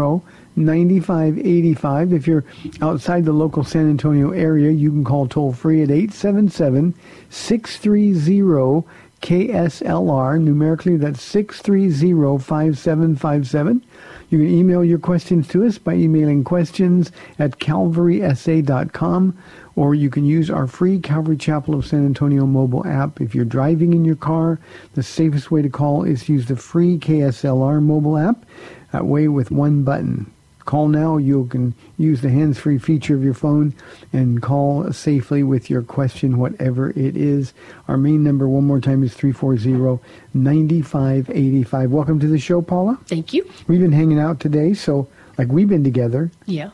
9585. 0.56 2.12
If 2.12 2.26
you're 2.26 2.44
outside 2.80 3.24
the 3.24 3.32
local 3.32 3.62
San 3.64 3.88
Antonio 3.88 4.30
area, 4.30 4.70
you 4.70 4.90
can 4.90 5.04
call 5.04 5.28
toll 5.28 5.52
free 5.52 5.82
at 5.82 5.90
877 5.90 6.94
630 7.30 8.86
KSLR. 9.22 10.40
Numerically, 10.40 10.96
that's 10.96 11.22
630 11.22 12.38
5757. 12.38 13.84
You 14.28 14.38
can 14.38 14.48
email 14.48 14.84
your 14.84 14.98
questions 14.98 15.46
to 15.48 15.64
us 15.64 15.78
by 15.78 15.94
emailing 15.94 16.44
questions 16.44 17.12
at 17.38 17.58
calvarysa.com 17.58 19.38
or 19.76 19.94
you 19.94 20.10
can 20.10 20.24
use 20.24 20.50
our 20.50 20.66
free 20.66 20.98
Calvary 20.98 21.36
Chapel 21.36 21.74
of 21.74 21.86
San 21.86 22.04
Antonio 22.04 22.46
mobile 22.46 22.86
app. 22.86 23.20
If 23.20 23.34
you're 23.34 23.44
driving 23.44 23.92
in 23.92 24.04
your 24.04 24.16
car, 24.16 24.58
the 24.94 25.02
safest 25.02 25.50
way 25.50 25.62
to 25.62 25.68
call 25.68 26.02
is 26.02 26.24
to 26.24 26.32
use 26.32 26.46
the 26.46 26.56
free 26.56 26.98
KSLR 26.98 27.82
mobile 27.82 28.16
app. 28.16 28.44
That 28.92 29.06
way 29.06 29.28
with 29.28 29.50
one 29.50 29.84
button. 29.84 30.32
Call 30.66 30.88
now. 30.88 31.16
You 31.16 31.46
can 31.46 31.72
use 31.96 32.20
the 32.22 32.28
hands-free 32.28 32.78
feature 32.78 33.14
of 33.14 33.22
your 33.22 33.34
phone 33.34 33.72
and 34.12 34.42
call 34.42 34.92
safely 34.92 35.44
with 35.44 35.70
your 35.70 35.82
question, 35.82 36.38
whatever 36.38 36.90
it 36.90 37.16
is. 37.16 37.54
Our 37.86 37.96
main 37.96 38.24
number, 38.24 38.48
one 38.48 38.64
more 38.64 38.80
time, 38.80 39.04
is 39.04 39.14
340-9585. 39.14 41.88
Welcome 41.88 42.18
to 42.18 42.26
the 42.26 42.40
show, 42.40 42.62
Paula. 42.62 42.98
Thank 43.06 43.32
you. 43.32 43.48
We've 43.68 43.78
been 43.80 43.92
hanging 43.92 44.18
out 44.18 44.40
today, 44.40 44.74
so 44.74 45.06
like 45.38 45.46
we've 45.48 45.68
been 45.68 45.84
together. 45.84 46.32
Yeah. 46.46 46.70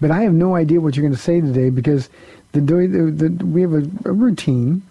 But 0.00 0.10
I 0.10 0.22
have 0.22 0.32
no 0.32 0.56
idea 0.56 0.80
what 0.80 0.96
you're 0.96 1.04
going 1.04 1.14
to 1.14 1.20
say 1.20 1.40
today 1.40 1.70
because 1.70 2.08
the, 2.50 2.60
the, 2.60 3.28
the 3.28 3.44
we 3.44 3.62
have 3.62 3.74
a, 3.74 3.88
a 4.06 4.12
routine. 4.12 4.82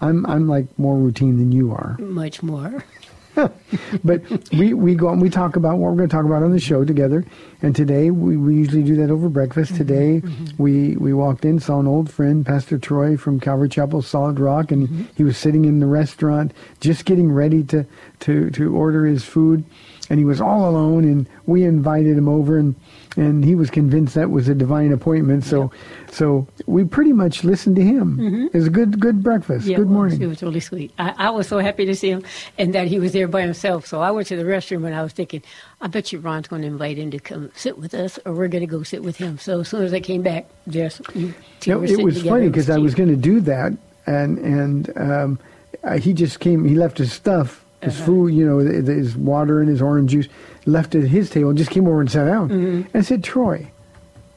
I'm 0.00 0.24
I'm 0.26 0.48
like 0.48 0.66
more 0.78 0.96
routine 0.96 1.36
than 1.36 1.52
you 1.52 1.72
are. 1.72 1.96
Much 1.98 2.42
more. 2.42 2.82
but 4.04 4.22
we, 4.52 4.74
we 4.74 4.94
go 4.94 5.08
and 5.08 5.20
we 5.20 5.30
talk 5.30 5.56
about 5.56 5.78
what 5.78 5.90
we're 5.90 5.96
going 5.96 6.08
to 6.08 6.14
talk 6.14 6.24
about 6.24 6.42
on 6.42 6.52
the 6.52 6.60
show 6.60 6.84
together. 6.84 7.24
And 7.62 7.74
today 7.74 8.10
we, 8.10 8.36
we 8.36 8.54
usually 8.54 8.82
do 8.82 8.96
that 8.96 9.10
over 9.10 9.28
breakfast. 9.28 9.72
Mm-hmm. 9.72 9.78
Today 9.78 10.20
mm-hmm. 10.20 10.62
we 10.62 10.96
we 10.96 11.12
walked 11.12 11.44
in, 11.44 11.58
saw 11.58 11.80
an 11.80 11.86
old 11.86 12.10
friend, 12.10 12.44
Pastor 12.44 12.78
Troy 12.78 13.16
from 13.16 13.40
Calvary 13.40 13.68
Chapel, 13.68 14.02
Solid 14.02 14.38
Rock, 14.38 14.70
and 14.70 14.88
mm-hmm. 14.88 15.04
he 15.16 15.24
was 15.24 15.38
sitting 15.38 15.64
in 15.64 15.80
the 15.80 15.86
restaurant 15.86 16.52
just 16.80 17.04
getting 17.04 17.32
ready 17.32 17.62
to 17.64 17.86
to 18.20 18.50
to 18.50 18.76
order 18.76 19.06
his 19.06 19.24
food, 19.24 19.64
and 20.10 20.18
he 20.18 20.24
was 20.24 20.40
all 20.40 20.68
alone. 20.68 21.04
And 21.04 21.28
we 21.46 21.64
invited 21.64 22.16
him 22.18 22.28
over, 22.28 22.58
and 22.58 22.74
and 23.16 23.44
he 23.44 23.54
was 23.54 23.70
convinced 23.70 24.14
that 24.14 24.30
was 24.30 24.48
a 24.48 24.54
divine 24.54 24.92
appointment. 24.92 25.44
So 25.44 25.70
so 26.10 26.46
we 26.66 26.84
pretty 26.84 27.12
much 27.12 27.44
listened 27.44 27.76
to 27.76 27.82
him. 27.82 28.48
It 28.52 28.54
was 28.54 28.66
a 28.66 28.70
good 28.70 28.98
good 29.00 29.22
breakfast. 29.22 29.66
Yeah, 29.66 29.76
good 29.76 29.90
morning. 29.90 30.20
It 30.22 30.26
was 30.26 30.42
really 30.42 30.60
sweet. 30.60 30.92
I, 30.98 31.14
I 31.18 31.30
was 31.30 31.46
so 31.48 31.58
happy 31.58 31.84
to 31.86 31.94
see 31.94 32.08
him 32.10 32.24
and 32.58 32.74
that 32.74 32.88
he 32.88 32.98
was 32.98 33.12
there 33.12 33.28
by 33.28 33.42
himself. 33.42 33.86
So 33.86 34.00
I 34.00 34.10
went 34.10 34.28
to 34.28 34.36
the 34.36 34.44
restroom 34.44 34.86
and 34.86 34.94
I 34.94 35.02
was 35.02 35.12
thinking, 35.12 35.42
I 35.80 35.88
bet 35.88 36.12
you 36.12 36.20
Ron's 36.20 36.48
going 36.48 36.62
to 36.62 36.68
invite 36.68 36.96
him 36.98 37.10
to 37.10 37.18
come 37.18 37.50
sit 37.54 37.76
with 37.78 37.92
us 37.94 38.18
or 38.24 38.32
we're 38.32 38.48
going 38.48 38.62
to 38.62 38.66
go 38.66 38.82
sit 38.82 39.02
with 39.02 39.16
him. 39.16 39.38
So 39.38 39.60
as 39.60 39.68
soon 39.68 39.82
as 39.82 39.92
I 39.92 40.00
came 40.00 40.22
back, 40.22 40.46
you 40.66 40.88
two 41.60 41.70
No, 41.70 41.82
it 41.82 42.02
was 42.02 42.16
together. 42.16 42.36
funny 42.36 42.48
because 42.48 42.70
I 42.70 42.78
was 42.78 42.94
going 42.94 43.08
to 43.10 43.16
do 43.16 43.40
that, 43.40 43.72
and 44.06 44.38
and 44.38 44.90
um, 44.96 45.38
he 46.00 46.12
just 46.12 46.40
came. 46.40 46.64
He 46.64 46.74
left 46.74 46.98
his 46.98 47.12
stuff, 47.12 47.64
his 47.82 47.96
Uh-huh. 47.96 48.06
food, 48.06 48.34
you 48.34 48.46
know, 48.46 48.58
his 48.58 49.16
water 49.16 49.60
and 49.60 49.68
his 49.68 49.82
orange 49.82 50.10
juice, 50.12 50.28
left 50.66 50.94
at 50.94 51.04
his 51.04 51.30
table, 51.30 51.50
and 51.50 51.58
just 51.58 51.70
came 51.70 51.86
over 51.86 52.00
and 52.00 52.10
sat 52.10 52.26
down. 52.26 52.48
Mm-hmm. 52.48 52.76
And 52.76 52.90
I 52.94 53.00
said, 53.00 53.24
Troy, 53.24 53.70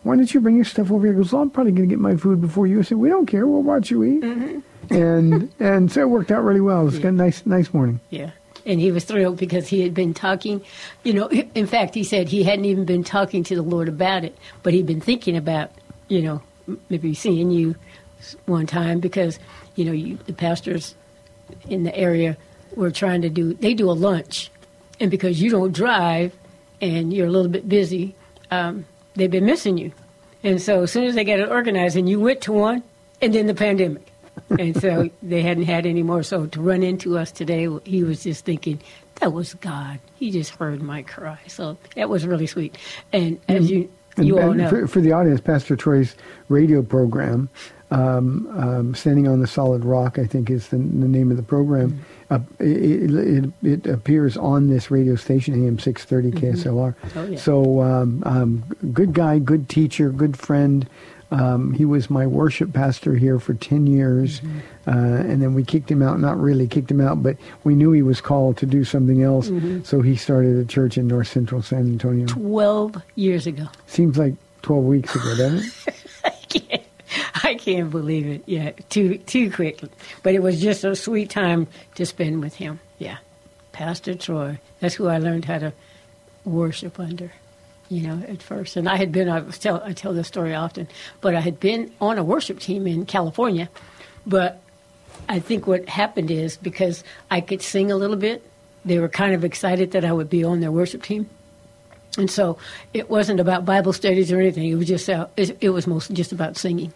why 0.03 0.15
don't 0.15 0.31
you 0.33 0.39
bring 0.39 0.55
your 0.55 0.65
stuff 0.65 0.91
over 0.91 1.05
here? 1.05 1.13
He 1.13 1.17
goes, 1.17 1.33
well, 1.33 1.41
I'm 1.41 1.49
probably 1.49 1.71
going 1.71 1.89
to 1.89 1.93
get 1.95 1.99
my 1.99 2.15
food 2.15 2.39
before 2.39 2.67
you. 2.67 2.79
I 2.79 2.83
said, 2.83 2.97
we 2.97 3.09
don't 3.09 3.25
care. 3.25 3.47
We'll 3.47 3.63
watch 3.63 3.89
you 3.89 4.03
eat. 4.03 4.21
Mm-hmm. 4.21 4.93
And 4.93 5.51
and 5.59 5.91
so 5.91 6.01
it 6.01 6.09
worked 6.09 6.31
out 6.31 6.43
really 6.43 6.61
well. 6.61 6.81
It 6.81 6.85
was 6.85 6.97
a 6.97 7.11
nice 7.11 7.45
nice 7.45 7.73
morning. 7.73 7.99
Yeah. 8.11 8.31
And 8.67 8.79
he 8.79 8.91
was 8.91 9.03
thrilled 9.03 9.37
because 9.37 9.67
he 9.67 9.81
had 9.81 9.93
been 9.93 10.13
talking, 10.13 10.61
you 11.03 11.13
know, 11.13 11.27
in 11.55 11.67
fact, 11.67 11.95
he 11.95 12.03
said 12.03 12.29
he 12.29 12.43
hadn't 12.43 12.65
even 12.65 12.85
been 12.85 13.03
talking 13.03 13.43
to 13.45 13.55
the 13.55 13.61
Lord 13.61 13.89
about 13.89 14.23
it, 14.23 14.37
but 14.63 14.73
he'd 14.73 14.85
been 14.85 15.01
thinking 15.01 15.35
about, 15.35 15.71
you 16.07 16.21
know, 16.21 16.41
maybe 16.89 17.13
seeing 17.13 17.49
you 17.51 17.75
one 18.45 18.67
time 18.67 18.99
because, 18.99 19.39
you 19.75 19.85
know, 19.85 19.91
you, 19.91 20.17
the 20.25 20.33
pastors 20.33 20.95
in 21.67 21.83
the 21.83 21.95
area 21.95 22.37
were 22.75 22.91
trying 22.91 23.21
to 23.21 23.29
do, 23.29 23.53
they 23.53 23.73
do 23.73 23.89
a 23.89 23.93
lunch. 23.93 24.51
And 24.99 25.11
because 25.11 25.41
you 25.41 25.49
don't 25.49 25.73
drive 25.73 26.33
and 26.81 27.13
you're 27.13 27.27
a 27.27 27.31
little 27.31 27.51
bit 27.51 27.67
busy, 27.67 28.15
um, 28.51 28.85
they've 29.15 29.31
been 29.31 29.45
missing 29.45 29.77
you. 29.77 29.91
And 30.43 30.61
so 30.61 30.83
as 30.83 30.91
soon 30.91 31.05
as 31.05 31.15
they 31.15 31.23
got 31.23 31.39
it 31.39 31.49
organized 31.49 31.97
and 31.97 32.07
you 32.07 32.19
went 32.19 32.41
to 32.41 32.53
one, 32.53 32.83
and 33.21 33.33
then 33.33 33.47
the 33.47 33.53
pandemic. 33.53 34.11
and 34.59 34.79
so 34.79 35.09
they 35.23 35.41
hadn't 35.41 35.63
had 35.63 35.85
any 35.85 36.03
more. 36.03 36.23
So 36.23 36.45
to 36.45 36.61
run 36.61 36.83
into 36.83 37.17
us 37.17 37.31
today, 37.31 37.67
he 37.83 38.03
was 38.03 38.23
just 38.23 38.45
thinking, 38.45 38.79
that 39.21 39.33
was 39.33 39.53
God. 39.55 39.99
He 40.15 40.31
just 40.31 40.51
heard 40.51 40.81
my 40.81 41.01
cry. 41.01 41.39
So 41.47 41.77
that 41.95 42.09
was 42.09 42.25
really 42.25 42.47
sweet. 42.47 42.77
And 43.13 43.39
as 43.47 43.71
you, 43.71 43.89
And, 44.17 44.27
you 44.27 44.39
all 44.39 44.53
know, 44.53 44.69
for, 44.69 44.87
for 44.87 45.01
the 45.01 45.11
audience, 45.11 45.41
Pastor 45.41 45.75
Troy's 45.75 46.15
radio 46.49 46.81
program, 46.81 47.49
um, 47.91 48.47
um, 48.57 48.95
Standing 48.95 49.27
on 49.27 49.39
the 49.41 49.47
Solid 49.47 49.85
Rock, 49.85 50.19
I 50.19 50.25
think 50.25 50.49
is 50.49 50.69
the, 50.69 50.77
the 50.77 51.07
name 51.07 51.31
of 51.31 51.37
the 51.37 51.43
program. 51.43 52.03
Uh, 52.29 52.39
it, 52.59 53.13
it, 53.13 53.53
it 53.63 53.85
appears 53.85 54.35
on 54.35 54.67
this 54.67 54.89
radio 54.89 55.15
station, 55.15 55.53
AM 55.67 55.77
630 55.77 56.57
KSLR. 56.57 56.95
Oh, 57.15 57.25
yeah. 57.25 57.37
So, 57.37 57.81
um, 57.81 58.23
um, 58.25 58.63
good 58.93 59.13
guy, 59.13 59.37
good 59.39 59.69
teacher, 59.69 60.09
good 60.09 60.37
friend. 60.37 60.87
Um, 61.31 61.73
he 61.73 61.85
was 61.85 62.09
my 62.09 62.25
worship 62.25 62.73
pastor 62.73 63.15
here 63.15 63.39
for 63.39 63.53
10 63.53 63.87
years. 63.87 64.41
Mm-hmm. 64.41 64.59
Uh, 64.89 65.31
and 65.31 65.41
then 65.41 65.53
we 65.53 65.63
kicked 65.63 65.89
him 65.89 66.01
out. 66.01 66.19
Not 66.19 66.39
really 66.39 66.67
kicked 66.67 66.89
him 66.89 67.01
out, 67.01 67.21
but 67.21 67.37
we 67.63 67.75
knew 67.75 67.91
he 67.91 68.01
was 68.01 68.21
called 68.21 68.57
to 68.57 68.65
do 68.65 68.83
something 68.83 69.21
else. 69.21 69.49
Mm-hmm. 69.49 69.83
So 69.83 70.01
he 70.01 70.15
started 70.15 70.57
a 70.57 70.65
church 70.65 70.97
in 70.97 71.07
north 71.07 71.27
central 71.27 71.61
San 71.61 71.79
Antonio. 71.79 72.27
12 72.27 73.01
years 73.15 73.47
ago. 73.47 73.67
Seems 73.87 74.17
like 74.17 74.33
12 74.61 74.83
weeks 74.83 75.15
ago, 75.15 75.35
doesn't 75.35 75.73
it? 75.87 76.81
I 77.43 77.55
can't, 77.55 77.89
believe 77.89 78.27
it. 78.27 78.43
Yeah, 78.45 78.71
too 78.89 79.17
too 79.19 79.51
quickly. 79.51 79.89
But 80.23 80.35
it 80.35 80.41
was 80.41 80.61
just 80.61 80.83
a 80.83 80.95
sweet 80.95 81.29
time 81.29 81.67
to 81.95 82.05
spend 82.05 82.41
with 82.41 82.55
him. 82.55 82.79
Yeah, 82.97 83.17
Pastor 83.71 84.15
Troy. 84.15 84.59
That's 84.79 84.95
who 84.95 85.07
I 85.07 85.17
learned 85.19 85.45
how 85.45 85.59
to 85.59 85.73
worship 86.43 86.99
under. 86.99 87.31
You 87.89 88.01
know, 88.07 88.23
at 88.27 88.41
first, 88.41 88.77
and 88.77 88.89
I 88.89 88.95
had 88.95 89.11
been. 89.11 89.29
I 89.29 89.41
tell 89.51 89.81
I 89.83 89.93
tell 89.93 90.13
this 90.13 90.27
story 90.27 90.55
often, 90.55 90.87
but 91.21 91.35
I 91.35 91.39
had 91.39 91.59
been 91.59 91.91
on 92.01 92.17
a 92.17 92.23
worship 92.23 92.59
team 92.59 92.87
in 92.87 93.05
California, 93.05 93.69
but 94.25 94.59
I 95.29 95.39
think 95.39 95.67
what 95.67 95.87
happened 95.87 96.31
is 96.31 96.57
because 96.57 97.03
I 97.29 97.41
could 97.41 97.61
sing 97.61 97.91
a 97.91 97.95
little 97.95 98.15
bit, 98.15 98.43
they 98.83 98.97
were 98.97 99.07
kind 99.07 99.35
of 99.35 99.43
excited 99.43 99.91
that 99.91 100.03
I 100.03 100.11
would 100.11 100.31
be 100.31 100.43
on 100.43 100.61
their 100.61 100.71
worship 100.71 101.03
team. 101.03 101.29
And 102.17 102.31
so 102.31 102.57
it 102.93 103.07
wasn't 103.07 103.39
about 103.39 103.65
Bible 103.65 103.93
studies 103.93 104.31
or 104.31 104.39
anything. 104.39 104.69
It 104.69 104.75
was 104.75 104.87
just 104.87 105.07
uh, 105.07 105.27
it, 105.37 105.55
it 105.61 105.69
was 105.69 105.85
mostly 105.85 106.15
just 106.15 106.31
about 106.31 106.57
singing 106.57 106.91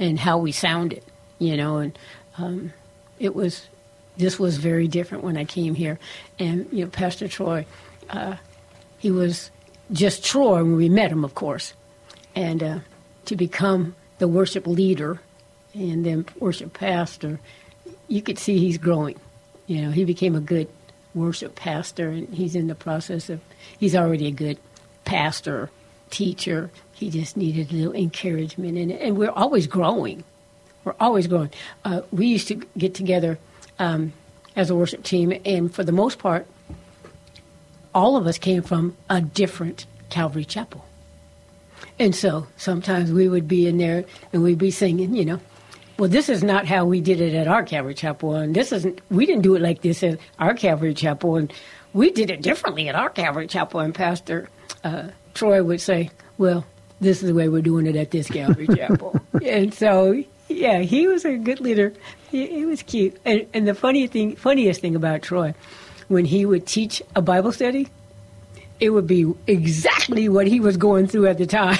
and 0.00 0.18
how 0.18 0.38
we 0.38 0.50
sounded, 0.50 1.04
you 1.38 1.56
know. 1.56 1.76
And 1.76 1.96
um, 2.38 2.72
it 3.20 3.36
was 3.36 3.68
this 4.16 4.38
was 4.38 4.56
very 4.58 4.88
different 4.88 5.24
when 5.24 5.36
I 5.36 5.44
came 5.44 5.74
here. 5.74 5.98
And, 6.38 6.68
you 6.72 6.84
know, 6.84 6.90
Pastor 6.90 7.28
Troy, 7.28 7.66
uh, 8.10 8.36
he 8.98 9.10
was 9.10 9.50
just 9.92 10.24
Troy 10.24 10.62
when 10.62 10.76
we 10.76 10.88
met 10.88 11.12
him, 11.12 11.24
of 11.24 11.34
course. 11.34 11.74
And 12.34 12.62
uh, 12.62 12.78
to 13.26 13.36
become 13.36 13.94
the 14.18 14.28
worship 14.28 14.66
leader 14.66 15.20
and 15.74 16.04
then 16.04 16.26
worship 16.38 16.74
pastor, 16.74 17.40
you 18.08 18.22
could 18.22 18.38
see 18.38 18.58
he's 18.58 18.78
growing. 18.78 19.18
You 19.66 19.82
know, 19.82 19.90
he 19.90 20.04
became 20.04 20.34
a 20.34 20.40
good 20.40 20.68
worship 21.14 21.54
pastor, 21.54 22.10
and 22.10 22.28
he's 22.34 22.54
in 22.54 22.66
the 22.66 22.74
process 22.74 23.30
of, 23.30 23.40
he's 23.78 23.96
already 23.96 24.26
a 24.26 24.32
good 24.32 24.58
pastor, 25.04 25.70
teacher. 26.10 26.70
He 27.00 27.08
just 27.08 27.34
needed 27.34 27.72
a 27.72 27.74
little 27.74 27.94
encouragement, 27.94 28.76
and, 28.76 28.92
and 28.92 29.16
we're 29.16 29.30
always 29.30 29.66
growing. 29.66 30.22
We're 30.84 30.94
always 31.00 31.26
growing. 31.26 31.48
Uh, 31.82 32.02
we 32.12 32.26
used 32.26 32.46
to 32.48 32.56
get 32.76 32.94
together 32.94 33.38
um, 33.78 34.12
as 34.54 34.68
a 34.68 34.74
worship 34.74 35.02
team, 35.02 35.32
and 35.46 35.74
for 35.74 35.82
the 35.82 35.92
most 35.92 36.18
part, 36.18 36.46
all 37.94 38.18
of 38.18 38.26
us 38.26 38.36
came 38.36 38.62
from 38.62 38.98
a 39.08 39.22
different 39.22 39.86
Calvary 40.10 40.44
Chapel. 40.44 40.84
And 41.98 42.14
so 42.14 42.46
sometimes 42.58 43.10
we 43.10 43.30
would 43.30 43.48
be 43.48 43.66
in 43.66 43.78
there 43.78 44.04
and 44.34 44.42
we'd 44.42 44.58
be 44.58 44.70
singing, 44.70 45.14
you 45.14 45.24
know, 45.24 45.40
well, 45.98 46.10
this 46.10 46.28
is 46.28 46.42
not 46.42 46.66
how 46.66 46.84
we 46.84 47.00
did 47.00 47.22
it 47.22 47.34
at 47.34 47.48
our 47.48 47.62
Calvary 47.62 47.94
Chapel, 47.94 48.34
and 48.34 48.54
this 48.54 48.72
isn't. 48.72 49.00
We 49.10 49.24
didn't 49.24 49.42
do 49.42 49.54
it 49.54 49.62
like 49.62 49.80
this 49.80 50.02
at 50.02 50.18
our 50.38 50.52
Calvary 50.52 50.92
Chapel, 50.92 51.36
and 51.36 51.52
we 51.94 52.10
did 52.10 52.30
it 52.30 52.42
differently 52.42 52.88
at 52.88 52.94
our 52.94 53.08
Calvary 53.08 53.46
Chapel. 53.46 53.80
And 53.80 53.94
Pastor 53.94 54.50
uh, 54.84 55.08
Troy 55.32 55.62
would 55.62 55.80
say, 55.80 56.10
"Well, 56.38 56.64
this 57.00 57.22
is 57.22 57.28
the 57.28 57.34
way 57.34 57.48
we're 57.48 57.62
doing 57.62 57.86
it 57.86 57.96
at 57.96 58.10
this 58.10 58.28
Calvary 58.28 58.66
Chapel." 58.68 59.20
And 59.42 59.72
so, 59.72 60.22
yeah, 60.48 60.80
he 60.80 61.06
was 61.06 61.24
a 61.24 61.36
good 61.38 61.60
leader. 61.60 61.94
He, 62.30 62.46
he 62.46 62.66
was 62.66 62.82
cute. 62.82 63.16
And, 63.24 63.46
and 63.54 63.66
the 63.66 63.74
funny 63.74 64.06
thing, 64.06 64.36
funniest 64.36 64.82
thing 64.82 64.94
about 64.94 65.22
Troy, 65.22 65.54
when 66.08 66.26
he 66.26 66.44
would 66.44 66.66
teach 66.66 67.00
a 67.16 67.22
Bible 67.22 67.52
study, 67.52 67.88
it 68.80 68.90
would 68.90 69.06
be 69.06 69.32
exactly 69.46 70.28
what 70.28 70.46
he 70.46 70.60
was 70.60 70.76
going 70.76 71.06
through 71.06 71.26
at 71.28 71.38
the 71.38 71.46
time. 71.46 71.78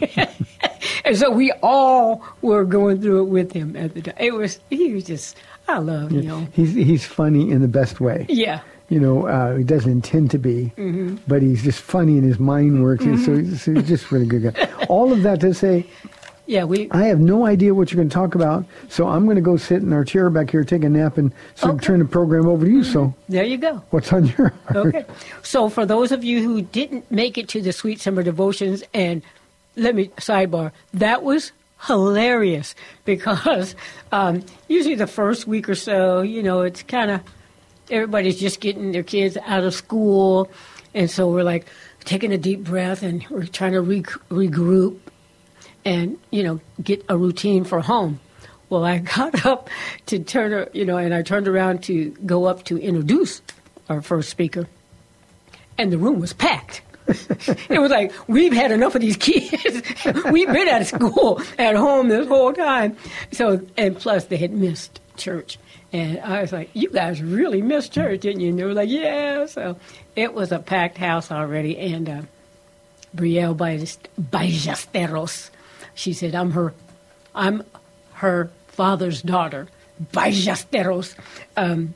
and 1.04 1.16
so 1.16 1.30
we 1.30 1.50
all 1.62 2.22
were 2.42 2.64
going 2.64 3.00
through 3.00 3.22
it 3.22 3.28
with 3.28 3.52
him 3.52 3.74
at 3.76 3.94
the 3.94 4.02
time. 4.02 4.14
It 4.18 4.34
was 4.34 4.58
he 4.70 4.92
was 4.92 5.04
just 5.04 5.36
I 5.66 5.78
love 5.78 6.12
you 6.12 6.22
know 6.22 6.46
He's 6.52 6.74
he's 6.74 7.06
funny 7.06 7.50
in 7.50 7.60
the 7.62 7.68
best 7.68 8.00
way. 8.00 8.26
yeah 8.28 8.60
You 8.88 9.00
know, 9.00 9.26
uh, 9.26 9.56
he 9.56 9.64
doesn't 9.64 9.90
intend 9.90 10.30
to 10.30 10.38
be, 10.38 10.72
Mm-hmm. 10.76 11.16
but 11.28 11.42
he's 11.42 11.62
just 11.62 11.80
funny 11.80 12.16
and 12.16 12.24
his 12.24 12.38
mind 12.38 12.82
works. 12.82 13.04
and 13.04 13.20
So, 13.20 13.36
he's, 13.36 13.62
so 13.62 13.72
he's 13.74 13.86
just 13.88 14.10
a 14.10 14.14
really 14.14 14.26
good 14.26 14.54
guy. 14.54 14.68
All 14.88 15.12
of 15.12 15.22
that 15.24 15.40
to 15.40 15.52
say, 15.52 15.84
yeah 16.46 16.64
we 16.64 16.90
I 16.92 17.04
have 17.04 17.20
no 17.20 17.44
idea 17.44 17.74
what 17.74 17.92
you're 17.92 17.98
going 17.98 18.08
to 18.08 18.14
talk 18.14 18.34
about, 18.34 18.64
so 18.88 19.06
I'm 19.06 19.24
going 19.26 19.34
to 19.36 19.42
go 19.42 19.58
sit 19.58 19.82
in 19.82 19.92
our 19.92 20.04
chair 20.06 20.30
back 20.30 20.48
here, 20.50 20.64
take 20.64 20.84
a 20.84 20.88
nap, 20.88 21.18
and 21.18 21.30
so 21.54 21.68
Okay. 21.68 21.76
Mm-hmm. 21.76 21.84
turn 21.84 21.98
the 21.98 22.06
program 22.06 22.46
over 22.48 22.64
to 22.64 22.70
you. 22.70 22.82
So, 22.82 23.12
there 23.28 23.44
you 23.44 23.58
go. 23.58 23.82
what's 23.90 24.10
on 24.10 24.24
your 24.38 24.48
heart? 24.68 24.76
Okay. 24.86 25.04
So 25.42 25.68
for 25.68 25.84
those 25.84 26.10
of 26.10 26.24
you 26.24 26.42
who 26.42 26.62
didn't 26.62 27.10
make 27.10 27.36
it 27.36 27.48
to 27.50 27.60
the 27.60 27.72
Sweet 27.74 28.00
Summer 28.00 28.22
Devotions, 28.22 28.82
and 28.94 29.20
let 29.76 29.94
me 29.94 30.08
sidebar, 30.16 30.72
that 30.94 31.22
was 31.22 31.52
hilarious 31.86 32.74
because 33.04 33.74
um, 34.12 34.42
usually 34.68 34.94
the 34.94 35.06
first 35.06 35.46
week 35.46 35.68
or 35.68 35.74
so, 35.74 36.22
you 36.22 36.42
know, 36.42 36.62
it's 36.62 36.82
kind 36.82 37.10
of 37.10 37.20
everybody's 37.90 38.38
just 38.38 38.60
getting 38.60 38.92
their 38.92 39.02
kids 39.02 39.36
out 39.46 39.64
of 39.64 39.74
school, 39.74 40.50
and 40.94 41.10
so 41.10 41.28
we're 41.30 41.44
like 41.44 41.66
taking 42.04 42.32
a 42.32 42.38
deep 42.38 42.64
breath 42.64 43.02
and 43.02 43.24
we're 43.28 43.44
trying 43.44 43.72
to 43.72 43.82
re- 43.82 44.02
regroup 44.30 44.98
and 45.84 46.18
you 46.30 46.42
know 46.42 46.60
get 46.82 47.04
a 47.08 47.16
routine 47.16 47.64
for 47.64 47.80
home. 47.80 48.20
Well, 48.70 48.84
I 48.84 48.98
got 49.16 49.46
up 49.46 49.70
to 50.06 50.18
turn, 50.18 50.68
you 50.72 50.84
know, 50.84 50.96
and 50.96 51.14
I 51.14 51.22
turned 51.22 51.48
around 51.48 51.82
to 51.84 52.10
go 52.26 52.44
up 52.44 52.64
to 52.64 52.78
introduce 52.78 53.42
our 53.88 54.02
first 54.02 54.28
speaker, 54.28 54.68
and 55.76 55.92
the 55.92 55.98
room 55.98 56.20
was 56.20 56.32
packed. 56.32 56.82
it 57.70 57.80
was 57.80 57.90
like 57.90 58.12
we've 58.28 58.52
had 58.52 58.70
enough 58.70 58.94
of 58.94 59.00
these 59.00 59.16
kids. 59.16 59.82
we've 60.30 60.52
been 60.52 60.68
at 60.68 60.86
school, 60.86 61.40
at 61.58 61.74
home 61.74 62.08
this 62.08 62.28
whole 62.28 62.52
time. 62.52 62.96
So, 63.32 63.64
and 63.78 63.96
plus 63.96 64.26
they 64.26 64.36
had 64.36 64.52
missed 64.52 65.00
church, 65.16 65.58
and 65.92 66.20
I 66.20 66.42
was 66.42 66.52
like, 66.52 66.70
"You 66.74 66.90
guys 66.90 67.22
really 67.22 67.62
missed 67.62 67.92
church, 67.92 68.20
didn't 68.20 68.40
you?" 68.40 68.50
And 68.50 68.58
they 68.58 68.64
were 68.64 68.74
like, 68.74 68.88
"Yeah." 68.90 69.46
So 69.46 69.76
it 70.16 70.34
was 70.34 70.52
a 70.52 70.58
packed 70.58 70.98
house 70.98 71.30
already, 71.30 71.78
and 71.78 72.08
uh, 72.08 72.22
Brielle 73.16 73.56
Ballest- 73.56 74.08
Ballesteros, 74.20 75.50
she 75.94 76.12
said, 76.12 76.34
"I'm 76.34 76.50
her, 76.52 76.74
I'm 77.34 77.62
her 78.14 78.50
father's 78.68 79.22
daughter, 79.22 79.68
Ballesteros." 80.12 81.14
Um, 81.56 81.94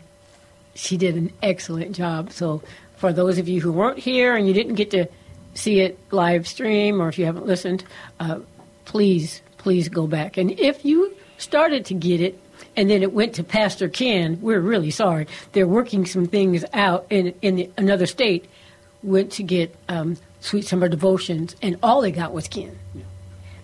she 0.74 0.96
did 0.96 1.16
an 1.16 1.32
excellent 1.42 1.94
job. 1.94 2.32
So, 2.32 2.62
for 2.96 3.12
those 3.12 3.38
of 3.38 3.48
you 3.48 3.60
who 3.60 3.72
weren't 3.72 3.98
here 3.98 4.34
and 4.34 4.46
you 4.48 4.54
didn't 4.54 4.76
get 4.76 4.90
to 4.92 5.06
see 5.54 5.80
it 5.80 5.98
live 6.10 6.48
stream, 6.48 7.02
or 7.02 7.08
if 7.08 7.18
you 7.18 7.26
haven't 7.26 7.46
listened, 7.46 7.84
uh, 8.20 8.38
please, 8.86 9.42
please 9.58 9.88
go 9.88 10.06
back. 10.06 10.38
And 10.38 10.58
if 10.58 10.84
you 10.84 11.14
started 11.36 11.84
to 11.86 11.94
get 11.94 12.20
it 12.20 12.38
and 12.76 12.88
then 12.90 13.02
it 13.02 13.12
went 13.12 13.34
to 13.34 13.44
Pastor 13.44 13.88
Ken, 13.88 14.38
we're 14.40 14.60
really 14.60 14.90
sorry. 14.90 15.26
They're 15.52 15.66
working 15.66 16.06
some 16.06 16.26
things 16.26 16.64
out 16.72 17.06
in 17.10 17.34
in 17.42 17.56
the, 17.56 17.70
another 17.76 18.06
state. 18.06 18.46
Went 19.02 19.32
to 19.32 19.42
get 19.42 19.74
um, 19.88 20.16
Sweet 20.40 20.64
Summer 20.64 20.88
Devotions, 20.88 21.56
and 21.60 21.76
all 21.82 22.00
they 22.02 22.12
got 22.12 22.32
was 22.32 22.46
Ken. 22.48 22.78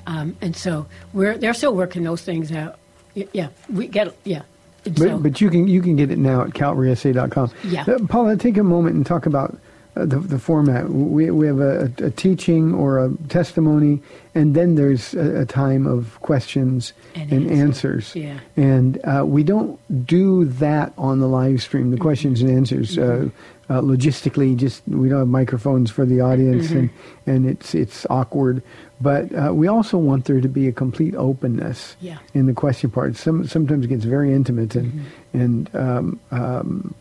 Um, 0.06 0.36
and 0.40 0.56
so 0.56 0.86
we're 1.12 1.36
they're 1.38 1.54
still 1.54 1.74
working 1.74 2.02
those 2.02 2.22
things 2.22 2.50
out. 2.52 2.78
Yeah, 3.14 3.48
we 3.72 3.86
got 3.88 4.14
yeah. 4.24 4.42
And 4.84 4.94
But, 4.94 5.02
so- 5.08 5.18
but 5.18 5.40
you 5.40 5.50
can 5.50 5.68
you 5.68 5.82
can 5.82 5.96
get 5.96 6.10
it 6.10 6.18
now 6.18 6.42
at 6.42 6.50
calvarysa.com. 6.50 7.52
Yeah. 7.64 7.84
Uh, 7.86 7.98
Paula, 8.08 8.36
take 8.36 8.56
a 8.56 8.62
moment 8.62 8.96
and 8.96 9.04
talk 9.06 9.26
about 9.26 9.58
the, 10.06 10.18
the 10.18 10.38
format. 10.38 10.88
We, 10.90 11.30
we 11.30 11.46
have 11.46 11.60
a, 11.60 11.92
a 11.98 12.10
teaching 12.10 12.74
or 12.74 13.04
a 13.04 13.10
testimony, 13.28 14.00
and 14.34 14.54
then 14.54 14.74
there's 14.74 15.14
a, 15.14 15.40
a 15.42 15.46
time 15.46 15.86
of 15.86 16.20
questions 16.20 16.92
And 17.14 17.32
and, 17.32 17.50
answers. 17.50 18.14
answers. 18.14 18.16
Yeah. 18.16 18.40
And 18.56 18.98
uh, 19.04 19.24
we 19.26 19.42
don't 19.42 19.78
do 20.06 20.44
that 20.44 20.92
on 20.98 21.20
the 21.20 21.28
live 21.28 21.62
stream, 21.62 21.90
the 21.90 21.96
Mm-hmm. 21.96 22.02
questions 22.02 22.40
and 22.42 22.50
answers. 22.50 22.96
Uh, 22.98 23.28
uh, 23.70 23.82
logistically, 23.82 24.56
just 24.56 24.82
we 24.88 25.10
don't 25.10 25.18
have 25.18 25.28
microphones 25.28 25.90
for 25.90 26.06
the 26.06 26.20
audience, 26.22 26.70
and, 26.70 26.88
Mm-hmm. 26.88 27.30
and 27.30 27.46
it's 27.46 27.74
it's 27.74 28.06
awkward. 28.08 28.62
But 29.00 29.32
uh, 29.34 29.52
we 29.54 29.68
also 29.68 29.98
want 29.98 30.24
there 30.24 30.40
to 30.40 30.48
be 30.48 30.66
a 30.68 30.72
complete 30.72 31.14
openness 31.14 31.94
Yeah. 32.00 32.16
in 32.34 32.46
the 32.46 32.54
question 32.54 32.90
part. 32.90 33.14
Some 33.16 33.46
sometimes 33.46 33.84
it 33.84 33.88
gets 33.88 34.04
very 34.04 34.32
intimate, 34.32 34.74
and 34.74 34.92
Mm-hmm. 34.92 35.40
and 35.40 35.74
um, 35.76 36.20
um, 36.30 36.94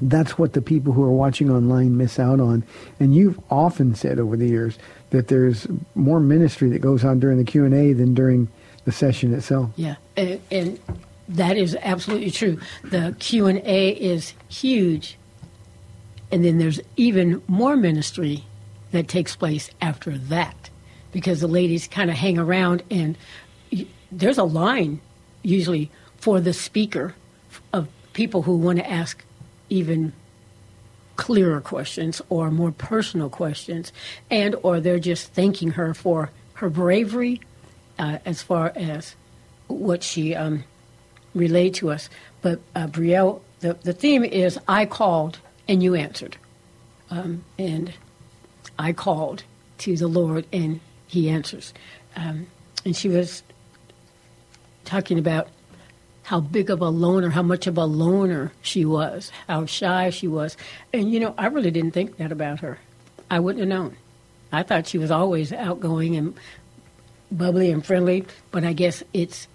that's 0.00 0.38
what 0.38 0.52
the 0.52 0.62
people 0.62 0.92
who 0.92 1.02
are 1.02 1.12
watching 1.12 1.50
online 1.50 1.96
miss 1.96 2.18
out 2.18 2.40
on. 2.40 2.64
And 3.00 3.14
you've 3.14 3.40
often 3.50 3.94
said 3.94 4.18
over 4.18 4.36
the 4.36 4.46
years 4.48 4.78
that 5.10 5.28
there's 5.28 5.66
more 5.94 6.20
ministry 6.20 6.68
that 6.70 6.80
goes 6.80 7.04
on 7.04 7.20
during 7.20 7.38
the 7.38 7.44
Q 7.44 7.64
and 7.64 7.74
A 7.74 7.92
than 7.92 8.14
during 8.14 8.48
the 8.84 8.92
session 8.92 9.34
itself. 9.34 9.70
Yeah, 9.76 9.96
and, 10.16 10.40
and 10.50 10.80
that 11.28 11.56
is 11.56 11.76
absolutely 11.82 12.30
true. 12.30 12.58
The 12.84 13.16
Q 13.18 13.46
and 13.46 13.58
A 13.64 13.90
is 13.90 14.34
huge, 14.48 15.18
and 16.30 16.44
then 16.44 16.58
there's 16.58 16.80
even 16.96 17.42
more 17.48 17.76
ministry 17.76 18.44
that 18.92 19.08
takes 19.08 19.34
place 19.34 19.70
after 19.80 20.16
that, 20.16 20.70
because 21.10 21.40
the 21.40 21.48
ladies 21.48 21.88
kind 21.88 22.10
of 22.10 22.16
hang 22.16 22.38
around, 22.38 22.82
and 22.90 23.18
there's 24.12 24.38
a 24.38 24.44
line 24.44 25.00
usually 25.42 25.90
for 26.16 26.40
the 26.40 26.52
speaker 26.52 27.14
of 27.72 27.88
people 28.12 28.42
who 28.42 28.56
want 28.56 28.78
to 28.78 28.88
ask 28.88 29.24
even 29.68 30.12
clearer 31.16 31.60
questions 31.60 32.20
or 32.28 32.50
more 32.50 32.72
personal 32.72 33.30
questions 33.30 33.92
and 34.30 34.54
or 34.62 34.80
they're 34.80 34.98
just 34.98 35.32
thanking 35.32 35.70
her 35.70 35.94
for 35.94 36.30
her 36.54 36.68
bravery 36.68 37.40
uh, 37.98 38.18
as 38.24 38.42
far 38.42 38.72
as 38.76 39.16
what 39.66 40.02
she 40.02 40.34
um, 40.34 40.64
relayed 41.34 41.74
to 41.74 41.90
us. 41.90 42.08
But 42.42 42.60
uh, 42.74 42.86
brielle 42.86 43.40
the, 43.60 43.74
the 43.74 43.92
theme 43.92 44.24
is 44.24 44.58
i 44.68 44.84
called 44.84 45.38
and 45.66 45.82
you 45.82 45.94
answered. 45.94 46.36
Um, 47.10 47.44
and 47.58 47.92
i 48.78 48.92
called 48.92 49.44
to 49.78 49.96
the 49.96 50.08
lord 50.08 50.46
and 50.52 50.80
he 51.06 51.30
answers. 51.30 51.72
Um, 52.14 52.46
and 52.84 52.94
she 52.96 53.08
was 53.08 53.42
talking 54.84 55.18
about 55.18 55.48
how 56.26 56.40
big 56.40 56.70
of 56.70 56.80
a 56.80 56.88
loner, 56.88 57.30
how 57.30 57.42
much 57.42 57.68
of 57.68 57.78
a 57.78 57.84
loner 57.84 58.52
she 58.60 58.84
was, 58.84 59.30
how 59.46 59.64
shy 59.64 60.10
she 60.10 60.26
was. 60.26 60.56
And, 60.92 61.12
you 61.12 61.20
know, 61.20 61.32
I 61.38 61.46
really 61.46 61.70
didn't 61.70 61.92
think 61.92 62.16
that 62.16 62.32
about 62.32 62.58
her. 62.60 62.80
I 63.30 63.38
wouldn't 63.38 63.60
have 63.60 63.68
known. 63.68 63.96
I 64.50 64.64
thought 64.64 64.88
she 64.88 64.98
was 64.98 65.12
always 65.12 65.52
outgoing 65.52 66.16
and 66.16 66.34
bubbly 67.30 67.70
and 67.70 67.86
friendly, 67.86 68.26
but 68.50 68.64
I 68.64 68.72
guess 68.72 69.04
it's 69.12 69.46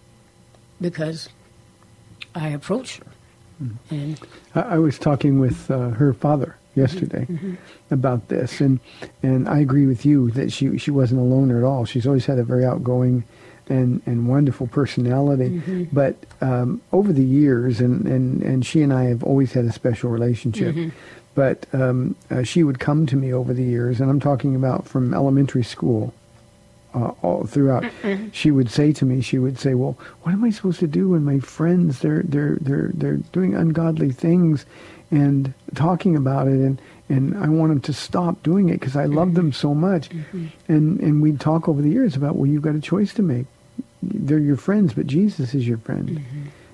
because 0.79 1.27
I 2.35 2.47
approached 2.47 2.99
her. 2.99 3.11
Mm-hmm. 3.61 3.93
And 3.93 4.19
I, 4.55 4.61
I 4.61 4.77
was 4.77 4.97
talking 4.97 5.41
with 5.41 5.69
uh, 5.69 5.89
her 5.89 6.13
father 6.13 6.55
yesterday 6.75 7.25
mm-hmm. 7.29 7.51
Mm-hmm. 7.51 7.93
about 7.93 8.29
this, 8.29 8.61
and 8.61 8.79
and 9.21 9.47
I 9.47 9.59
agree 9.59 9.85
with 9.85 10.05
you 10.05 10.31
that 10.31 10.51
she 10.51 10.77
she 10.77 10.89
wasn't 10.89 11.19
a 11.19 11.23
loner 11.23 11.57
at 11.57 11.63
all. 11.63 11.85
She's 11.85 12.07
always 12.07 12.25
had 12.25 12.39
a 12.39 12.43
very 12.43 12.65
outgoing 12.65 13.23
and, 13.71 14.01
and 14.05 14.27
wonderful 14.27 14.67
personality. 14.67 15.47
But 15.93 16.15
um, 16.41 16.81
over 16.91 17.11
the 17.13 17.23
years, 17.23 17.79
and, 17.79 18.05
and, 18.05 18.41
and 18.43 18.65
she 18.65 18.81
and 18.83 18.91
I 18.93 19.05
have 19.05 19.23
always 19.23 19.53
had 19.53 19.65
a 19.65 19.71
special 19.71 20.09
relationship. 20.11 20.75
But 21.33 21.65
um, 21.73 22.15
uh, 22.29 22.43
she 22.43 22.61
would 22.63 22.79
come 22.79 23.05
to 23.07 23.15
me 23.15 23.33
over 23.33 23.53
the 23.53 23.63
years, 23.63 24.01
and 24.01 24.09
I'm 24.11 24.19
talking 24.19 24.53
about 24.55 24.85
from 24.85 25.13
elementary 25.13 25.63
school 25.63 26.13
uh, 26.93 27.11
all 27.21 27.45
throughout. 27.45 27.85
She 28.33 28.51
would 28.51 28.69
say 28.69 28.91
to 28.91 29.05
me, 29.05 29.21
she 29.21 29.39
would 29.39 29.57
say, 29.57 29.73
"Well, 29.73 29.95
what 30.23 30.33
am 30.33 30.43
I 30.43 30.49
supposed 30.51 30.79
to 30.81 30.87
do 30.87 31.09
when 31.09 31.23
my 31.23 31.39
friends 31.39 31.99
they're 31.99 32.23
they're 32.23 32.57
they're 32.59 32.91
they're 32.93 33.21
doing 33.31 33.55
ungodly 33.55 34.11
things 34.11 34.65
and 35.09 35.53
talking 35.73 36.15
about 36.17 36.47
it 36.47 36.59
and 36.59 36.81
and 37.07 37.37
I 37.37 37.47
want 37.47 37.69
them 37.71 37.81
to 37.81 37.93
stop 37.93 38.43
doing 38.43 38.69
it 38.69 38.79
because 38.79 38.95
I 38.97 39.05
love 39.05 39.33
them 39.35 39.53
so 39.53 39.73
much." 39.73 40.09
And 40.67 40.99
and 40.99 41.21
we'd 41.21 41.39
talk 41.39 41.69
over 41.69 41.81
the 41.81 41.89
years 41.89 42.17
about, 42.17 42.35
"Well, 42.35 42.49
you've 42.51 42.61
got 42.63 42.75
a 42.75 42.81
choice 42.81 43.13
to 43.13 43.21
make. 43.21 43.45
They're 44.01 44.39
your 44.39 44.57
friends, 44.57 44.93
but 44.93 45.07
Jesus 45.07 45.53
is 45.53 45.67
your 45.67 45.77
friend." 45.77 46.21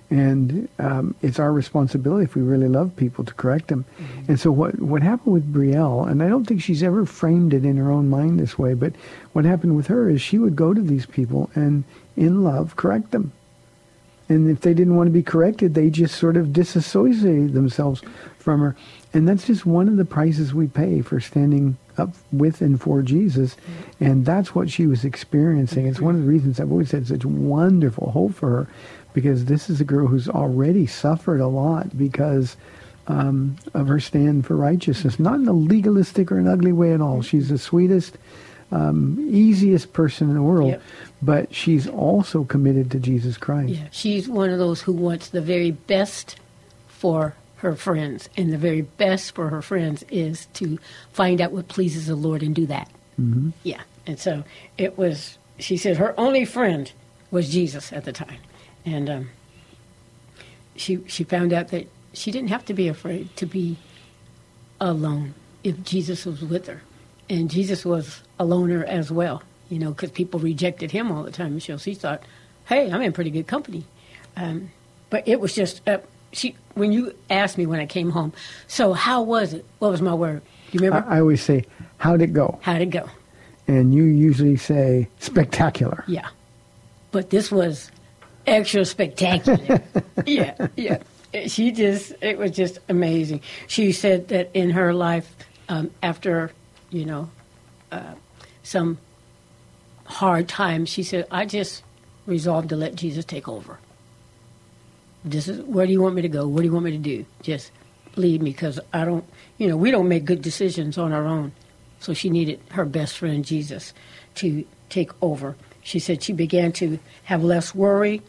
And 0.09 0.69
um, 0.79 1.15
it's 1.21 1.37
our 1.37 1.51
responsibility 1.51 2.23
if 2.23 2.35
we 2.35 2.41
really 2.41 2.69
love 2.69 2.95
people 2.95 3.25
to 3.25 3.33
correct 3.33 3.67
them. 3.67 3.83
And 4.29 4.39
so 4.39 4.51
what 4.51 4.79
what 4.79 5.03
happened 5.03 5.33
with 5.33 5.53
Brielle, 5.53 6.09
and 6.09 6.23
I 6.23 6.29
don't 6.29 6.45
think 6.45 6.61
she's 6.61 6.81
ever 6.81 7.05
framed 7.05 7.53
it 7.53 7.65
in 7.65 7.75
her 7.75 7.91
own 7.91 8.09
mind 8.09 8.39
this 8.39 8.57
way, 8.57 8.73
but 8.73 8.93
what 9.33 9.43
happened 9.43 9.75
with 9.75 9.87
her 9.87 10.09
is 10.09 10.21
she 10.21 10.39
would 10.39 10.55
go 10.55 10.73
to 10.73 10.81
these 10.81 11.05
people 11.05 11.49
and 11.55 11.83
in 12.15 12.43
love 12.43 12.77
correct 12.77 13.11
them. 13.11 13.33
And 14.29 14.49
if 14.49 14.61
they 14.61 14.73
didn't 14.73 14.95
want 14.95 15.07
to 15.07 15.11
be 15.11 15.23
corrected, 15.23 15.73
they 15.73 15.89
just 15.89 16.15
sort 16.15 16.37
of 16.37 16.51
disassociated 16.51 17.53
themselves 17.53 18.01
from 18.39 18.59
her. 18.59 18.75
And 19.17 19.27
that's 19.27 19.47
just 19.47 19.65
one 19.65 19.87
of 19.87 19.97
the 19.97 20.05
prices 20.05 20.53
we 20.53 20.67
pay 20.67 21.01
for 21.01 21.19
standing 21.19 21.75
up 21.97 22.13
with 22.31 22.61
and 22.61 22.79
for 22.79 23.01
Jesus. 23.01 23.57
And 23.99 24.27
that's 24.27 24.53
what 24.53 24.69
she 24.69 24.85
was 24.85 25.03
experiencing. 25.03 25.87
It's 25.87 25.99
one 25.99 26.13
of 26.13 26.21
the 26.21 26.27
reasons 26.27 26.59
I've 26.59 26.71
always 26.71 26.91
had 26.91 27.07
such 27.07 27.25
wonderful 27.25 28.11
hope 28.11 28.35
for 28.35 28.49
her 28.51 28.67
because 29.13 29.45
this 29.45 29.71
is 29.71 29.81
a 29.81 29.83
girl 29.83 30.05
who's 30.05 30.29
already 30.29 30.85
suffered 30.85 31.39
a 31.41 31.47
lot 31.47 31.97
because 31.97 32.57
um, 33.07 33.55
of 33.73 33.87
her 33.87 33.99
stand 33.99 34.45
for 34.45 34.55
righteousness. 34.55 35.19
Not 35.19 35.39
in 35.39 35.47
a 35.47 35.51
legalistic 35.53 36.31
or 36.31 36.37
an 36.37 36.47
ugly 36.47 36.71
way 36.71 36.93
at 36.93 37.01
all. 37.01 37.23
She's 37.23 37.49
the 37.49 37.57
sweetest, 37.57 38.19
um, 38.71 39.17
easiest 39.31 39.93
person 39.93 40.29
in 40.29 40.35
the 40.35 40.43
world, 40.43 40.69
Yep. 40.69 40.81
but 41.23 41.55
she's 41.55 41.87
also 41.87 42.43
committed 42.43 42.91
to 42.91 42.99
Jesus 42.99 43.35
Christ. 43.35 43.69
Yeah, 43.73 43.87
she's 43.89 44.29
one 44.29 44.51
of 44.51 44.59
those 44.59 44.81
who 44.81 44.93
wants 44.93 45.29
the 45.29 45.41
very 45.41 45.71
best 45.71 46.35
for 46.87 47.33
her 47.57 47.75
friends, 47.75 48.29
and 48.37 48.53
the 48.53 48.57
very 48.57 48.81
best 48.81 49.33
for 49.33 49.49
her 49.49 49.61
friends 49.61 50.03
is 50.09 50.45
to 50.53 50.77
find 51.11 51.41
out 51.41 51.51
what 51.51 51.67
pleases 51.67 52.07
the 52.07 52.15
Lord 52.15 52.43
and 52.43 52.53
do 52.53 52.65
that. 52.67 52.89
Mm-hmm. 53.19 53.49
Yeah, 53.63 53.81
and 54.05 54.19
so 54.19 54.43
it 54.77 54.97
was. 54.97 55.37
She 55.59 55.75
said 55.75 55.97
her 55.97 56.13
only 56.19 56.45
friend 56.45 56.91
was 57.31 57.49
Jesus 57.49 57.91
at 57.91 58.05
the 58.05 58.13
time, 58.13 58.39
and 58.85 59.09
um, 59.09 59.29
she 60.75 61.03
she 61.07 61.23
found 61.23 61.51
out 61.51 61.69
that 61.69 61.87
she 62.13 62.31
didn't 62.31 62.49
have 62.49 62.65
to 62.65 62.73
be 62.73 62.87
afraid 62.87 63.35
to 63.37 63.45
be 63.45 63.77
alone 64.79 65.33
if 65.63 65.83
Jesus 65.83 66.25
was 66.25 66.43
with 66.43 66.67
her, 66.67 66.83
and 67.27 67.49
Jesus 67.49 67.83
was 67.83 68.21
a 68.39 68.45
loner 68.45 68.83
as 68.85 69.11
well. 69.11 69.41
You 69.69 69.79
know, 69.79 69.89
because 69.89 70.11
people 70.11 70.39
rejected 70.39 70.91
him 70.91 71.11
all 71.11 71.23
the 71.23 71.31
time. 71.31 71.53
And 71.53 71.63
so 71.63 71.77
she 71.77 71.95
thought, 71.95 72.21
"Hey, 72.65 72.91
I'm 72.91 73.01
in 73.01 73.13
pretty 73.13 73.31
good 73.31 73.47
company." 73.47 73.83
Um, 74.35 74.71
but 75.09 75.27
it 75.27 75.39
was 75.39 75.55
just 75.55 75.81
uh, 75.87 75.97
she. 76.31 76.55
When 76.75 76.91
you 76.91 77.15
asked 77.31 77.57
me 77.57 77.65
when 77.65 77.79
I 77.79 77.87
came 77.87 78.11
home, 78.11 78.33
so 78.67 78.93
how 78.93 79.23
was 79.23 79.53
it? 79.53 79.65
What 79.79 79.91
was 79.91 80.01
my 80.01 80.13
word? 80.13 80.41
You 80.71 80.81
I, 80.81 80.85
remember 80.85 81.09
I 81.09 81.19
always 81.19 81.41
say, 81.41 81.65
how'd 81.97 82.21
it 82.21 82.33
go? 82.33 82.59
how'd 82.61 82.81
it 82.81 82.91
go? 82.91 83.09
And 83.67 83.93
you 83.93 84.03
usually 84.03 84.55
say, 84.57 85.09
spectacular. 85.19 86.03
Yeah, 86.07 86.27
but 87.11 87.31
this 87.31 87.51
was 87.51 87.91
extra 88.45 88.85
spectacular. 88.85 89.81
yeah, 90.25 90.67
yeah. 90.75 90.99
She 91.47 91.71
just, 91.71 92.13
it 92.21 92.37
was 92.37 92.51
just 92.51 92.79
amazing. 92.89 93.41
She 93.67 93.91
said 93.91 94.29
that 94.29 94.49
in 94.53 94.69
her 94.71 94.93
life, 94.93 95.35
um, 95.69 95.91
after, 96.01 96.51
you 96.89 97.05
know, 97.05 97.29
uh, 97.91 98.13
some 98.63 98.97
hard 100.05 100.47
times, 100.47 100.89
she 100.89 101.03
said, 101.03 101.27
I 101.29 101.45
just 101.45 101.83
resolved 102.25 102.69
to 102.69 102.75
let 102.75 102.95
Jesus 102.95 103.25
take 103.25 103.47
over. 103.47 103.77
This 105.29 105.47
is, 105.47 105.61
where 105.61 105.85
do 105.85 105.91
you 105.91 106.01
want 106.01 106.15
me 106.15 106.21
to 106.21 106.29
go? 106.29 106.47
What 106.47 106.61
do 106.61 106.65
you 106.65 106.73
want 106.73 106.85
me 106.85 106.91
to 106.91 106.97
do? 106.97 107.25
Just 107.41 107.71
lead 108.15 108.41
me 108.41 108.51
because 108.51 108.79
I 108.93 109.05
don't, 109.05 109.25
you 109.57 109.67
know, 109.67 109.77
we 109.77 109.91
don't 109.91 110.07
make 110.07 110.25
good 110.25 110.41
decisions 110.41 110.97
on 110.97 111.11
our 111.11 111.25
own. 111.25 111.51
So 111.99 112.13
she 112.13 112.29
needed 112.29 112.59
her 112.71 112.85
best 112.85 113.17
friend, 113.17 113.43
Jesus, 113.43 113.93
to 114.35 114.65
take 114.89 115.11
over. 115.21 115.55
She 115.83 115.99
said 115.99 116.23
she 116.23 116.33
began 116.33 116.71
to 116.73 116.99
have 117.23 117.43
less 117.43 117.73
worry 117.73 118.21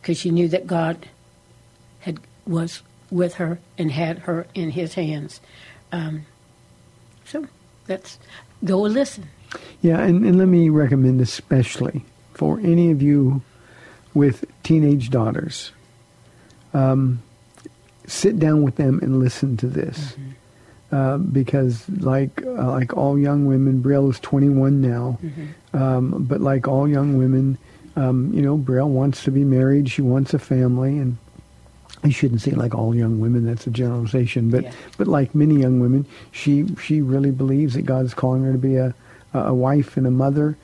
because 0.00 0.18
she 0.18 0.30
knew 0.30 0.48
that 0.48 0.66
God 0.66 1.08
had 2.00 2.20
was 2.46 2.82
with 3.10 3.34
her 3.34 3.58
and 3.76 3.90
had 3.90 4.20
her 4.20 4.46
in 4.54 4.70
His 4.70 4.94
hands. 4.94 5.40
Um, 5.92 6.26
so 7.24 7.46
that's 7.86 8.18
go 8.64 8.84
and 8.84 8.94
listen. 8.94 9.28
Yeah, 9.80 10.00
and, 10.00 10.24
and 10.24 10.38
let 10.38 10.48
me 10.48 10.68
recommend 10.68 11.20
especially 11.20 12.04
for 12.34 12.58
any 12.60 12.90
of 12.90 13.00
you 13.02 13.42
with 14.14 14.44
teenage 14.62 15.10
daughters, 15.10 15.72
um, 16.74 17.22
sit 18.06 18.38
down 18.38 18.62
with 18.62 18.76
them 18.76 18.98
and 19.02 19.18
listen 19.20 19.56
to 19.58 19.66
this. 19.66 20.14
Uh, 20.90 21.18
because 21.18 21.86
like 22.00 22.42
uh, 22.46 22.70
like 22.70 22.96
all 22.96 23.18
young 23.18 23.44
women, 23.44 23.82
Brielle 23.82 24.10
is 24.10 24.18
21 24.20 24.80
now, 24.80 25.18
um, 25.74 26.24
but 26.26 26.40
like 26.40 26.66
all 26.66 26.88
young 26.88 27.18
women, 27.18 27.58
um, 27.94 28.32
you 28.32 28.40
know, 28.40 28.56
Brielle 28.56 28.88
wants 28.88 29.22
to 29.24 29.30
be 29.30 29.44
married. 29.44 29.90
She 29.90 30.00
wants 30.00 30.32
a 30.32 30.38
family, 30.38 30.96
and 30.96 31.18
I 32.04 32.08
shouldn't 32.08 32.40
say 32.40 32.52
like 32.52 32.74
all 32.74 32.94
young 32.94 33.20
women. 33.20 33.44
That's 33.44 33.66
a 33.66 33.70
generalization, 33.70 34.48
but 34.48 34.62
Yeah. 34.64 34.72
but 34.96 35.08
like 35.08 35.34
many 35.34 35.56
young 35.60 35.78
women, 35.78 36.06
she 36.32 36.64
she 36.82 37.02
really 37.02 37.32
believes 37.32 37.74
that 37.74 37.82
God's 37.82 38.14
calling 38.14 38.42
her 38.44 38.52
to 38.52 38.58
be 38.58 38.76
a 38.76 38.94
a 39.34 39.52
wife 39.52 39.98
and 39.98 40.06
a 40.06 40.10
mother, 40.10 40.56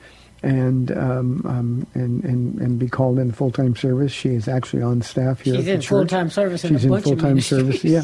and 0.45 0.91
um, 0.91 1.41
um, 1.45 1.87
and 1.95 2.23
and 2.23 2.61
and 2.61 2.77
be 2.77 2.87
called 2.87 3.17
in 3.17 3.31
full 3.31 3.49
time 3.49 3.75
service. 3.75 4.11
She 4.11 4.29
is 4.29 4.47
actually 4.47 4.83
on 4.83 5.01
staff 5.01 5.41
here. 5.41 5.55
She's 5.55 5.63
at 5.63 5.65
the 5.65 5.73
in 5.73 5.81
full-time 5.81 6.29
service 6.29 6.63
in 6.63 6.73
She's 6.73 6.85
in 6.85 7.01
full 7.01 7.17
time 7.17 7.41
service. 7.41 7.83
Yeah, 7.83 8.03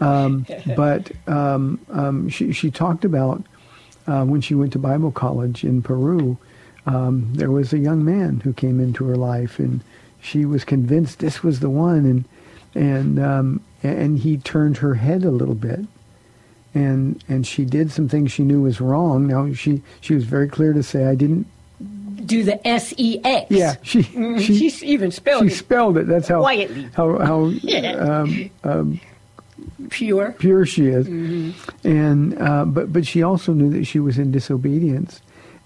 um, 0.00 0.46
but 0.76 1.12
um, 1.28 1.78
um, 1.90 2.28
she 2.30 2.52
she 2.52 2.70
talked 2.70 3.04
about 3.04 3.44
uh, 4.06 4.24
when 4.24 4.40
she 4.40 4.54
went 4.54 4.72
to 4.72 4.78
Bible 4.78 5.12
college 5.12 5.62
in 5.62 5.82
Peru. 5.82 6.38
Um, 6.86 7.30
there 7.34 7.50
was 7.50 7.72
a 7.72 7.78
young 7.78 8.02
man 8.02 8.40
who 8.40 8.54
came 8.54 8.80
into 8.80 9.04
her 9.04 9.16
life, 9.16 9.58
and 9.58 9.82
she 10.22 10.46
was 10.46 10.64
convinced 10.64 11.18
this 11.18 11.42
was 11.42 11.60
the 11.60 11.70
one, 11.70 12.06
and 12.06 12.24
and 12.74 13.18
um, 13.18 13.60
and 13.82 14.18
he 14.18 14.38
turned 14.38 14.78
her 14.78 14.94
head 14.94 15.22
a 15.22 15.30
little 15.30 15.54
bit, 15.54 15.80
and 16.74 17.22
and 17.28 17.46
she 17.46 17.66
did 17.66 17.92
some 17.92 18.08
things 18.08 18.32
she 18.32 18.42
knew 18.42 18.62
was 18.62 18.80
wrong. 18.80 19.26
Now 19.26 19.52
she 19.52 19.82
she 20.00 20.14
was 20.14 20.24
very 20.24 20.48
clear 20.48 20.72
to 20.72 20.82
say 20.82 21.04
I 21.04 21.14
didn't. 21.14 21.46
Do 22.24 22.42
the 22.44 22.66
S 22.66 22.92
E 22.96 23.18
X. 23.24 23.50
Yeah, 23.50 23.74
she 23.82 24.02
Mhm. 24.02 24.40
she 24.40 24.70
She 24.70 24.86
even 24.86 25.10
spelled 25.10 25.42
she 25.42 25.46
it 25.46 25.50
She 25.50 25.56
spelled 25.56 25.96
it. 25.98 26.06
That's 26.06 26.28
how 26.28 26.40
quietly. 26.40 26.88
how 26.94 27.18
how 27.18 27.46
Yeah. 27.62 28.30
um, 28.62 29.00
pure. 29.90 30.34
pure 30.38 30.66
she 30.66 30.86
is. 30.86 31.06
Mm-hmm. 31.06 31.86
And 31.88 32.40
uh, 32.40 32.64
but 32.64 32.92
but 32.92 33.06
she 33.06 33.22
also 33.22 33.52
knew 33.52 33.70
that 33.70 33.84
she 33.84 34.00
was 34.00 34.18
in 34.18 34.30
disobedience, 34.30 35.20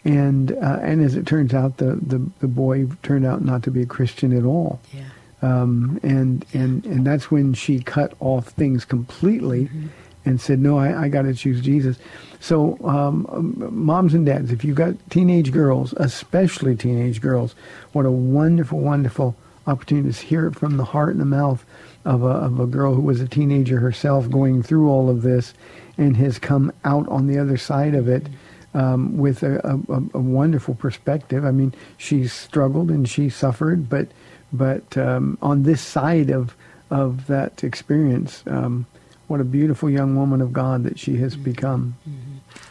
and 0.05 0.53
uh, 0.53 0.79
and 0.83 1.03
as 1.05 1.15
it 1.17 1.27
turns 1.27 1.55
out, 1.55 1.77
the, 1.79 1.97
the 1.97 2.21
the 2.41 2.49
boy 2.49 2.87
turned 3.03 3.25
out 3.27 3.45
not 3.45 3.63
to 3.65 3.71
be 3.71 3.83
a 3.83 3.87
Christian 3.87 4.37
at 4.37 4.45
all. 4.45 4.81
Yeah. 4.95 5.03
Um, 5.41 6.01
and 6.03 6.45
and 6.53 6.85
and 6.87 7.07
that's 7.07 7.31
when 7.31 7.55
she 7.55 7.81
cut 7.81 8.13
off 8.21 8.49
things 8.49 8.85
completely, 8.85 9.65
Mm-hmm. 9.67 9.87
And 10.29 10.41
said, 10.41 10.61
"No, 10.61 10.79
I, 10.79 11.05
I 11.05 11.09
got 11.09 11.23
to 11.23 11.35
choose 11.35 11.61
Jesus." 11.61 11.97
So, 12.41 12.79
um, 12.85 13.27
moms 13.73 14.15
and 14.15 14.25
dads, 14.25 14.53
if 14.53 14.65
you've 14.65 14.77
got 14.77 14.95
teenage 15.11 15.51
girls, 15.51 15.93
especially 15.97 16.77
teenage 16.77 17.21
girls, 17.21 17.55
what 17.93 18.07
a 18.07 18.11
wonderful, 18.11 18.79
wonderful 18.79 19.35
opportunity 19.67 20.13
to 20.13 20.27
hear 20.27 20.47
it 20.47 20.55
from 20.55 20.77
the 20.77 20.85
heart 20.85 21.11
and 21.11 21.21
the 21.21 21.25
mouth 21.25 21.65
of 22.05 22.23
a 22.23 22.27
of 22.27 22.61
a 22.61 22.67
girl 22.67 22.95
who 22.95 23.03
was 23.03 23.21
a 23.21 23.29
teenager 23.29 23.81
herself, 23.81 24.31
going 24.31 24.63
through 24.63 24.89
all 24.89 25.11
of 25.11 25.23
this, 25.23 25.53
and 25.97 26.17
has 26.17 26.39
come 26.39 26.73
out 26.85 27.09
on 27.09 27.27
the 27.27 27.39
other 27.39 27.57
side 27.57 27.95
of 27.95 28.09
it. 28.09 28.27
Um, 28.75 29.17
with 29.17 29.43
a, 29.43 29.59
a, 29.65 30.19
a 30.19 30.21
wonderful 30.21 30.75
perspective. 30.75 31.43
I 31.43 31.53
mean, 31.53 31.75
she 31.97 32.29
struggled 32.29 32.91
and 32.91 33.09
she 33.09 33.31
suffered, 33.31 33.89
but 33.89 34.09
but 34.53 34.97
um, 34.97 35.39
on 35.41 35.63
this 35.63 35.81
side 35.81 36.31
of 36.31 36.55
of 36.91 37.27
that 37.29 37.65
experience, 37.65 38.43
um, 38.47 38.87
what 39.29 39.41
a 39.41 39.45
beautiful 39.45 39.89
young 39.89 40.17
woman 40.17 40.41
of 40.41 40.53
God 40.53 40.85
that 40.85 40.99
she 40.99 41.17
has 41.19 41.37
become. 41.37 41.95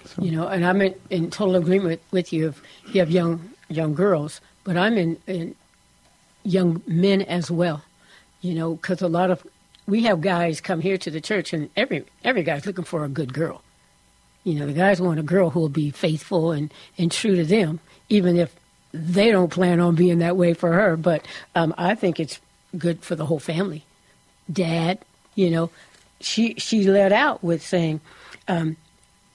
So, 0.05 0.21
You 0.21 0.31
know, 0.31 0.47
and 0.47 0.65
I'm 0.65 0.81
in, 0.81 0.95
in 1.09 1.29
total 1.29 1.55
agreement 1.55 2.01
with 2.11 2.33
you 2.33 2.49
if 2.49 2.61
you 2.93 2.99
have 2.99 3.11
young 3.11 3.49
young 3.69 3.93
girls, 3.93 4.41
but 4.63 4.75
I'm 4.77 4.97
in, 4.97 5.17
in 5.27 5.55
young 6.43 6.81
men 6.87 7.21
as 7.21 7.49
well. 7.51 7.83
You 8.41 8.53
know, 8.53 8.75
because 8.75 9.01
a 9.01 9.07
lot 9.07 9.31
of 9.31 9.45
we 9.87 10.03
have 10.03 10.21
guys 10.21 10.59
come 10.59 10.81
here 10.81 10.97
to 10.97 11.11
the 11.11 11.21
church, 11.21 11.53
and 11.53 11.69
every 11.75 12.03
every 12.23 12.43
guy's 12.43 12.65
looking 12.65 12.85
for 12.85 13.05
a 13.05 13.09
good 13.09 13.33
girl. 13.33 13.61
You 14.43 14.55
know, 14.55 14.65
the 14.65 14.73
guys 14.73 15.01
want 15.01 15.19
a 15.19 15.23
girl 15.23 15.49
who 15.49 15.59
will 15.59 15.69
be 15.69 15.91
faithful 15.91 16.51
and, 16.51 16.73
and 16.97 17.11
true 17.11 17.35
to 17.35 17.43
them, 17.43 17.81
even 18.07 18.37
if 18.37 18.55
they 18.93 19.29
don't 19.29 19.51
plan 19.51 19.81
on 19.81 19.95
being 19.95 20.19
that 20.19 20.37
way 20.37 20.53
for 20.53 20.71
her. 20.71 20.95
But 20.95 21.25
um, 21.53 21.75
I 21.77 21.95
think 21.95 22.17
it's 22.19 22.39
good 22.77 23.03
for 23.03 23.15
the 23.15 23.25
whole 23.25 23.39
family. 23.39 23.83
Dad, 24.51 24.99
you 25.35 25.49
know, 25.49 25.69
she 26.19 26.55
she 26.55 26.83
let 26.83 27.11
out 27.11 27.43
with 27.43 27.61
saying 27.61 28.01
um, 28.47 28.77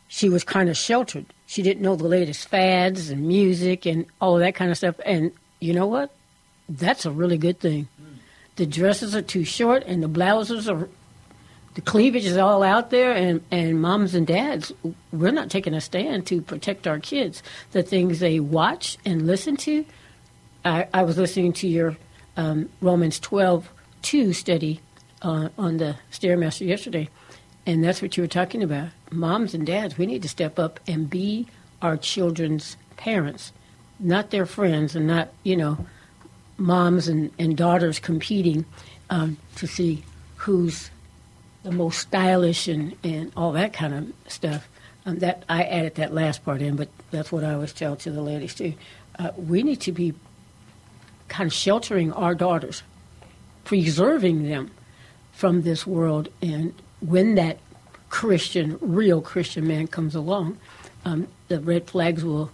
she 0.08 0.28
was 0.28 0.44
kind 0.44 0.68
of 0.68 0.76
sheltered. 0.76 1.26
She 1.46 1.62
didn't 1.62 1.82
know 1.82 1.96
the 1.96 2.08
latest 2.08 2.48
fads 2.48 3.10
and 3.10 3.26
music 3.26 3.86
and 3.86 4.06
all 4.20 4.36
that 4.38 4.54
kind 4.54 4.70
of 4.70 4.76
stuff. 4.76 4.96
And 5.04 5.32
you 5.60 5.74
know 5.74 5.86
what? 5.86 6.14
That's 6.68 7.06
a 7.06 7.10
really 7.10 7.38
good 7.38 7.60
thing. 7.60 7.88
The 8.56 8.66
dresses 8.66 9.14
are 9.14 9.22
too 9.22 9.44
short 9.44 9.84
and 9.84 10.02
the 10.02 10.08
blouses 10.08 10.68
are 10.68 10.88
the 11.74 11.80
cleavage 11.80 12.26
is 12.26 12.36
all 12.36 12.62
out 12.62 12.90
there 12.90 13.12
and, 13.12 13.42
and 13.50 13.80
moms 13.80 14.14
and 14.14 14.26
dads 14.26 14.72
we're 15.10 15.30
not 15.30 15.50
taking 15.50 15.72
a 15.72 15.80
stand 15.80 16.26
to 16.26 16.42
protect 16.42 16.86
our 16.86 16.98
kids 16.98 17.42
the 17.72 17.82
things 17.82 18.18
they 18.18 18.40
watch 18.40 18.98
and 19.06 19.26
listen 19.26 19.56
to 19.56 19.84
i, 20.66 20.86
I 20.92 21.02
was 21.02 21.16
listening 21.16 21.54
to 21.54 21.68
your 21.68 21.96
um, 22.36 22.68
romans 22.82 23.18
12 23.20 23.70
2 24.02 24.32
study 24.34 24.80
uh, 25.22 25.48
on 25.58 25.78
the 25.78 25.96
stairmaster 26.10 26.66
yesterday 26.66 27.08
and 27.64 27.82
that's 27.82 28.02
what 28.02 28.16
you 28.16 28.22
were 28.22 28.28
talking 28.28 28.62
about 28.62 28.88
moms 29.10 29.54
and 29.54 29.66
dads 29.66 29.96
we 29.96 30.06
need 30.06 30.22
to 30.22 30.28
step 30.28 30.58
up 30.58 30.80
and 30.86 31.08
be 31.08 31.46
our 31.80 31.96
children's 31.96 32.76
parents 32.96 33.52
not 33.98 34.30
their 34.30 34.46
friends 34.46 34.94
and 34.94 35.06
not 35.06 35.28
you 35.42 35.56
know 35.56 35.78
moms 36.58 37.08
and, 37.08 37.30
and 37.38 37.56
daughters 37.56 37.98
competing 37.98 38.64
um, 39.10 39.36
to 39.56 39.66
see 39.66 40.02
who's 40.36 40.90
the 41.62 41.70
most 41.70 41.98
stylish 41.98 42.68
and, 42.68 42.96
and 43.04 43.32
all 43.36 43.52
that 43.52 43.72
kind 43.72 43.94
of 43.94 44.32
stuff. 44.32 44.68
Um, 45.04 45.18
that 45.18 45.44
I 45.48 45.64
added 45.64 45.96
that 45.96 46.14
last 46.14 46.44
part 46.44 46.62
in, 46.62 46.76
but 46.76 46.88
that's 47.10 47.32
what 47.32 47.42
I 47.42 47.54
always 47.54 47.72
tell 47.72 47.96
to 47.96 48.10
the 48.10 48.22
ladies 48.22 48.54
too. 48.54 48.74
Uh, 49.18 49.30
we 49.36 49.62
need 49.62 49.80
to 49.80 49.92
be 49.92 50.14
kind 51.28 51.48
of 51.48 51.52
sheltering 51.52 52.12
our 52.12 52.34
daughters, 52.36 52.82
preserving 53.64 54.48
them 54.48 54.70
from 55.32 55.62
this 55.62 55.86
world, 55.86 56.28
and 56.40 56.74
when 57.00 57.34
that 57.34 57.58
Christian, 58.10 58.78
real 58.80 59.20
Christian 59.20 59.66
man 59.66 59.88
comes 59.88 60.14
along, 60.14 60.58
um, 61.04 61.26
the 61.48 61.60
red 61.60 61.88
flags 61.88 62.22
will 62.24 62.50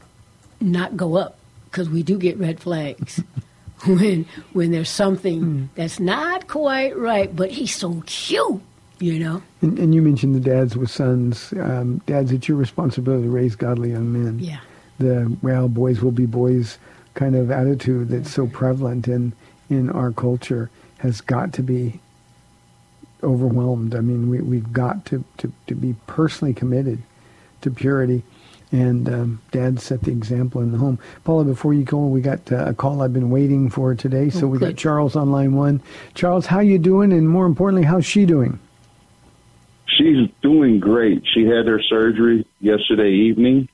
not 0.61 0.97
go 0.97 1.17
up 1.17 1.39
because 1.65 1.89
we 1.89 2.03
do 2.03 2.19
get 2.19 2.39
red 2.39 2.61
flags. 2.61 3.23
when 3.87 4.27
when 4.53 4.71
there's 4.71 4.89
something 4.89 5.71
that's 5.75 6.01
not 6.01 6.49
quite 6.49 6.97
right, 6.97 7.35
but 7.35 7.51
he's 7.51 7.75
so 7.75 8.03
cute, 8.07 8.61
you 8.99 9.19
know. 9.19 9.43
And, 9.61 9.79
and 9.79 9.95
you 9.95 10.03
mentioned 10.03 10.35
the 10.35 10.41
dads 10.41 10.77
with 10.77 10.91
sons. 10.91 11.53
Um, 11.53 11.99
dads, 12.07 12.33
it's 12.33 12.49
your 12.49 12.57
responsibility 12.57 13.25
to 13.25 13.31
raise 13.31 13.55
godly 13.55 13.91
young 13.91 14.13
men. 14.13 14.39
Yeah. 14.39 14.61
The 14.99 15.37
well, 15.43 15.69
boys 15.69 16.01
will 16.01 16.13
be 16.13 16.27
boys 16.27 16.79
kind 17.15 17.37
of 17.37 17.51
attitude 17.51 18.09
that's 18.09 18.31
so 18.31 18.47
prevalent 18.47 19.09
in 19.09 19.33
in 19.71 19.91
our 19.91 20.13
culture 20.13 20.71
has 20.99 21.21
got 21.21 21.53
to 21.53 21.63
be 21.63 22.01
overwhelmed. 23.23 23.95
I 23.95 24.01
mean, 24.01 24.29
we, 24.31 24.41
we've 24.41 24.73
got 24.73 25.05
to, 25.07 25.25
to, 25.39 25.53
to 25.67 25.75
be 25.75 25.95
personally 26.07 26.55
committed 26.55 27.03
to 27.63 27.71
purity. 27.71 28.23
And 28.71 29.09
um, 29.09 29.43
Dad 29.51 29.81
set 29.81 30.03
the 30.03 30.11
example 30.11 30.61
in 30.61 30.73
the 30.73 30.79
home. 30.79 30.99
Paula, 31.25 31.45
before 31.45 31.73
you 31.73 31.85
go, 31.85 32.07
we 32.07 32.21
got 32.21 32.53
uh, 32.53 32.67
a 32.67 32.75
call 32.75 33.01
I've 33.03 33.15
been 33.15 33.31
waiting 33.31 33.71
for 33.71 33.95
today. 33.95 34.29
So 34.29 34.45
Oh, 34.45 34.49
we 34.49 34.59
got. 34.59 34.77
Charles 34.77 35.17
on 35.17 35.33
line 35.33 35.55
one. 35.55 35.81
Charles, 36.15 36.45
how 36.47 36.61
you 36.61 36.79
doing? 36.79 37.13
And 37.13 37.29
more 37.29 37.47
importantly, 37.47 37.87
how's 37.87 38.05
she 38.05 38.27
doing? 38.27 38.59
She's 39.87 40.29
doing 40.43 40.81
great. 40.81 41.23
She 41.33 41.45
had 41.45 41.67
her 41.67 41.81
surgery 41.83 42.47
yesterday 42.61 43.11
evening. 43.11 43.69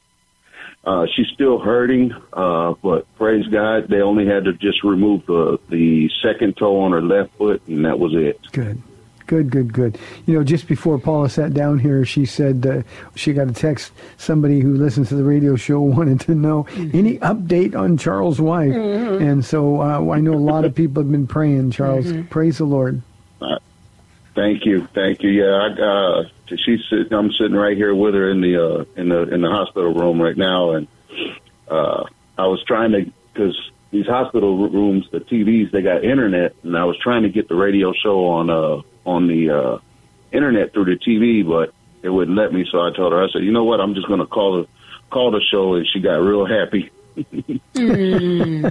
Uh, 0.84 1.06
she's 1.16 1.26
still 1.28 1.58
hurting, 1.58 2.12
uh, 2.34 2.74
but 2.82 3.06
praise 3.16 3.46
God, 3.46 3.88
they 3.88 4.02
only 4.02 4.26
had 4.26 4.44
to 4.44 4.52
just 4.52 4.84
remove 4.84 5.24
the 5.24 5.58
the 5.70 6.10
second 6.22 6.58
toe 6.58 6.80
on 6.82 6.92
her 6.92 7.00
left 7.00 7.34
foot, 7.36 7.62
and 7.66 7.86
that 7.86 7.98
was 7.98 8.12
it. 8.14 8.38
Good. 8.52 8.82
Good, 9.26 9.50
good, 9.50 9.72
good. 9.72 9.98
You 10.26 10.34
know, 10.34 10.44
just 10.44 10.68
before 10.68 10.98
Paula 10.98 11.30
sat 11.30 11.54
down 11.54 11.78
here, 11.78 12.04
she 12.04 12.26
said 12.26 12.66
uh, 12.66 12.82
she 13.14 13.32
got 13.32 13.48
a 13.48 13.52
text. 13.52 13.92
Somebody 14.18 14.60
who 14.60 14.74
listens 14.74 15.08
to 15.08 15.14
the 15.14 15.24
radio 15.24 15.56
show 15.56 15.80
wanted 15.80 16.20
to 16.20 16.34
know 16.34 16.66
any 16.76 17.18
update 17.18 17.74
on 17.74 17.96
Charles' 17.96 18.40
wife, 18.40 18.74
and 18.74 19.44
so 19.44 19.80
uh, 19.80 20.10
I 20.10 20.20
know 20.20 20.34
a 20.34 20.36
lot 20.36 20.64
of 20.64 20.74
people 20.76 21.02
have 21.02 21.10
been 21.10 21.26
praying. 21.26 21.70
Charles, 21.70 22.12
praise 22.30 22.58
the 22.58 22.64
Lord. 22.64 23.02
Thank 24.34 24.66
you, 24.66 24.88
thank 24.94 25.22
you. 25.22 25.30
Yeah, 25.30 25.52
I, 25.52 25.80
uh, 25.80 26.24
she's 26.48 26.80
sitting. 26.90 27.12
I'm 27.12 27.30
sitting 27.32 27.54
right 27.54 27.76
here 27.76 27.94
with 27.94 28.14
her 28.14 28.30
in 28.30 28.40
the 28.40 28.56
uh, 28.62 28.84
in 28.96 29.08
the 29.08 29.22
in 29.32 29.40
the 29.42 29.48
hospital 29.48 29.94
room 29.94 30.20
right 30.20 30.36
now, 30.36 30.72
and 30.72 30.88
uh, 31.68 32.04
I 32.36 32.46
was 32.46 32.62
trying 32.66 32.92
to 32.92 33.12
because 33.32 33.56
these 33.92 34.06
hospital 34.06 34.68
rooms, 34.68 35.06
the 35.12 35.20
TVs, 35.20 35.70
they 35.70 35.82
got 35.82 36.04
internet, 36.04 36.56
and 36.64 36.76
I 36.76 36.84
was 36.84 36.98
trying 36.98 37.22
to 37.22 37.28
get 37.28 37.48
the 37.48 37.54
radio 37.54 37.92
show 37.92 38.26
on 38.26 38.50
uh 38.50 38.82
on 39.04 39.26
the 39.26 39.50
uh, 39.50 39.78
internet 40.32 40.72
through 40.72 40.86
the 40.86 40.96
TV, 40.96 41.46
but 41.46 41.74
it 42.02 42.10
wouldn't 42.10 42.36
let 42.36 42.52
me. 42.52 42.66
So 42.70 42.80
I 42.80 42.90
told 42.92 43.12
her, 43.12 43.22
I 43.22 43.28
said, 43.30 43.42
you 43.42 43.52
know 43.52 43.64
what, 43.64 43.80
I'm 43.80 43.94
just 43.94 44.06
going 44.06 44.20
to 44.20 44.26
call 44.26 44.62
the 44.62 44.68
call 45.10 45.30
the 45.30 45.40
show, 45.50 45.74
and 45.74 45.86
she 45.86 46.00
got 46.00 46.16
real 46.16 46.46
happy. 46.46 46.90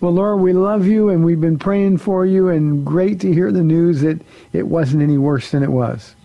Well, 0.00 0.14
Laura, 0.14 0.36
we 0.36 0.52
love 0.52 0.86
you, 0.86 1.10
and 1.10 1.24
we've 1.24 1.40
been 1.40 1.58
praying 1.58 1.98
for 1.98 2.26
you, 2.26 2.48
and 2.48 2.84
great 2.84 3.20
to 3.20 3.32
hear 3.32 3.52
the 3.52 3.62
news 3.62 4.00
that 4.00 4.20
it 4.52 4.66
wasn't 4.66 5.02
any 5.02 5.16
worse 5.16 5.52
than 5.52 5.62
it 5.62 5.70
was. 5.70 6.16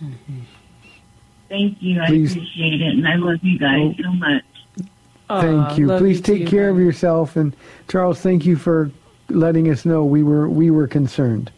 Thank 1.48 1.80
you. 1.80 2.00
I 2.00 2.06
appreciate 2.06 2.80
it, 2.80 2.82
and 2.82 3.06
I 3.06 3.14
love 3.14 3.38
you 3.42 3.58
guys 3.58 3.94
so 4.02 4.12
much. 4.14 4.42
Thank 5.28 5.72
Aw, 5.72 5.74
you. 5.76 5.86
Please 5.98 6.16
you 6.16 6.22
take 6.22 6.44
too, 6.44 6.50
care 6.50 6.70
of 6.70 6.78
yourself, 6.78 7.36
and 7.36 7.54
Charles, 7.86 8.20
thank 8.20 8.46
you 8.46 8.56
for 8.56 8.90
letting 9.28 9.70
us 9.70 9.84
know 9.84 10.04
we 10.04 10.22
were 10.22 10.48
we 10.48 10.70
were 10.70 10.88
concerned. 10.88 11.52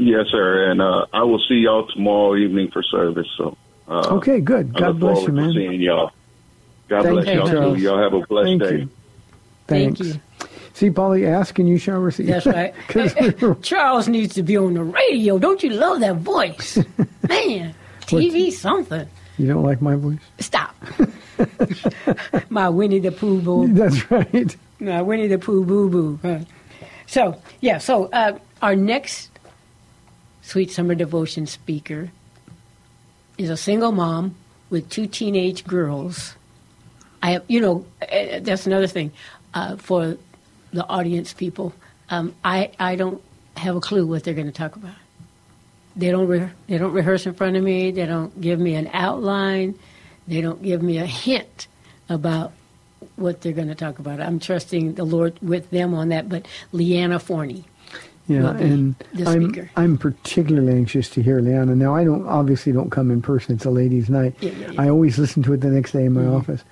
Yes, 0.00 0.26
sir, 0.30 0.70
and 0.70 0.80
uh, 0.80 1.06
I 1.12 1.22
will 1.24 1.40
see 1.48 1.56
y'all 1.56 1.86
tomorrow 1.88 2.36
evening 2.36 2.70
for 2.72 2.82
service. 2.82 3.28
So 3.38 3.56
uh, 3.88 4.16
Okay, 4.16 4.40
good. 4.40 4.72
I 4.76 4.80
God 4.80 4.88
look 5.00 5.14
bless 5.14 5.22
you, 5.26 5.32
man. 5.32 5.48
To 5.48 5.54
seeing 5.54 5.80
y'all. 5.80 6.10
God 6.88 7.02
Thank 7.04 7.14
bless 7.14 7.26
you, 7.28 7.32
y'all 7.34 7.48
Charles. 7.48 7.76
too. 7.76 7.82
Y'all 7.82 8.02
have 8.02 8.12
a 8.14 8.26
blessed 8.26 8.46
Thank 8.46 8.62
day. 8.62 8.76
you. 8.78 8.88
Thank 9.68 9.98
Thanks. 9.98 10.14
you. 10.16 10.48
See, 10.72 10.90
Polly, 10.90 11.26
ask 11.26 11.58
and 11.58 11.68
you 11.68 11.78
shall 11.78 11.98
receive. 11.98 12.26
That's 12.28 12.46
right. 12.46 12.74
'Cause 12.88 13.14
we 13.42 13.54
Charles 13.62 14.08
needs 14.08 14.34
to 14.34 14.42
be 14.42 14.56
on 14.56 14.74
the 14.74 14.82
radio. 14.84 15.38
Don't 15.38 15.62
you 15.62 15.70
love 15.70 16.00
that 16.00 16.16
voice? 16.16 16.78
Man, 17.28 17.74
TV 18.02 18.50
something. 18.50 19.06
you 19.38 19.46
don't 19.46 19.62
like 19.64 19.80
my 19.82 19.94
voice? 19.96 20.18
Stop. 20.38 20.74
My 22.48 22.68
Winnie 22.68 22.98
the 22.98 23.12
Pooh 23.12 23.40
boo. 23.40 23.68
That's 23.72 24.10
right. 24.10 24.56
My 24.78 25.02
Winnie 25.02 25.28
the 25.28 25.38
Pooh 25.38 25.64
boo 25.64 25.88
boo. 25.88 26.18
Right. 26.22 26.46
So, 27.06 27.40
yeah, 27.60 27.78
so 27.78 28.06
uh, 28.06 28.38
our 28.62 28.76
next 28.76 29.29
Sweet 30.50 30.72
Summer 30.72 30.96
Devotion 30.96 31.46
speaker 31.46 32.10
is 33.38 33.50
a 33.50 33.56
single 33.56 33.92
mom 33.92 34.34
with 34.68 34.90
two 34.90 35.06
teenage 35.06 35.64
girls. 35.64 36.34
I 37.22 37.30
have, 37.30 37.44
you 37.46 37.60
know, 37.60 37.86
uh, 38.02 38.40
that's 38.40 38.66
another 38.66 38.88
thing 38.88 39.12
uh, 39.54 39.76
for 39.76 40.16
the 40.72 40.84
audience 40.88 41.32
people. 41.32 41.72
Um, 42.08 42.34
I, 42.44 42.72
I 42.80 42.96
don't 42.96 43.22
have 43.56 43.76
a 43.76 43.80
clue 43.80 44.04
what 44.04 44.24
they're 44.24 44.34
going 44.34 44.48
to 44.48 44.52
talk 44.52 44.74
about. 44.74 44.96
They 45.94 46.10
don't 46.10 46.26
re- 46.26 46.50
they 46.66 46.78
don't 46.78 46.94
rehearse 46.94 47.26
in 47.26 47.34
front 47.34 47.56
of 47.56 47.62
me. 47.62 47.92
They 47.92 48.06
don't 48.06 48.40
give 48.40 48.58
me 48.58 48.74
an 48.74 48.90
outline. 48.92 49.78
They 50.26 50.40
don't 50.40 50.60
give 50.60 50.82
me 50.82 50.98
a 50.98 51.06
hint 51.06 51.68
about 52.08 52.52
what 53.14 53.40
they're 53.40 53.52
going 53.52 53.68
to 53.68 53.76
talk 53.76 54.00
about. 54.00 54.20
I'm 54.20 54.40
trusting 54.40 54.94
the 54.94 55.04
Lord 55.04 55.38
with 55.40 55.70
them 55.70 55.94
on 55.94 56.08
that. 56.08 56.28
But 56.28 56.48
Leanna 56.72 57.20
Forney, 57.20 57.66
Yeah, 58.30 58.52
be 58.52 58.64
and 58.64 58.94
I'm. 59.26 59.68
I'm 59.76 59.98
particularly 59.98 60.72
anxious 60.72 61.08
to 61.10 61.22
hear 61.22 61.40
Leanna. 61.40 61.74
Now, 61.74 61.94
I 61.96 62.04
don't 62.04 62.26
obviously 62.28 62.72
don't 62.72 62.90
come 62.90 63.10
in 63.10 63.20
person. 63.22 63.56
It's 63.56 63.64
a 63.64 63.70
ladies' 63.70 64.08
night. 64.08 64.34
Yeah, 64.40 64.50
yeah, 64.52 64.70
yeah. 64.72 64.82
I 64.82 64.88
always 64.88 65.18
listen 65.18 65.42
to 65.44 65.52
it 65.52 65.60
the 65.62 65.68
next 65.68 65.92
day 65.92 66.04
in 66.04 66.12
my 66.12 66.20
Mm-hmm. 66.22 66.34
office, 66.36 66.64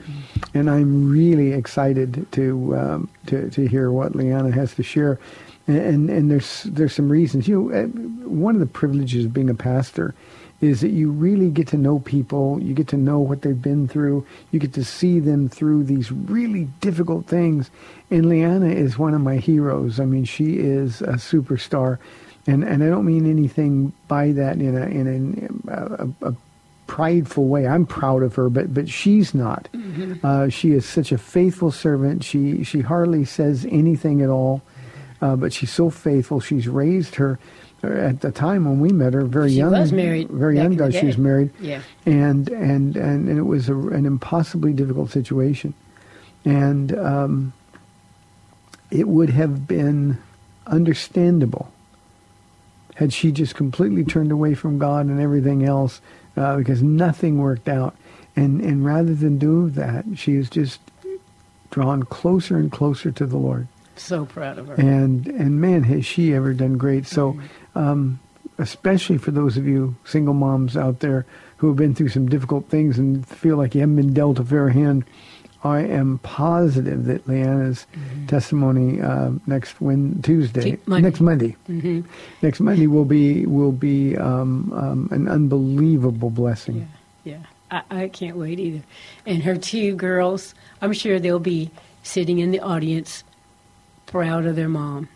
and 0.54 0.70
I'm 0.70 1.10
really 1.10 1.52
excited 1.52 2.26
to 2.32 2.76
um, 2.76 3.10
to 3.26 3.50
to 3.50 3.66
hear 3.66 3.90
what 3.90 4.14
Leanna 4.14 4.52
has 4.52 4.74
to 4.76 4.82
share. 4.82 5.18
And, 5.66 5.76
and 5.78 6.10
and 6.10 6.30
there's 6.30 6.62
there's 6.62 6.94
some 6.94 7.10
reasons. 7.10 7.48
You 7.48 7.54
know, 7.70 7.76
uh, 7.76 7.86
one 8.28 8.54
of 8.54 8.60
the 8.60 8.66
privileges 8.80 9.24
of 9.26 9.32
being 9.34 9.50
a 9.50 9.54
pastor 9.54 10.14
is 10.60 10.80
that 10.80 10.90
you 10.90 11.10
really 11.10 11.50
get 11.50 11.68
to 11.68 11.76
know 11.76 12.00
people. 12.00 12.60
You 12.60 12.74
get 12.74 12.88
to 12.88 12.96
know 12.96 13.20
what 13.20 13.42
they've 13.42 13.60
been 13.60 13.86
through. 13.86 14.26
You 14.50 14.58
get 14.58 14.72
to 14.74 14.84
see 14.84 15.20
them 15.20 15.48
through 15.48 15.84
these 15.84 16.10
really 16.10 16.64
difficult 16.80 17.26
things. 17.26 17.70
And 18.10 18.28
Leanna 18.28 18.68
is 18.68 18.98
one 18.98 19.14
of 19.14 19.20
my 19.20 19.36
heroes. 19.36 20.00
I 20.00 20.04
mean, 20.04 20.24
she 20.24 20.58
is 20.58 21.00
a 21.02 21.14
superstar, 21.14 21.98
and 22.46 22.64
and 22.64 22.82
I 22.82 22.88
don't 22.88 23.04
mean 23.04 23.28
anything 23.30 23.92
by 24.08 24.32
that 24.32 24.56
in 24.56 24.76
a 24.76 24.86
in 24.86 25.60
a, 25.68 25.72
a, 25.72 26.30
a 26.30 26.34
prideful 26.88 27.46
way. 27.46 27.68
I'm 27.68 27.86
proud 27.86 28.22
of 28.24 28.34
her, 28.34 28.48
but 28.48 28.74
but 28.74 28.88
she's 28.88 29.34
not. 29.34 29.68
Uh, 30.24 30.48
she 30.48 30.72
is 30.72 30.84
such 30.84 31.12
a 31.12 31.18
faithful 31.18 31.70
servant. 31.70 32.24
She 32.24 32.64
she 32.64 32.80
hardly 32.80 33.24
says 33.24 33.64
anything 33.70 34.22
at 34.22 34.30
all, 34.30 34.62
uh, 35.20 35.36
but 35.36 35.52
she's 35.52 35.70
so 35.70 35.90
faithful. 35.90 36.40
She's 36.40 36.66
raised 36.66 37.14
her. 37.16 37.38
Uh, 37.84 37.88
At 37.88 38.20
the 38.20 38.32
time 38.32 38.64
when 38.64 38.80
we 38.80 38.90
met 38.90 39.14
her, 39.14 39.24
very 39.24 39.50
She 39.50 39.56
young, 39.56 39.72
was 39.72 39.92
married 39.92 40.28
very 40.28 40.56
young 40.56 40.76
guy. 40.76 40.90
She 40.90 41.06
was 41.06 41.18
married, 41.18 41.50
Yeah. 41.60 41.82
and 42.06 42.48
and 42.48 42.96
and, 42.96 43.28
and 43.28 43.38
it 43.38 43.42
was 43.42 43.68
a, 43.68 43.76
an 43.76 44.06
impossibly 44.06 44.72
difficult 44.72 45.10
situation, 45.10 45.74
and 46.44 46.96
um, 46.98 47.52
it 48.90 49.08
would 49.08 49.30
have 49.30 49.66
been 49.66 50.18
understandable 50.66 51.72
had 52.96 53.12
she 53.12 53.30
just 53.30 53.54
completely 53.54 54.04
turned 54.04 54.32
away 54.32 54.54
from 54.54 54.76
God 54.78 55.06
and 55.06 55.20
everything 55.20 55.64
else 55.64 56.00
uh, 56.36 56.56
because 56.56 56.82
nothing 56.82 57.38
worked 57.38 57.68
out. 57.68 57.94
And, 58.34 58.60
and 58.60 58.84
rather 58.84 59.14
than 59.14 59.38
do 59.38 59.70
that, 59.70 60.04
she 60.16 60.34
is 60.34 60.50
just 60.50 60.80
drawn 61.70 62.02
closer 62.02 62.56
and 62.56 62.72
closer 62.72 63.12
to 63.12 63.24
the 63.26 63.36
Lord. 63.36 63.68
So 63.94 64.26
proud 64.26 64.58
of 64.58 64.68
her. 64.68 64.74
And 64.74 65.26
and 65.26 65.60
man, 65.60 65.84
has 65.84 66.04
she 66.06 66.32
ever 66.34 66.54
done 66.54 66.76
great. 66.76 67.06
So, 67.06 67.40
um, 67.78 68.18
especially 68.58 69.18
for 69.18 69.30
those 69.30 69.56
of 69.56 69.66
you 69.66 69.94
single 70.04 70.34
moms 70.34 70.76
out 70.76 71.00
there 71.00 71.24
who 71.58 71.68
have 71.68 71.76
been 71.76 71.94
through 71.94 72.08
some 72.08 72.28
difficult 72.28 72.68
things 72.68 72.98
and 72.98 73.26
feel 73.26 73.56
like 73.56 73.74
you 73.74 73.80
haven't 73.80 73.96
been 73.96 74.12
dealt 74.12 74.38
a 74.38 74.44
fair 74.44 74.68
hand, 74.68 75.04
I 75.64 75.80
am 75.80 76.18
positive 76.18 77.06
that 77.06 77.26
Leanna's 77.26 77.86
testimony 78.28 79.00
uh, 79.00 79.30
next 79.46 79.80
when 79.80 80.22
Tuesday, 80.22 80.78
Monday. 80.86 81.08
next 81.08 81.20
Monday, 81.20 81.56
next 82.42 82.60
Monday 82.60 82.86
will 82.86 83.04
be 83.04 83.44
will 83.46 83.72
be 83.72 84.16
um, 84.16 84.72
um, 84.72 85.08
an 85.10 85.28
unbelievable 85.28 86.30
blessing. 86.30 86.88
Yeah, 87.24 87.32
yeah. 87.32 87.82
I, 87.90 88.02
I 88.04 88.08
can't 88.08 88.36
wait 88.36 88.60
either. 88.60 88.82
And 89.26 89.42
her 89.42 89.56
two 89.56 89.96
girls, 89.96 90.54
I'm 90.80 90.92
sure 90.92 91.18
they'll 91.18 91.40
be 91.40 91.70
sitting 92.04 92.38
in 92.38 92.52
the 92.52 92.60
audience, 92.60 93.24
proud 94.06 94.46
of 94.46 94.54
their 94.54 94.68
mom. 94.68 95.08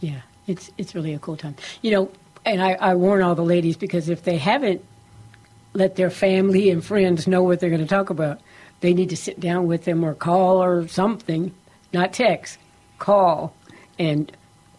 Yeah, 0.00 0.20
it's 0.50 0.70
it's 0.76 0.94
really 0.94 1.14
a 1.14 1.18
cool 1.18 1.36
time. 1.36 1.56
You 1.82 1.90
know, 1.92 2.10
and 2.44 2.62
I, 2.62 2.72
I 2.72 2.94
warn 2.94 3.22
all 3.22 3.34
the 3.34 3.44
ladies 3.44 3.76
because 3.76 4.08
if 4.08 4.24
they 4.24 4.36
haven't 4.36 4.84
let 5.72 5.96
their 5.96 6.10
family 6.10 6.70
and 6.70 6.84
friends 6.84 7.26
know 7.26 7.42
what 7.42 7.60
they're 7.60 7.70
going 7.70 7.82
to 7.82 7.86
talk 7.86 8.10
about, 8.10 8.40
they 8.80 8.92
need 8.92 9.10
to 9.10 9.16
sit 9.16 9.38
down 9.38 9.66
with 9.66 9.84
them 9.84 10.04
or 10.04 10.14
call 10.14 10.62
or 10.62 10.88
something, 10.88 11.54
not 11.92 12.12
text, 12.12 12.58
call 12.98 13.54
and 13.98 14.32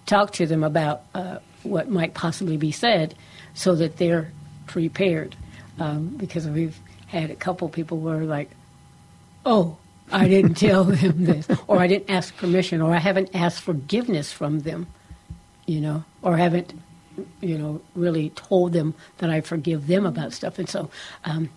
talk 0.05 0.33
to 0.33 0.45
them 0.45 0.63
about 0.63 1.03
uh, 1.13 1.37
what 1.63 1.89
might 1.89 2.13
possibly 2.13 2.57
be 2.57 2.71
said 2.71 3.15
so 3.53 3.75
that 3.75 3.97
they're 3.97 4.31
prepared. 4.67 5.35
Um, 5.79 6.09
because 6.17 6.47
we've 6.47 6.77
had 7.07 7.29
a 7.29 7.35
couple 7.35 7.69
people 7.69 7.99
were 7.99 8.23
like, 8.23 8.49
oh, 9.45 9.77
I 10.11 10.27
didn't 10.27 10.55
tell 10.67 10.83
them 10.83 11.25
this, 11.25 11.47
or 11.67 11.79
I 11.79 11.87
didn't 11.87 12.09
ask 12.09 12.35
permission, 12.35 12.81
or 12.81 12.93
I 12.93 12.99
haven't 12.99 13.29
asked 13.33 13.61
forgiveness 13.61 14.31
from 14.31 14.59
them, 14.59 14.87
you 15.65 15.79
know, 15.81 16.03
or 16.21 16.37
haven't, 16.37 16.73
you 17.41 17.57
know, 17.57 17.81
really 17.95 18.29
told 18.31 18.73
them 18.73 18.93
that 19.19 19.29
I 19.29 19.41
forgive 19.41 19.87
them 19.87 20.05
about 20.05 20.33
stuff. 20.33 20.57
And 20.59 20.67
so 20.69 20.89
um, 21.25 21.49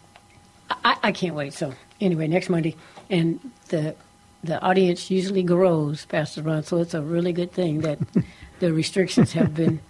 I, 0.84 0.96
I 1.04 1.12
can't 1.12 1.34
wait. 1.34 1.52
So 1.54 1.74
anyway, 2.00 2.26
next 2.26 2.48
Monday, 2.48 2.76
and 3.10 3.40
the 3.68 3.94
the 4.42 4.60
audience 4.60 5.10
usually 5.10 5.42
grows, 5.42 6.04
Pastor 6.04 6.42
Ron. 6.42 6.62
So 6.64 6.78
it's 6.78 6.92
a 6.94 7.00
really 7.00 7.32
good 7.32 7.52
thing 7.52 7.80
that 7.80 7.98
the 8.60 8.72
restrictions 8.72 9.32
have 9.32 9.54
been 9.54 9.80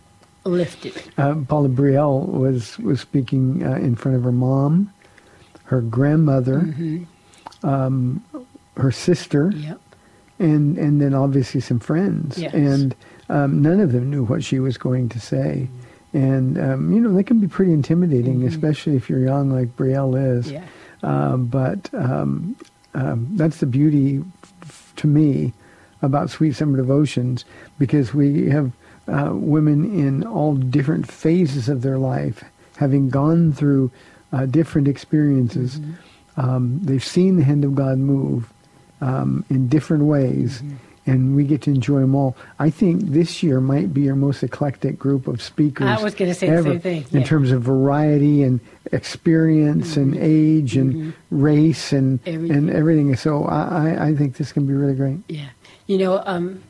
lifted. 0.45 0.95
Uh, 1.19 1.35
Paula 1.49 1.69
Brielle 1.69 2.27
was 2.29 2.79
was 2.79 3.01
speaking 3.01 3.65
uh, 3.67 3.73
in 3.77 3.97
front 3.97 4.17
of 4.17 4.23
her 4.25 4.33
mom, 4.33 4.93
her 5.65 5.81
grandmother, 5.81 6.73
um, 7.63 8.23
her 8.77 8.93
sister, 8.93 9.53
Yep. 9.57 9.81
and 10.39 10.79
and 10.79 11.01
then 11.01 11.15
obviously 11.15 11.61
some 11.61 11.79
friends. 11.81 12.39
Yes. 12.39 12.55
And 12.55 12.95
um, 13.29 13.63
none 13.63 13.81
of 13.81 13.93
them 13.93 14.11
knew 14.11 14.25
what 14.25 14.45
she 14.45 14.59
was 14.59 14.77
going 14.77 15.09
to 15.11 15.21
say. 15.21 15.69
And 16.13 16.59
um, 16.59 16.93
you 16.93 17.01
know 17.01 17.13
they 17.13 17.25
can 17.25 17.41
be 17.41 17.49
pretty 17.49 17.73
intimidating, 17.73 18.47
especially 18.47 18.95
if 18.97 19.11
you're 19.11 19.21
young, 19.21 19.51
like 19.51 19.77
Brielle 19.77 20.39
is. 20.39 20.53
Yeah. 20.53 20.65
Uh, 21.03 21.37
but 21.37 21.93
um, 21.93 22.57
um, 22.95 23.27
that's 23.33 23.59
the 23.59 23.67
beauty 23.67 24.23
f- 24.63 24.93
to 24.97 25.07
me 25.07 25.53
about 26.03 26.31
Sweet 26.31 26.55
Summer 26.55 26.77
Devotions 26.77 27.45
because 27.79 28.15
we 28.15 28.49
have 28.49 28.71
uh, 29.09 29.31
women 29.33 29.85
in 29.99 30.25
all 30.25 30.55
different 30.55 31.11
phases 31.11 31.69
of 31.69 31.83
their 31.83 31.99
life, 31.99 32.45
having 32.77 33.11
gone 33.11 33.53
through 33.53 33.91
uh, 34.33 34.47
different 34.47 34.89
experiences. 34.89 35.81
Um, 36.37 36.81
they've 36.83 37.05
seen 37.05 37.37
the 37.37 37.45
hand 37.45 37.65
of 37.65 37.75
God 37.75 37.99
move 37.99 38.53
um, 39.01 39.45
in 39.51 39.69
different 39.69 40.05
ways, 40.05 40.63
and 41.07 41.37
we 41.37 41.45
get 41.45 41.63
to 41.63 41.71
enjoy 41.71 42.01
them 42.01 42.15
all. 42.15 42.37
I 42.59 42.71
think 42.71 43.03
this 43.11 43.43
year 43.43 43.61
might 43.61 43.93
be 43.93 44.09
our 44.09 44.17
most 44.17 44.43
eclectic 44.43 44.99
group 44.99 45.29
of 45.29 45.43
speakers. 45.43 45.87
I 45.87 46.03
was 46.03 46.15
gonna 46.15 46.35
say 46.35 46.49
the 46.51 46.63
same 46.63 46.81
thing, 46.81 47.07
in 47.13 47.25
terms 47.25 47.51
of 47.51 47.63
variety 47.63 48.43
and 48.43 48.61
experience 48.93 49.97
and 49.97 50.17
age 50.17 50.77
and 50.77 51.15
race 51.31 51.93
and 51.93 52.21
Everything. 52.27 52.57
and 52.57 52.71
everything. 52.71 53.17
So 53.17 53.45
I, 53.45 53.63
I, 53.63 54.07
I 54.09 54.15
think 54.15 54.37
this 54.37 54.53
can 54.53 54.67
be 54.67 54.73
really 54.73 54.95
great. 54.95 55.19
Yeah. 55.29 55.49
You 55.87 55.99
know, 55.99 56.23
um, 56.25 56.63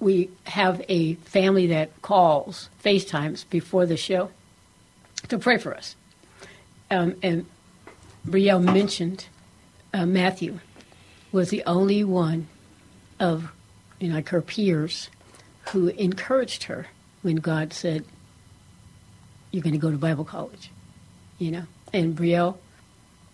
we 0.00 0.30
have 0.44 0.82
a 0.88 1.14
family 1.14 1.66
that 1.68 2.02
calls, 2.02 2.68
FaceTimes 2.84 3.44
before 3.50 3.86
the 3.86 3.96
show 3.96 4.30
to 5.28 5.38
pray 5.38 5.58
for 5.58 5.74
us. 5.74 5.96
Um, 6.90 7.16
and 7.22 7.46
Brielle 8.26 8.62
mentioned 8.62 9.26
uh, 9.94 10.06
Matthew 10.06 10.58
was 11.32 11.50
the 11.50 11.62
only 11.64 12.02
one 12.04 12.48
of, 13.18 13.52
know, 14.08 14.14
like 14.14 14.28
her 14.30 14.40
peers 14.40 15.10
who 15.70 15.88
encouraged 15.88 16.64
her 16.64 16.86
when 17.22 17.36
God 17.36 17.72
said, 17.72 18.04
You're 19.50 19.62
going 19.62 19.74
to 19.74 19.78
go 19.78 19.90
to 19.90 19.98
Bible 19.98 20.24
college. 20.24 20.70
You 21.38 21.50
know? 21.50 21.62
And 21.92 22.16
Brielle, 22.16 22.56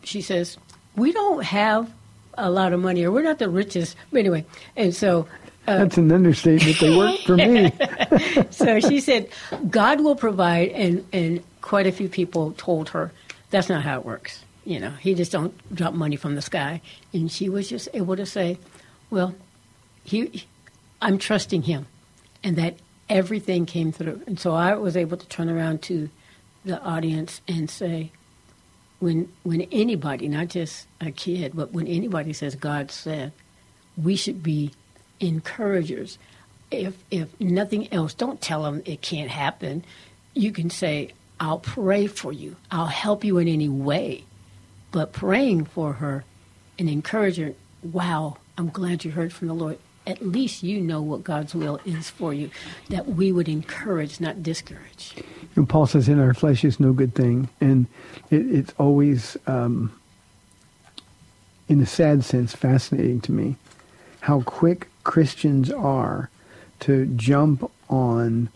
she 0.03 0.21
says, 0.21 0.57
We 0.97 1.13
don't 1.13 1.45
have 1.45 1.93
a 2.35 2.51
lot 2.51 2.73
of 2.73 2.81
money, 2.81 3.05
or 3.05 3.11
we're 3.11 3.23
not 3.23 3.39
the 3.39 3.49
richest. 3.49 3.97
But 4.11 4.21
anyway, 4.21 4.45
and 4.77 4.95
so 4.95 5.27
uh, 5.67 5.79
That's 5.79 5.99
an 5.99 6.13
understatement. 6.13 6.79
They 6.79 6.97
work 6.97 7.19
for 7.21 7.37
me. 7.37 7.73
so 8.51 8.81
she 8.81 9.01
said, 9.01 9.29
God 9.69 10.01
will 10.01 10.17
provide, 10.17 10.69
and, 10.71 11.07
and 11.13 11.43
quite 11.61 11.87
a 11.87 11.93
few 11.93 12.09
people 12.09 12.53
told 12.53 12.91
her 12.91 13.13
that's 13.51 13.69
not 13.69 13.83
how 13.83 13.99
it 13.99 14.05
works. 14.05 14.45
You 14.65 14.81
know, 14.81 14.91
he 14.91 15.15
just 15.15 15.33
don't 15.33 15.55
drop 15.75 15.95
money 15.95 16.17
from 16.17 16.35
the 16.35 16.43
sky. 16.43 16.81
And 17.13 17.31
she 17.31 17.49
was 17.49 17.69
just 17.69 17.89
able 17.95 18.17
to 18.17 18.27
say, 18.27 18.59
well, 19.11 19.35
he, 20.05 20.45
I'm 21.07 21.19
trusting 21.19 21.63
him, 21.63 21.87
and 22.43 22.57
that 22.57 22.75
everything 23.09 23.65
came 23.65 23.93
through. 23.93 24.23
And 24.27 24.41
so 24.41 24.55
I 24.55 24.75
was 24.75 24.97
able 24.97 25.17
to 25.17 25.27
turn 25.29 25.49
around 25.49 25.81
to 25.83 26.11
the 26.65 26.83
audience 26.83 27.41
and 27.47 27.71
say, 27.71 28.11
when 28.99 29.33
when 29.45 29.63
anybody, 29.71 30.27
not 30.27 30.49
just 30.49 30.89
a 31.01 31.13
kid, 31.13 31.53
but 31.55 31.71
when 31.73 31.87
anybody 31.87 32.33
says 32.33 32.57
God 32.57 32.91
said, 32.91 33.31
we 33.97 34.17
should 34.17 34.43
be 34.43 34.73
encouragers. 35.21 36.19
If 36.73 36.97
if 37.13 37.29
nothing 37.41 37.87
else, 37.93 38.13
don't 38.13 38.41
tell 38.41 38.65
them 38.65 38.83
it 38.85 39.01
can't 39.01 39.31
happen. 39.31 39.85
You 40.35 40.51
can 40.51 40.71
say, 40.71 41.13
"I'll 41.39 41.61
pray 41.61 42.09
for 42.09 42.33
you. 42.33 42.57
I'll 42.73 42.87
help 42.87 43.23
you 43.23 43.39
in 43.39 43.47
any 43.47 43.69
way." 43.69 44.25
But 44.91 45.13
praying 45.13 45.67
for 45.67 45.93
her 45.95 46.25
and 46.81 46.91
encouraging, 46.91 47.55
"Wow, 47.85 48.39
I'm 48.59 48.71
glad 48.71 49.05
you 49.05 49.13
heard 49.13 49.33
from 49.33 49.47
the 49.47 49.55
Lord." 49.55 49.79
At 50.07 50.25
least 50.25 50.63
you 50.63 50.81
know 50.81 51.03
what 51.03 51.25
God's 51.25 51.55
will 51.55 51.81
is 51.85 52.11
for 52.11 52.33
you. 52.33 52.51
That 52.91 53.09
we 53.09 53.33
would 53.33 53.49
encourage, 53.49 54.21
not 54.21 54.43
discourage. 54.43 55.15
And 55.57 55.69
Paul 55.69 55.87
says, 55.87 56.09
"In 56.09 56.21
our 56.21 56.35
flesh 56.35 56.65
is 56.65 56.79
no 56.79 56.93
good 56.93 57.15
thing," 57.15 57.49
and 57.61 57.87
it, 58.31 58.47
it's 58.47 58.75
always, 58.79 59.37
um, 59.47 59.93
in 61.69 61.81
a 61.81 61.87
sad 61.87 62.25
sense, 62.25 62.55
fascinating 62.55 63.21
to 63.23 63.33
me 63.33 63.57
how 64.21 64.43
quick 64.43 64.89
Christians 65.05 65.71
are 65.71 66.31
to 66.81 67.07
jump 67.17 67.71
on 67.89 68.49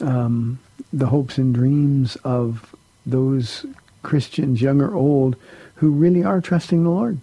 um, 0.00 0.58
the 0.92 1.06
hopes 1.06 1.38
and 1.38 1.54
dreams 1.54 2.16
of 2.24 2.74
those 3.06 3.66
Christians, 4.02 4.60
young 4.60 4.80
or 4.80 4.94
old, 4.94 5.36
who 5.76 5.90
really 5.90 6.22
are 6.22 6.40
trusting 6.40 6.84
the 6.84 6.90
Lord. 6.90 7.18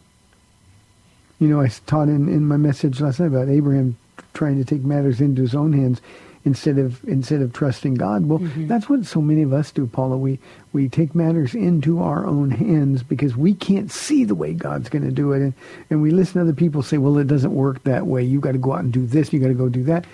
You 1.41 1.47
know, 1.47 1.59
I 1.59 1.69
taught 1.87 2.07
in, 2.07 2.29
in 2.29 2.47
my 2.47 2.57
message 2.57 3.01
last 3.01 3.19
night 3.19 3.25
about 3.25 3.49
Abraham 3.49 3.97
trying 4.35 4.57
to 4.59 4.63
take 4.63 4.83
matters 4.83 5.19
into 5.19 5.41
his 5.41 5.55
own 5.55 5.73
hands 5.73 5.99
instead 6.45 6.77
of 6.77 7.03
instead 7.03 7.41
of 7.41 7.51
trusting 7.51 7.95
God. 7.95 8.27
Well, 8.27 8.39
that's 8.67 8.87
what 8.87 9.07
so 9.07 9.21
many 9.21 9.41
of 9.41 9.51
us 9.51 9.71
do, 9.71 9.87
Paula. 9.87 10.17
We 10.17 10.37
we 10.71 10.87
take 10.87 11.15
matters 11.15 11.55
into 11.55 11.99
our 11.99 12.27
own 12.27 12.51
hands 12.51 13.01
because 13.01 13.35
we 13.35 13.55
can't 13.55 13.91
see 13.91 14.23
the 14.23 14.35
way 14.35 14.53
God's 14.53 14.87
going 14.89 15.03
to 15.03 15.11
do 15.11 15.31
it, 15.31 15.41
and 15.41 15.53
and 15.89 16.01
we 16.03 16.11
listen 16.11 16.35
to 16.35 16.41
other 16.41 16.53
people 16.53 16.83
say, 16.83 16.99
"Well, 16.99 17.17
it 17.17 17.27
doesn't 17.27 17.55
work 17.55 17.83
that 17.85 18.05
way. 18.05 18.23
You 18.23 18.39
got 18.39 18.51
to 18.51 18.59
go 18.59 18.73
out 18.73 18.83
and 18.83 18.93
do 18.93 19.07
this. 19.07 19.33
You 19.33 19.39
got 19.39 19.47
to 19.47 19.55
go 19.55 19.67
do 19.67 19.83
that." 19.85 20.05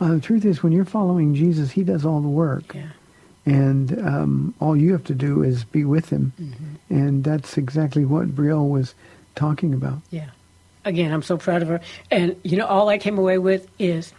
Uh, 0.00 0.14
the 0.14 0.20
truth 0.20 0.44
is, 0.44 0.62
when 0.62 0.72
you're 0.72 0.84
following 0.84 1.34
Jesus, 1.34 1.72
He 1.72 1.82
does 1.82 2.06
all 2.06 2.20
the 2.20 2.28
work. 2.28 2.74
Yeah. 2.74 2.90
And 3.44 3.98
um, 4.06 4.54
all 4.60 4.76
you 4.76 4.92
have 4.92 5.04
to 5.04 5.14
do 5.14 5.42
is 5.42 5.64
be 5.64 5.84
with 5.84 6.10
him. 6.10 6.32
And 6.90 7.22
that's 7.22 7.56
exactly 7.56 8.04
what 8.04 8.34
Brielle 8.34 8.68
was 8.68 8.94
talking 9.36 9.72
about. 9.72 10.00
Yeah. 10.10 10.30
Again, 10.86 11.12
I'm 11.12 11.22
so 11.22 11.36
proud 11.36 11.62
of 11.62 11.68
her. 11.68 11.80
And, 12.10 12.36
you 12.44 12.56
know, 12.56 12.64
all 12.64 12.88
I 12.88 12.96
came 12.96 13.18
away 13.18 13.38
with 13.38 13.68
is, 13.78 14.12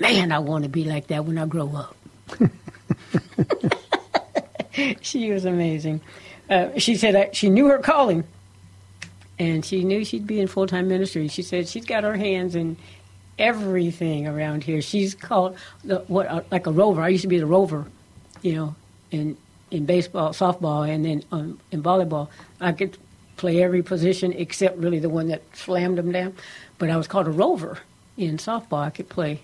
man, 0.00 0.32
I 0.32 0.38
want 0.38 0.64
to 0.64 0.70
be 0.70 0.84
like 0.84 1.08
that 1.08 1.24
when 1.24 1.36
I 1.36 1.46
grow 1.46 1.74
up. 1.74 1.96
she 5.02 5.30
was 5.30 5.44
amazing. 5.44 6.00
Uh, 6.48 6.70
she 6.78 6.94
said 6.94 7.14
uh, 7.14 7.26
she 7.32 7.50
knew 7.50 7.66
her 7.66 7.78
calling 7.78 8.24
and 9.38 9.64
she 9.64 9.84
knew 9.84 10.04
she'd 10.04 10.26
be 10.26 10.40
in 10.40 10.46
full 10.46 10.66
time 10.66 10.88
ministry. 10.88 11.28
She 11.28 11.42
said 11.42 11.68
she's 11.68 11.84
got 11.84 12.04
her 12.04 12.16
hands 12.16 12.54
in 12.54 12.76
everything 13.38 14.28
around 14.28 14.64
here. 14.64 14.80
She's 14.80 15.14
called 15.14 15.56
the 15.84 16.00
what 16.08 16.26
uh, 16.26 16.42
like 16.50 16.66
a 16.66 16.72
rover. 16.72 17.02
I 17.02 17.08
used 17.08 17.22
to 17.22 17.28
be 17.28 17.38
the 17.38 17.46
rover, 17.46 17.86
you 18.42 18.54
know, 18.54 18.74
in 19.10 19.36
in 19.70 19.86
baseball, 19.86 20.30
softball, 20.30 20.88
and 20.88 21.04
then 21.04 21.24
um, 21.32 21.58
in 21.70 21.82
volleyball. 21.82 22.28
I 22.60 22.72
could 22.72 22.96
play 23.36 23.62
every 23.62 23.82
position 23.82 24.32
except 24.32 24.78
really 24.78 24.98
the 24.98 25.08
one 25.08 25.28
that 25.28 25.42
slammed 25.56 25.98
them 25.98 26.12
down. 26.12 26.34
But 26.78 26.90
I 26.90 26.96
was 26.96 27.06
called 27.08 27.26
a 27.26 27.30
rover 27.30 27.78
in 28.16 28.36
softball. 28.38 28.84
I 28.84 28.90
could 28.90 29.08
play 29.08 29.40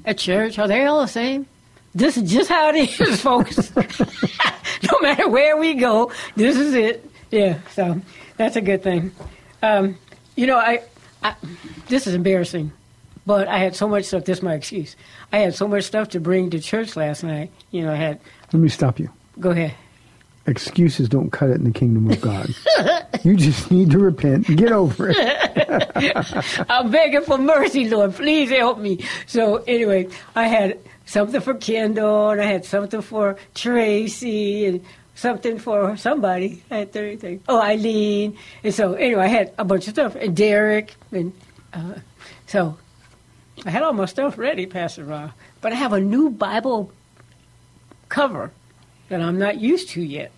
at 0.04 0.18
church. 0.18 0.60
Are 0.60 0.68
they 0.68 0.84
all 0.86 1.00
the 1.00 1.08
same? 1.08 1.46
This 1.94 2.16
is 2.16 2.30
just 2.30 2.48
how 2.48 2.70
it 2.70 3.00
is, 3.00 3.20
folks. 3.22 3.74
no 3.76 4.98
matter 5.00 5.28
where 5.28 5.56
we 5.56 5.74
go, 5.74 6.10
this 6.36 6.56
is 6.56 6.74
it. 6.74 7.08
Yeah, 7.30 7.58
so 7.72 8.00
that's 8.36 8.56
a 8.56 8.60
good 8.60 8.82
thing. 8.82 9.12
Um, 9.62 9.96
you 10.36 10.46
know, 10.46 10.56
I, 10.56 10.82
I 11.22 11.34
this 11.88 12.06
is 12.06 12.14
embarrassing, 12.14 12.72
but 13.26 13.48
I 13.48 13.58
had 13.58 13.76
so 13.76 13.88
much 13.88 14.04
stuff. 14.06 14.24
This 14.24 14.38
is 14.38 14.42
my 14.42 14.54
excuse. 14.54 14.96
I 15.32 15.38
had 15.38 15.54
so 15.54 15.68
much 15.68 15.84
stuff 15.84 16.10
to 16.10 16.20
bring 16.20 16.50
to 16.50 16.60
church 16.60 16.96
last 16.96 17.22
night. 17.22 17.50
You 17.70 17.82
know, 17.82 17.92
I 17.92 17.96
had. 17.96 18.20
Let 18.52 18.60
me 18.60 18.68
stop 18.68 18.98
you. 18.98 19.10
Go 19.38 19.50
ahead. 19.50 19.74
Excuses 20.46 21.08
don't 21.08 21.30
cut 21.30 21.48
it 21.48 21.54
in 21.54 21.64
the 21.64 21.70
kingdom 21.70 22.10
of 22.10 22.20
God. 22.20 22.54
you 23.22 23.34
just 23.34 23.70
need 23.70 23.90
to 23.92 23.98
repent 23.98 24.46
and 24.48 24.58
get 24.58 24.72
over 24.72 25.10
it. 25.10 26.66
I'm 26.68 26.90
begging 26.90 27.22
for 27.22 27.38
mercy, 27.38 27.88
Lord. 27.88 28.14
Please 28.14 28.50
help 28.50 28.78
me. 28.78 29.06
So 29.26 29.64
anyway, 29.66 30.08
I 30.36 30.48
had 30.48 30.78
something 31.14 31.40
for 31.40 31.54
Kendall, 31.54 32.30
and 32.30 32.40
I 32.40 32.44
had 32.44 32.64
something 32.64 33.00
for 33.00 33.36
Tracy, 33.54 34.66
and 34.66 34.84
something 35.14 35.60
for 35.60 35.96
somebody. 35.96 36.64
I 36.72 36.78
had 36.78 36.96
everything. 36.96 37.40
Oh, 37.48 37.60
Eileen. 37.60 38.36
And 38.64 38.74
so 38.74 38.94
anyway, 38.94 39.22
I 39.22 39.28
had 39.28 39.54
a 39.56 39.64
bunch 39.64 39.86
of 39.86 39.94
stuff, 39.94 40.16
and 40.16 40.36
Derek, 40.36 40.96
and 41.12 41.32
uh, 41.72 41.94
so 42.46 42.76
I 43.64 43.70
had 43.70 43.84
all 43.84 43.92
my 43.92 44.06
stuff 44.06 44.36
ready, 44.36 44.66
Pastor 44.66 45.04
Ron. 45.04 45.32
But 45.60 45.72
I 45.72 45.76
have 45.76 45.92
a 45.92 46.00
new 46.00 46.30
Bible 46.30 46.90
cover 48.08 48.50
that 49.08 49.20
I'm 49.20 49.38
not 49.38 49.60
used 49.60 49.90
to 49.90 50.02
yet. 50.02 50.32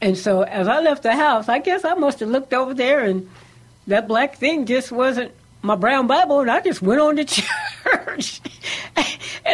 And 0.00 0.18
so 0.18 0.42
as 0.42 0.66
I 0.66 0.80
left 0.80 1.04
the 1.04 1.14
house, 1.14 1.48
I 1.48 1.60
guess 1.60 1.84
I 1.84 1.94
must 1.94 2.18
have 2.18 2.28
looked 2.28 2.52
over 2.52 2.74
there 2.74 3.04
and 3.04 3.30
that 3.86 4.08
black 4.08 4.36
thing 4.36 4.66
just 4.66 4.90
wasn't 4.90 5.32
my 5.62 5.76
brown 5.76 6.08
Bible, 6.08 6.40
and 6.40 6.50
I 6.50 6.60
just 6.60 6.82
went 6.82 7.00
on 7.00 7.16
to 7.16 7.24
church. 7.84 8.40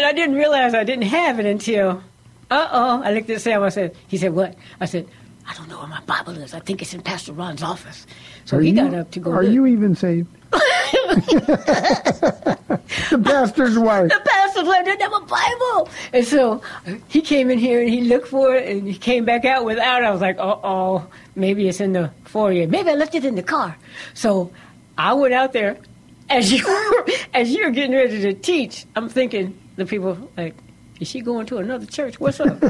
I 0.09 0.13
didn't 0.15 0.37
realize 0.37 0.73
I 0.73 0.85
didn't 0.85 1.05
have 1.05 1.39
it 1.39 1.45
until, 1.45 2.03
uh 2.51 2.69
oh, 2.73 3.03
I 3.05 3.13
looked 3.13 3.29
at 3.29 3.43
Sam. 3.43 3.63
I 3.63 3.69
said, 3.69 3.95
he 4.09 4.17
said, 4.17 4.33
what? 4.33 4.55
I 4.81 4.87
said, 4.87 5.07
I 5.47 5.53
don't 5.53 5.69
know 5.69 5.77
where 5.79 5.87
my 5.87 6.01
Bible 6.01 6.39
is. 6.39 6.55
I 6.55 6.61
think 6.61 6.81
it's 6.81 6.95
in 6.95 7.03
Pastor 7.03 7.35
Ron's 7.35 7.63
office. 7.63 8.07
So 8.47 8.57
Are 8.57 8.61
he 8.63 8.71
you, 8.71 8.77
got 8.77 8.95
up 8.95 9.11
to 9.11 9.21
go. 9.21 9.31
Are 9.33 9.45
look. 9.45 9.53
you 9.53 9.67
even 9.67 9.95
saved? 9.95 10.29
the 10.51 10.59
pastor's 13.23 13.79
wife. 13.79 14.09
the 14.09 14.23
pastor 14.25 14.63
like, 14.63 14.87
didn't 14.87 15.03
have 15.03 15.13
a 15.13 15.21
Bible. 15.27 15.91
And 16.15 16.25
so 16.27 16.63
he 17.09 17.21
came 17.21 17.51
in 17.51 17.59
here 17.59 17.83
and 17.83 17.91
he 17.91 18.01
looked 18.01 18.29
for 18.29 18.55
it 18.55 18.67
and 18.67 18.89
he 18.89 18.97
came 18.97 19.27
back 19.27 19.45
out 19.45 19.67
without. 19.67 20.03
it. 20.03 20.07
I 20.07 20.11
was 20.11 20.23
like, 20.23 20.39
uh 20.39 20.57
oh, 20.65 21.07
maybe 21.35 21.69
it's 21.69 21.81
in 21.81 21.93
the 21.93 22.11
foyer. 22.25 22.67
Maybe 22.67 22.89
I 22.89 22.95
left 22.95 23.15
it 23.15 23.27
in 23.27 23.35
the 23.35 23.43
car. 23.43 23.77
So 24.15 24.53
I 24.97 25.13
went 25.13 25.35
out 25.35 25.53
there 25.53 25.77
as 26.31 26.51
you 26.51 26.67
were, 26.67 27.07
as 27.35 27.51
you're 27.51 27.73
getting 27.73 27.95
ready 27.95 28.23
to 28.23 28.33
teach. 28.33 28.87
I'm 28.97 29.11
thinking 29.11 29.53
the 29.79 29.87
people 29.87 30.31
like. 30.37 30.55
Is 31.01 31.07
she 31.07 31.21
going 31.21 31.47
to 31.47 31.59
another 31.59 31.87
church? 31.87 32.19
What's 32.19 32.41
up? 32.41 32.61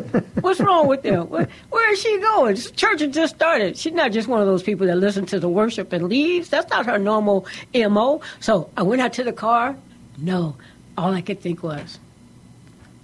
What's 0.42 0.60
wrong 0.60 0.86
with 0.86 1.02
them? 1.02 1.30
Where, 1.30 1.48
where 1.70 1.92
is 1.94 2.02
she 2.02 2.20
going? 2.20 2.56
Church 2.56 3.00
had 3.00 3.10
just 3.10 3.36
started. 3.36 3.78
She's 3.78 3.94
not 3.94 4.12
just 4.12 4.28
one 4.28 4.38
of 4.42 4.46
those 4.46 4.62
people 4.62 4.86
that 4.86 4.96
listen 4.96 5.24
to 5.26 5.40
the 5.40 5.48
worship 5.48 5.94
and 5.94 6.10
leaves. 6.10 6.50
That's 6.50 6.68
not 6.68 6.84
her 6.84 6.98
normal 6.98 7.46
MO. 7.74 8.20
So 8.40 8.68
I 8.76 8.82
went 8.82 9.00
out 9.00 9.14
to 9.14 9.24
the 9.24 9.32
car. 9.32 9.74
No, 10.18 10.56
all 10.98 11.14
I 11.14 11.22
could 11.22 11.40
think 11.40 11.62
was, 11.62 11.98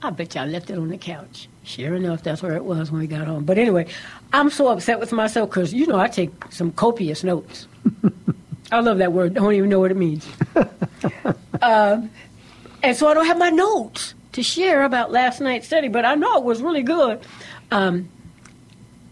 I 0.03 0.11
bet 0.11 0.35
you 0.35 0.43
I 0.43 0.45
left 0.45 0.69
it 0.69 0.77
on 0.77 0.89
the 0.89 0.99
couch. 0.99 1.49
Sure 1.63 1.95
enough, 1.95 2.23
that's 2.23 2.43
where 2.43 2.55
it 2.57 2.65
was 2.65 2.91
when 2.91 3.01
we 3.01 3.07
got 3.07 3.27
home. 3.27 3.45
But 3.45 3.57
anyway, 3.57 3.87
I'm 4.35 4.51
so 4.51 4.69
upset 4.69 5.01
with 5.01 5.13
myself 5.13 5.49
because, 5.49 5.73
you 5.73 5.87
know, 5.87 5.99
I 5.99 6.09
take 6.09 6.31
some 6.51 6.71
copious 6.73 7.25
notes. 7.25 7.67
I 8.73 8.81
love 8.81 8.99
that 8.99 9.13
word. 9.15 9.33
I 9.33 9.41
Don't 9.41 9.55
even 9.55 9.71
know 9.71 9.81
what 9.81 9.91
it 9.91 9.97
means. 9.97 10.29
um, 11.63 12.11
and 12.85 12.97
so 12.97 13.09
I 13.09 13.15
don't 13.15 13.27
have 13.27 13.39
my 13.39 13.51
notes 13.51 14.15
to 14.33 14.43
share 14.43 14.85
about 14.85 15.11
last 15.11 15.41
night's 15.41 15.67
study, 15.67 15.89
but 15.89 16.05
I 16.05 16.15
know 16.17 16.37
it 16.37 16.45
was 16.45 16.61
really 16.61 16.83
good. 16.83 17.21
Um, 17.71 18.11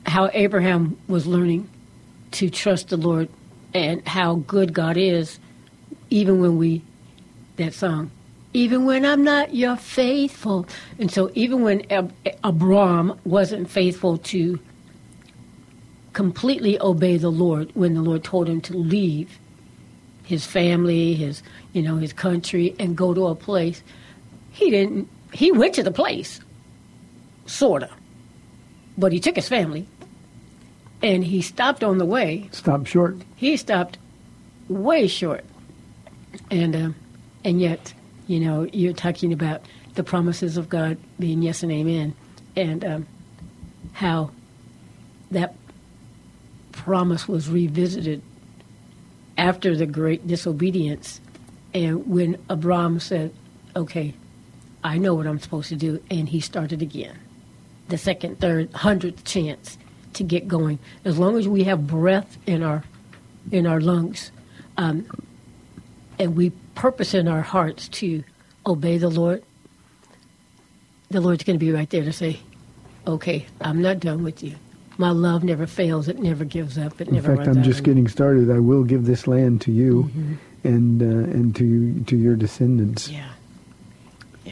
how 0.05 0.29
Abraham 0.35 0.99
was 1.09 1.27
learning 1.27 1.71
to 2.33 2.51
trust 2.51 2.89
the 2.89 2.97
Lord 2.97 3.29
and 3.73 4.07
how 4.07 4.37
good 4.37 4.75
God 4.75 4.97
is, 4.97 5.39
even 6.11 6.41
when 6.41 6.59
we, 6.59 6.83
that 7.57 7.73
song, 7.73 8.11
even 8.53 8.85
when 8.85 9.07
I'm 9.07 9.25
not 9.25 9.55
your 9.55 9.77
faithful. 9.77 10.67
And 10.99 11.11
so 11.11 11.31
even 11.35 11.63
when 11.63 11.91
Ab- 11.91 12.13
Abram 12.45 13.19
wasn't 13.25 13.71
faithful 13.71 14.19
to 14.19 14.59
completely 16.13 16.79
obey 16.81 17.17
the 17.17 17.31
Lord 17.31 17.71
when 17.73 17.95
the 17.95 18.03
Lord 18.03 18.23
told 18.23 18.49
him 18.49 18.61
to 18.63 18.77
leave 18.77 19.39
his 20.25 20.47
family, 20.47 21.15
his 21.15 21.43
you 21.73 21.83
know, 21.83 21.97
his 21.97 22.13
country 22.13 22.75
and 22.79 22.97
go 22.97 23.15
to 23.15 23.27
a 23.27 23.35
place, 23.35 23.83
he 24.51 24.71
didn't 24.71 25.09
he 25.33 25.51
went 25.51 25.75
to 25.75 25.83
the 25.83 25.91
place, 25.91 26.41
sorta. 27.47 27.91
But 28.99 29.13
he 29.13 29.21
took 29.21 29.37
his 29.37 29.49
family 29.49 29.87
and 31.03 31.25
he 31.25 31.41
stopped 31.43 31.83
on 31.83 31.99
the 31.99 32.05
way 32.05 32.49
Stop 32.53 32.87
short. 32.87 33.17
he 33.37 33.57
stopped 33.57 33.99
way 34.69 35.07
short. 35.07 35.45
And 36.51 36.77
um, 36.77 36.95
and 37.45 37.61
yet, 37.61 37.93
you 38.27 38.41
know, 38.41 38.69
you're 38.73 38.93
talking 38.93 39.33
about 39.33 39.63
the 39.95 40.03
promises 40.05 40.57
of 40.57 40.69
God 40.69 40.97
being 41.19 41.43
yes 41.43 41.63
and 41.63 41.73
amen, 41.73 42.15
and 42.57 42.85
um, 42.85 43.07
how 43.93 44.31
that 45.31 45.55
promise 46.73 47.29
was 47.29 47.49
revisited 47.51 48.23
after 49.37 49.77
the 49.77 49.87
great 49.87 50.27
disobedience 50.27 51.21
And 51.75 52.07
when 52.07 52.39
Abram 52.49 53.01
said, 53.01 53.33
okay, 53.75 54.15
I 54.85 54.99
know 54.99 55.15
what 55.15 55.27
I'm 55.27 55.39
supposed 55.39 55.69
to 55.71 55.77
do, 55.77 56.03
and 56.11 56.29
he 56.29 56.41
started 56.41 56.83
again. 56.83 57.19
The 57.89 57.99
second, 57.99 58.41
third, 58.41 58.73
hundredth 58.73 59.25
chance 59.25 59.79
to 60.15 60.25
get 60.25 60.49
going. 60.49 60.79
As 61.05 61.19
long 61.19 61.39
as 61.39 61.49
we 61.49 61.65
have 61.65 61.87
breath 61.87 62.37
in 62.47 62.63
our 62.63 62.85
in 63.51 63.67
our 63.67 63.81
lungs, 63.81 64.31
um, 64.77 65.07
and 66.19 66.37
we 66.37 66.51
purpose 66.75 67.13
in 67.15 67.27
our 67.27 67.43
hearts 67.43 67.89
to 67.89 68.23
obey 68.67 68.99
the 68.99 69.09
Lord, 69.11 69.43
the 71.11 71.21
Lord's 71.21 71.43
going 71.43 71.59
to 71.59 71.65
be 71.65 71.73
right 71.73 71.91
there 71.91 72.05
to 72.05 72.13
say, 72.13 72.39
"Okay, 73.07 73.47
I'm 73.61 73.83
not 73.83 74.01
done 74.01 74.23
with 74.23 74.43
you. 74.43 74.55
My 75.03 75.11
love 75.11 75.43
never 75.43 75.67
fails. 75.67 76.07
It 76.07 76.21
never 76.21 76.45
gives 76.45 76.79
up. 76.79 77.01
It 77.01 77.09
In 77.09 77.15
never 77.15 77.35
fact, 77.35 77.47
runs 77.49 77.57
I'm 77.57 77.63
just 77.65 77.83
getting 77.83 78.07
started. 78.07 78.49
I 78.53 78.61
will 78.61 78.85
give 78.85 79.05
this 79.05 79.27
land 79.27 79.61
to 79.63 79.73
you 79.73 80.09
Mhm. 80.17 80.37
and 80.63 81.03
uh, 81.03 81.07
and 81.37 81.57
to 81.57 82.01
to 82.05 82.17
your 82.17 82.37
descendants, 82.37 83.11
Yeah, 83.11 83.27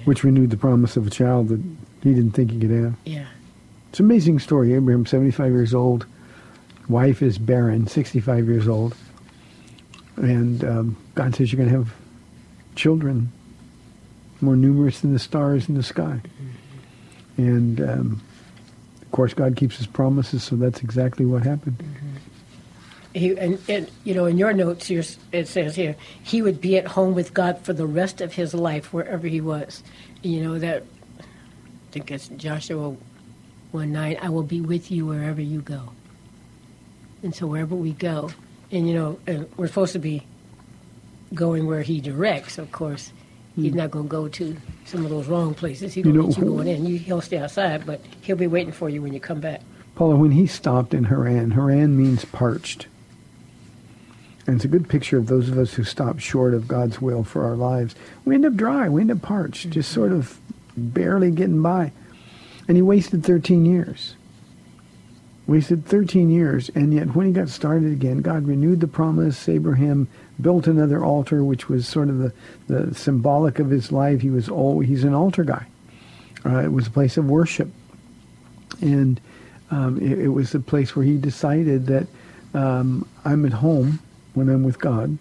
which 0.07 0.25
renewed 0.25 0.51
the 0.51 0.57
promise 0.57 0.97
of 0.97 1.07
a 1.07 1.11
child 1.11 1.49
that 1.51 1.61
he 2.03 2.15
didn't 2.15 2.33
think 2.33 2.51
he 2.51 2.59
could 2.59 2.71
have. 2.73 2.95
yeah, 3.05 3.27
It's 3.91 4.01
an 4.01 4.07
amazing 4.07 4.41
story. 4.41 4.73
Abraham, 4.73 5.07
75 5.07 5.53
years 5.53 5.73
old. 5.73 6.05
Wife 6.89 7.23
is 7.23 7.39
barren, 7.39 7.87
65 7.87 8.49
years 8.49 8.67
old. 8.67 8.97
And 10.17 10.65
um, 10.65 10.97
God 11.15 11.37
says 11.37 11.53
you're 11.53 11.59
going 11.59 11.71
to 11.71 11.79
have 11.79 11.95
children 12.75 13.31
more 14.41 14.57
numerous 14.57 14.99
than 15.01 15.13
the 15.13 15.19
stars 15.21 15.69
in 15.69 15.77
the 15.77 15.83
sky. 15.85 16.21
And, 17.37 17.81
um, 17.81 18.21
of 19.11 19.17
course, 19.17 19.35
God 19.35 19.57
keeps 19.57 19.77
his 19.77 19.89
promises, 19.89 20.45
so 20.45 20.55
that's 20.55 20.83
exactly 20.83 21.27
what 21.27 21.43
happened. 21.43 21.79
Mm-hmm. 21.79 22.17
He, 23.13 23.37
and, 23.37 23.59
and 23.69 23.91
you 24.05 24.15
know, 24.15 24.27
in 24.27 24.39
your 24.39 24.53
notes, 24.53 24.89
it 24.89 25.49
says 25.49 25.75
here 25.75 25.97
he 26.23 26.43
would 26.43 26.61
be 26.61 26.79
at 26.79 26.87
home 26.87 27.17
with 27.17 27.35
God 27.35 27.59
for 27.59 27.73
the 27.73 27.89
rest 27.89 28.21
of 28.21 28.35
his 28.35 28.55
life, 28.55 28.93
wherever 28.93 29.27
he 29.27 29.41
was. 29.41 29.83
You 30.23 30.43
know 30.43 30.61
that. 30.61 30.85
I 31.19 31.25
think 31.91 32.13
it's 32.13 32.29
Joshua 32.29 32.95
one 33.73 33.91
nine. 33.91 34.17
I 34.23 34.29
will 34.29 34.45
be 34.45 34.61
with 34.61 34.93
you 34.93 35.07
wherever 35.07 35.43
you 35.43 35.61
go. 35.61 35.91
And 37.25 37.35
so 37.35 37.49
wherever 37.49 37.75
we 37.75 37.95
go, 37.95 38.31
and 38.71 38.87
you 38.87 38.95
know, 38.95 39.19
we're 39.57 39.67
supposed 39.67 39.95
to 39.95 39.99
be 39.99 40.25
going 41.35 41.67
where 41.67 41.83
he 41.83 42.01
directs. 42.01 42.59
Of 42.59 42.71
course, 42.71 43.13
he's 43.63 43.75
not 43.75 43.91
going 43.91 44.07
to 44.07 44.11
go 44.11 44.29
to 44.29 44.57
some 44.85 45.05
of 45.05 45.11
those 45.11 45.27
wrong 45.27 45.55
places. 45.55 45.95
He 45.95 46.03
Hmm. 46.03 46.09
You 46.09 46.15
don't 46.15 46.23
know, 46.23 46.27
want 46.29 46.39
you 46.39 46.45
going 46.45 46.69
in. 46.69 46.87
You, 46.87 46.99
he'll 46.99 47.21
stay 47.21 47.39
outside, 47.39 47.87
but 47.87 48.01
he'll 48.23 48.37
be 48.37 48.47
waiting 48.47 48.73
for 48.73 48.89
you 48.89 49.03
when 49.03 49.13
you 49.13 49.21
come 49.21 49.41
back. 49.41 49.63
Paula, 49.95 50.17
when 50.17 50.31
he 50.31 50.47
stopped 50.47 50.95
in 50.95 51.05
Haran, 51.05 51.51
Haran 51.53 51.97
means 51.97 52.25
parched. 52.25 52.87
And 54.47 54.57
it's 54.57 54.65
a 54.65 54.69
good 54.69 54.89
picture 54.89 55.19
of 55.19 55.27
those 55.27 55.49
of 55.49 55.59
us 55.59 55.75
who 55.75 55.85
stop 55.85 56.19
short 56.19 56.55
of 56.55 56.67
God's 56.67 57.01
will 57.01 57.23
for 57.23 57.45
our 57.45 57.55
lives. 57.55 57.95
We 58.25 58.35
end 58.35 58.45
up 58.45 58.57
dry. 58.57 58.89
We 58.89 59.03
end 59.03 59.11
up 59.11 59.23
parched, 59.23 59.71
just 59.71 59.93
sort 59.93 60.13
of 60.13 60.41
barely 60.77 61.31
getting 61.31 61.63
by. 61.63 61.93
And 62.67 62.77
he 62.77 62.83
wasted 62.83 63.25
13 63.25 63.67
years. 63.67 64.15
Wasted 65.47 65.85
13 65.85 66.31
years. 66.31 66.71
And 66.71 66.95
yet 66.95 67.15
when 67.15 67.27
he 67.27 67.33
got 67.33 67.49
started 67.49 67.93
again, 67.93 68.23
God 68.23 68.47
renewed 68.47 68.81
the 68.81 68.87
promise. 68.87 69.49
Abraham 69.49 70.09
built 70.43 70.67
another 70.67 71.05
altar, 71.05 71.45
which 71.45 71.69
was 71.69 71.87
sort 71.87 72.09
of 72.09 72.19
the, 72.19 72.33
the 72.69 72.95
symbolic 72.95 73.59
of 73.59 73.71
his 73.71 73.93
life. 73.93 74.21
He 74.21 74.31
was 74.31 74.49
all, 74.49 74.81
he's 74.81 75.05
an 75.05 75.15
altar 75.15 75.45
guy. 75.45 75.67
Uh, 76.45 76.59
it 76.59 76.73
was 76.73 76.87
a 76.87 76.91
place 76.91 77.17
of 77.17 77.27
worship. 77.29 77.69
And 78.81 79.21
um, 79.71 79.99
it, 80.01 80.19
it 80.19 80.29
was 80.29 80.55
a 80.55 80.61
place 80.61 80.97
where 80.97 81.05
he 81.05 81.17
decided 81.17 81.87
that 81.87 82.07
um, 82.55 83.07
I'm 83.25 83.45
at 83.47 83.53
home 83.53 83.99
when 84.35 84.49
I'm 84.49 84.63
with 84.65 84.79
God. 84.79 85.19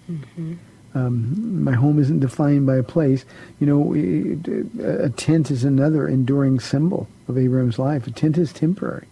Um, 0.96 1.64
my 1.64 1.74
home 1.74 2.00
isn't 2.00 2.20
defined 2.20 2.66
by 2.66 2.78
a 2.78 2.84
place. 2.84 3.24
You 3.60 3.68
know, 3.68 3.94
it- 3.94 4.80
a 5.06 5.10
tent 5.10 5.52
is 5.52 5.64
another 5.64 6.08
enduring 6.08 6.60
symbol 6.60 7.08
of 7.28 7.38
Abraham's 7.38 7.78
life. 7.78 8.08
A 8.08 8.12
tent 8.12 8.38
is 8.38 8.52
temporary. 8.52 9.06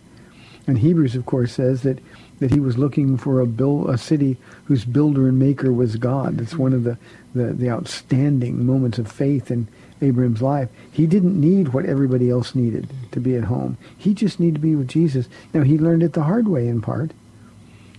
And 0.66 0.80
Hebrews, 0.80 1.16
of 1.16 1.26
course, 1.26 1.54
says 1.54 1.84
that, 1.84 2.00
that 2.40 2.52
he 2.52 2.60
was 2.60 2.78
looking 2.78 3.18
for 3.18 3.40
a, 3.40 3.46
build, 3.46 3.90
a 3.90 3.98
city 3.98 4.38
whose 4.66 4.86
builder 4.86 5.28
and 5.28 5.40
maker 5.40 5.72
was 5.72 5.96
God. 5.96 6.38
That's 6.38 6.56
one 6.56 6.74
of 6.74 6.84
the, 6.84 6.98
the, 7.34 7.54
the 7.54 7.70
outstanding 7.70 8.66
moments 8.66 9.00
of 9.00 9.12
faith 9.12 9.50
in 9.50 9.68
Abraham's 10.02 10.42
life. 10.42 10.70
He 10.92 11.08
didn't 11.08 11.40
need 11.40 11.70
what 11.70 11.86
everybody 11.86 12.30
else 12.30 12.54
needed 12.54 12.90
to 13.12 13.20
be 13.20 13.36
at 13.36 13.46
home. 13.46 13.78
He 13.98 14.14
just 14.14 14.40
needed 14.40 14.56
to 14.56 14.62
be 14.62 14.76
with 14.76 14.88
Jesus. 14.88 15.28
Now, 15.54 15.64
he 15.64 15.78
learned 15.78 16.04
it 16.04 16.14
the 16.14 16.24
hard 16.24 16.48
way 16.48 16.68
in 16.68 16.82
part, 16.82 17.12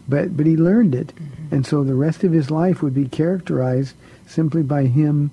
but, 0.08 0.36
but 0.36 0.46
he 0.46 0.56
learned 0.56 0.94
it. 0.94 1.08
Mm-hmm. 1.08 1.54
And 1.54 1.66
so 1.66 1.82
the 1.82 1.94
rest 1.94 2.22
of 2.22 2.32
his 2.32 2.50
life 2.50 2.82
would 2.82 2.94
be 2.94 3.08
characterized 3.08 3.96
simply 4.26 4.62
by 4.62 4.84
him 4.84 5.32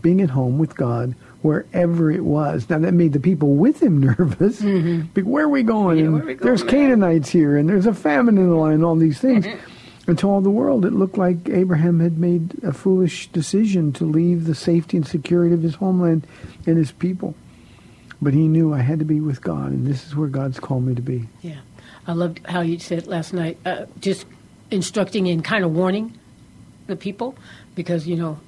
being 0.00 0.20
at 0.20 0.30
home 0.30 0.58
with 0.58 0.76
God 0.76 1.14
wherever 1.42 2.10
it 2.10 2.24
was. 2.24 2.68
Now 2.68 2.78
that 2.78 2.92
made 2.92 3.12
the 3.12 3.20
people 3.20 3.54
with 3.54 3.82
him 3.82 3.98
nervous. 4.18 4.62
Like, 4.62 5.24
where 5.24 5.44
are 5.44 5.48
we 5.48 5.62
going? 5.62 5.98
Yeah, 5.98 6.08
where 6.08 6.24
we 6.24 6.34
there's 6.34 6.64
man? 6.64 6.70
Canaanites 6.72 7.30
here, 7.30 7.56
and 7.56 7.68
there's 7.68 7.86
a 7.86 7.94
famine 7.94 8.38
in 8.38 8.48
the 8.48 8.56
land, 8.56 8.74
and 8.74 8.84
all 8.84 8.96
these 8.96 9.20
things. 9.20 9.46
And 10.06 10.18
to 10.20 10.30
all 10.30 10.40
the 10.40 10.50
world, 10.50 10.86
it 10.86 10.94
looked 10.94 11.18
like 11.18 11.50
Abraham 11.50 12.00
had 12.00 12.18
made 12.18 12.64
a 12.64 12.72
foolish 12.72 13.28
decision 13.28 13.92
to 13.92 14.04
leave 14.04 14.46
the 14.46 14.54
safety 14.54 14.96
and 14.96 15.06
security 15.06 15.54
of 15.54 15.62
his 15.62 15.74
homeland 15.74 16.26
and 16.66 16.78
his 16.78 16.92
people. 16.92 17.34
But 18.22 18.32
he 18.32 18.48
knew 18.48 18.72
I 18.72 18.80
had 18.80 18.98
to 19.00 19.04
be 19.04 19.20
with 19.20 19.42
God, 19.42 19.70
and 19.70 19.86
this 19.86 20.06
is 20.06 20.16
where 20.16 20.28
God's 20.28 20.58
called 20.58 20.84
me 20.84 20.94
to 20.94 21.02
be. 21.02 21.28
Yeah, 21.42 21.58
I 22.06 22.12
loved 22.12 22.40
how 22.46 22.62
you 22.62 22.78
said 22.78 23.06
last 23.06 23.34
night, 23.34 23.58
uh, 23.66 23.84
just 24.00 24.26
instructing 24.70 25.28
and 25.28 25.44
kind 25.44 25.62
of 25.62 25.72
warning 25.72 26.18
the 26.86 26.96
people, 26.96 27.36
because 27.74 28.08
you 28.08 28.16
know 28.16 28.40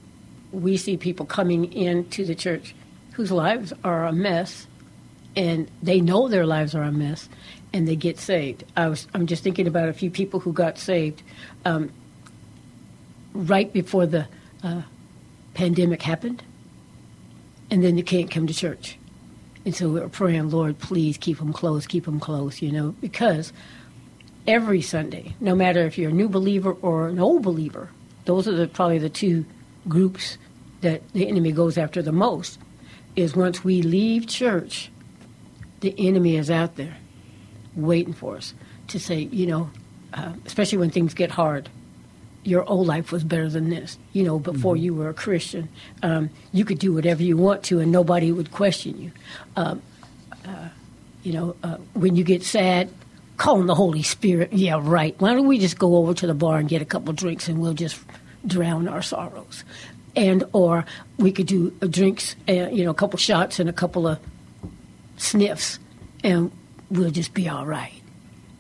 we 0.52 0.76
see 0.76 0.96
people 0.96 1.26
coming 1.26 1.70
into 1.72 2.24
the 2.24 2.34
church 2.34 2.74
whose 3.20 3.30
lives 3.30 3.70
are 3.84 4.06
a 4.06 4.12
mess, 4.14 4.66
and 5.36 5.70
they 5.82 6.00
know 6.00 6.26
their 6.26 6.46
lives 6.46 6.74
are 6.74 6.84
a 6.84 6.90
mess, 6.90 7.28
and 7.70 7.86
they 7.86 7.94
get 7.94 8.18
saved. 8.18 8.64
I 8.78 8.88
was 8.88 9.06
I'm 9.12 9.26
just 9.26 9.42
thinking 9.42 9.66
about 9.66 9.90
a 9.90 9.92
few 9.92 10.10
people 10.10 10.40
who 10.40 10.54
got 10.54 10.78
saved 10.78 11.22
um, 11.66 11.92
right 13.34 13.70
before 13.70 14.06
the 14.06 14.26
uh, 14.62 14.80
pandemic 15.52 16.00
happened, 16.00 16.42
and 17.70 17.84
then 17.84 17.96
they 17.96 18.02
can't 18.02 18.30
come 18.30 18.46
to 18.46 18.54
church. 18.54 18.96
And 19.66 19.76
so 19.76 19.90
we 19.90 20.00
are 20.00 20.08
praying, 20.08 20.48
Lord, 20.48 20.78
please 20.78 21.18
keep 21.18 21.36
them 21.36 21.52
close, 21.52 21.86
keep 21.86 22.06
them 22.06 22.20
close, 22.20 22.62
you 22.62 22.72
know, 22.72 22.94
because 23.02 23.52
every 24.46 24.80
Sunday, 24.80 25.34
no 25.40 25.54
matter 25.54 25.84
if 25.84 25.98
you're 25.98 26.08
a 26.08 26.14
new 26.14 26.30
believer 26.30 26.72
or 26.80 27.08
an 27.08 27.18
old 27.18 27.42
believer, 27.42 27.90
those 28.24 28.48
are 28.48 28.54
the, 28.54 28.66
probably 28.66 28.96
the 28.96 29.10
two 29.10 29.44
groups 29.86 30.38
that 30.80 31.06
the 31.12 31.28
enemy 31.28 31.52
goes 31.52 31.76
after 31.76 32.00
the 32.00 32.12
most. 32.12 32.58
Is 33.16 33.34
once 33.34 33.64
we 33.64 33.82
leave 33.82 34.26
church, 34.26 34.90
the 35.80 35.94
enemy 35.98 36.36
is 36.36 36.50
out 36.50 36.76
there 36.76 36.96
waiting 37.74 38.12
for 38.12 38.36
us 38.36 38.54
to 38.88 38.98
say, 38.98 39.20
you 39.20 39.46
know, 39.46 39.70
uh, 40.14 40.32
especially 40.46 40.78
when 40.78 40.90
things 40.90 41.14
get 41.14 41.30
hard. 41.30 41.68
Your 42.42 42.64
old 42.64 42.86
life 42.86 43.12
was 43.12 43.22
better 43.22 43.48
than 43.50 43.68
this. 43.68 43.98
You 44.12 44.24
know, 44.24 44.38
before 44.38 44.76
you 44.76 44.94
were 44.94 45.10
a 45.10 45.14
Christian, 45.14 45.68
um, 46.02 46.30
you 46.52 46.64
could 46.64 46.78
do 46.78 46.92
whatever 46.92 47.22
you 47.22 47.36
want 47.36 47.62
to, 47.64 47.80
and 47.80 47.92
nobody 47.92 48.32
would 48.32 48.50
question 48.50 48.98
you. 49.00 49.12
Um, 49.56 49.82
uh, 50.46 50.68
you 51.22 51.34
know, 51.34 51.56
uh, 51.62 51.76
when 51.92 52.16
you 52.16 52.24
get 52.24 52.42
sad, 52.42 52.88
call 53.36 53.58
on 53.58 53.66
the 53.66 53.74
Holy 53.74 54.02
Spirit. 54.02 54.52
Yeah, 54.54 54.80
right. 54.80 55.14
Why 55.18 55.34
don't 55.34 55.46
we 55.46 55.58
just 55.58 55.78
go 55.78 55.96
over 55.96 56.14
to 56.14 56.26
the 56.26 56.34
bar 56.34 56.58
and 56.58 56.68
get 56.68 56.80
a 56.80 56.86
couple 56.86 57.12
drinks, 57.12 57.48
and 57.48 57.60
we'll 57.60 57.74
just 57.74 58.00
drown 58.46 58.88
our 58.88 59.02
sorrows. 59.02 59.64
And 60.20 60.44
or 60.52 60.84
we 61.16 61.32
could 61.32 61.46
do 61.46 61.70
drinks, 61.88 62.36
uh, 62.46 62.68
you 62.68 62.84
know, 62.84 62.90
a 62.90 62.94
couple 62.94 63.18
shots 63.18 63.58
and 63.58 63.70
a 63.70 63.72
couple 63.72 64.06
of 64.06 64.18
sniffs, 65.16 65.78
and 66.22 66.52
we'll 66.90 67.10
just 67.10 67.32
be 67.32 67.48
all 67.48 67.64
right. 67.64 68.02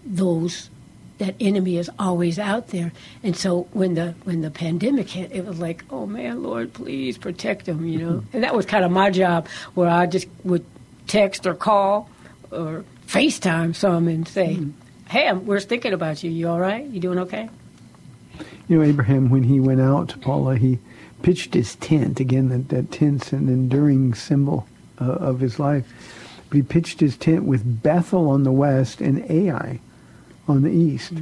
Those 0.06 0.70
that 1.18 1.34
enemy 1.38 1.76
is 1.76 1.90
always 1.98 2.38
out 2.38 2.68
there, 2.68 2.92
and 3.22 3.36
so 3.36 3.68
when 3.74 3.92
the 3.92 4.14
when 4.24 4.40
the 4.40 4.50
pandemic 4.50 5.10
hit, 5.10 5.32
it 5.32 5.44
was 5.44 5.58
like, 5.58 5.84
oh 5.90 6.06
man, 6.06 6.42
Lord, 6.42 6.72
please 6.72 7.18
protect 7.18 7.66
them, 7.66 7.84
you 7.84 7.98
know. 7.98 8.24
And 8.32 8.42
that 8.42 8.54
was 8.54 8.64
kind 8.64 8.82
of 8.82 8.90
my 8.90 9.10
job, 9.10 9.46
where 9.74 9.90
I 9.90 10.06
just 10.06 10.28
would 10.44 10.64
text 11.08 11.46
or 11.46 11.54
call 11.54 12.08
or 12.50 12.86
FaceTime 13.06 13.76
some 13.76 14.08
and 14.08 14.26
say, 14.26 14.58
hey, 15.10 15.28
I'm, 15.28 15.44
we're 15.44 15.60
thinking 15.60 15.92
about 15.92 16.22
you. 16.22 16.30
You 16.30 16.48
all 16.48 16.58
right? 16.58 16.86
You 16.86 17.00
doing 17.00 17.18
okay? 17.18 17.50
You 18.68 18.78
know, 18.78 18.84
Abraham, 18.84 19.28
when 19.28 19.42
he 19.42 19.60
went 19.60 19.82
out, 19.82 20.14
Paula, 20.22 20.56
he 20.56 20.78
pitched 21.22 21.54
his 21.54 21.76
tent. 21.76 22.20
Again, 22.20 22.48
that, 22.48 22.68
that 22.68 22.90
tent's 22.90 23.32
an 23.32 23.48
enduring 23.48 24.14
symbol 24.14 24.66
uh, 25.00 25.04
of 25.04 25.40
his 25.40 25.58
life. 25.58 25.86
But 26.48 26.56
he 26.56 26.62
pitched 26.62 27.00
his 27.00 27.16
tent 27.16 27.44
with 27.44 27.82
Bethel 27.82 28.28
on 28.28 28.42
the 28.42 28.52
west 28.52 29.00
and 29.00 29.28
Ai 29.30 29.80
on 30.48 30.62
the 30.62 30.70
east. 30.70 31.12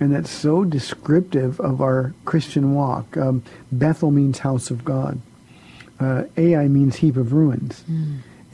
And 0.00 0.12
that's 0.12 0.30
so 0.30 0.64
descriptive 0.64 1.60
of 1.60 1.80
our 1.80 2.14
Christian 2.24 2.74
walk. 2.74 3.16
Um, 3.16 3.42
Bethel 3.70 4.10
means 4.10 4.40
house 4.40 4.70
of 4.70 4.84
God. 4.84 5.20
Uh, 6.00 6.24
Ai 6.36 6.66
means 6.66 6.96
heap 6.96 7.16
of 7.16 7.32
ruins. 7.32 7.84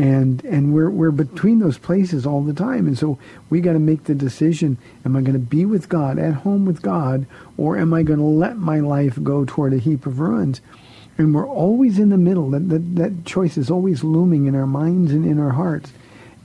And 0.01 0.45
and 0.45 0.73
we're 0.73 0.91
we're 0.91 1.11
between 1.11 1.59
those 1.59 1.77
places 1.77 2.25
all 2.25 2.43
the 2.45 2.53
time, 2.53 2.87
and 2.87 2.97
so 2.97 3.19
we 3.51 3.61
got 3.61 3.73
to 3.73 3.81
make 3.81 4.05
the 4.05 4.15
decision: 4.15 4.79
Am 5.05 5.17
I 5.17 5.23
going 5.23 5.33
to 5.33 5.41
be 5.41 5.65
with 5.65 5.89
God, 5.89 6.21
at 6.21 6.35
home 6.35 6.65
with 6.67 6.83
God, 6.83 7.27
or 7.57 7.77
am 7.77 7.93
I 7.93 8.05
going 8.05 8.21
to 8.21 8.25
let 8.25 8.59
my 8.59 8.79
life 8.79 9.19
go 9.25 9.45
toward 9.45 9.73
a 9.73 9.79
heap 9.79 10.07
of 10.07 10.21
ruins? 10.21 10.61
And 11.19 11.35
we're 11.35 11.49
always 11.49 11.99
in 11.99 12.11
the 12.11 12.17
middle. 12.17 12.51
That, 12.51 12.69
that, 12.69 12.97
that 12.97 13.25
choice 13.25 13.59
is 13.59 13.71
always 13.71 14.05
looming 14.05 14.47
in 14.47 14.55
our 14.55 14.67
minds 14.67 15.13
and 15.13 15.27
in 15.27 15.39
our 15.41 15.51
hearts. 15.51 15.93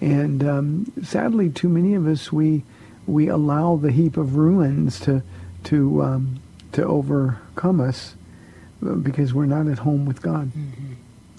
And 0.02 0.44
um, 0.44 0.92
sadly, 1.04 1.50
too 1.50 1.70
many 1.70 1.94
of 1.94 2.08
us, 2.08 2.34
we, 2.34 2.64
we 3.06 3.28
allow 3.28 3.78
the 3.78 3.92
heap 3.92 4.18
of 4.18 4.36
ruins 4.36 5.00
to, 5.02 5.22
to, 5.66 6.02
um, 6.02 6.40
to 6.74 6.84
overcome 6.84 7.80
us 7.80 8.16
uh, 8.86 8.96
because 8.96 9.34
we're 9.34 9.46
not 9.46 9.68
at 9.68 9.80
home 9.80 10.06
with 10.06 10.22
God. 10.22 10.52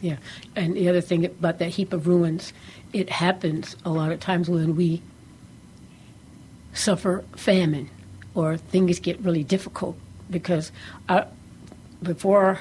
Yeah, 0.00 0.16
and 0.54 0.74
the 0.76 0.88
other 0.88 1.00
thing 1.00 1.24
about 1.24 1.58
that 1.58 1.70
heap 1.70 1.92
of 1.92 2.06
ruins, 2.06 2.52
it 2.92 3.10
happens 3.10 3.76
a 3.84 3.90
lot 3.90 4.12
of 4.12 4.20
times 4.20 4.48
when 4.48 4.76
we 4.76 5.02
suffer 6.72 7.24
famine 7.36 7.90
or 8.34 8.56
things 8.56 9.00
get 9.00 9.18
really 9.20 9.44
difficult. 9.44 9.98
Because 10.30 10.72
I, 11.08 11.26
before 12.02 12.60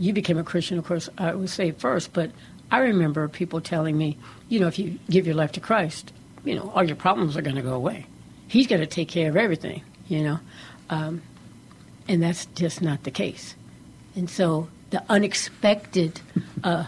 you 0.00 0.12
became 0.12 0.38
a 0.38 0.42
Christian, 0.42 0.78
of 0.78 0.86
course, 0.86 1.08
I 1.18 1.34
was 1.34 1.52
saved 1.52 1.80
first, 1.80 2.12
but 2.12 2.30
I 2.72 2.78
remember 2.78 3.28
people 3.28 3.60
telling 3.60 3.96
me, 3.96 4.16
you 4.48 4.58
know, 4.58 4.66
if 4.66 4.78
you 4.78 4.98
give 5.08 5.26
your 5.26 5.36
life 5.36 5.52
to 5.52 5.60
Christ, 5.60 6.12
you 6.44 6.54
know, 6.54 6.72
all 6.74 6.82
your 6.82 6.96
problems 6.96 7.36
are 7.36 7.42
going 7.42 7.56
to 7.56 7.62
go 7.62 7.74
away. 7.74 8.06
He's 8.48 8.66
going 8.66 8.80
to 8.80 8.86
take 8.86 9.08
care 9.08 9.28
of 9.28 9.36
everything, 9.36 9.82
you 10.08 10.22
know. 10.22 10.40
Um, 10.88 11.22
and 12.08 12.22
that's 12.22 12.46
just 12.46 12.80
not 12.82 13.04
the 13.04 13.10
case. 13.10 13.54
And 14.16 14.28
so 14.28 14.68
the 14.88 15.04
unexpected 15.08 16.20
uh, 16.64 16.86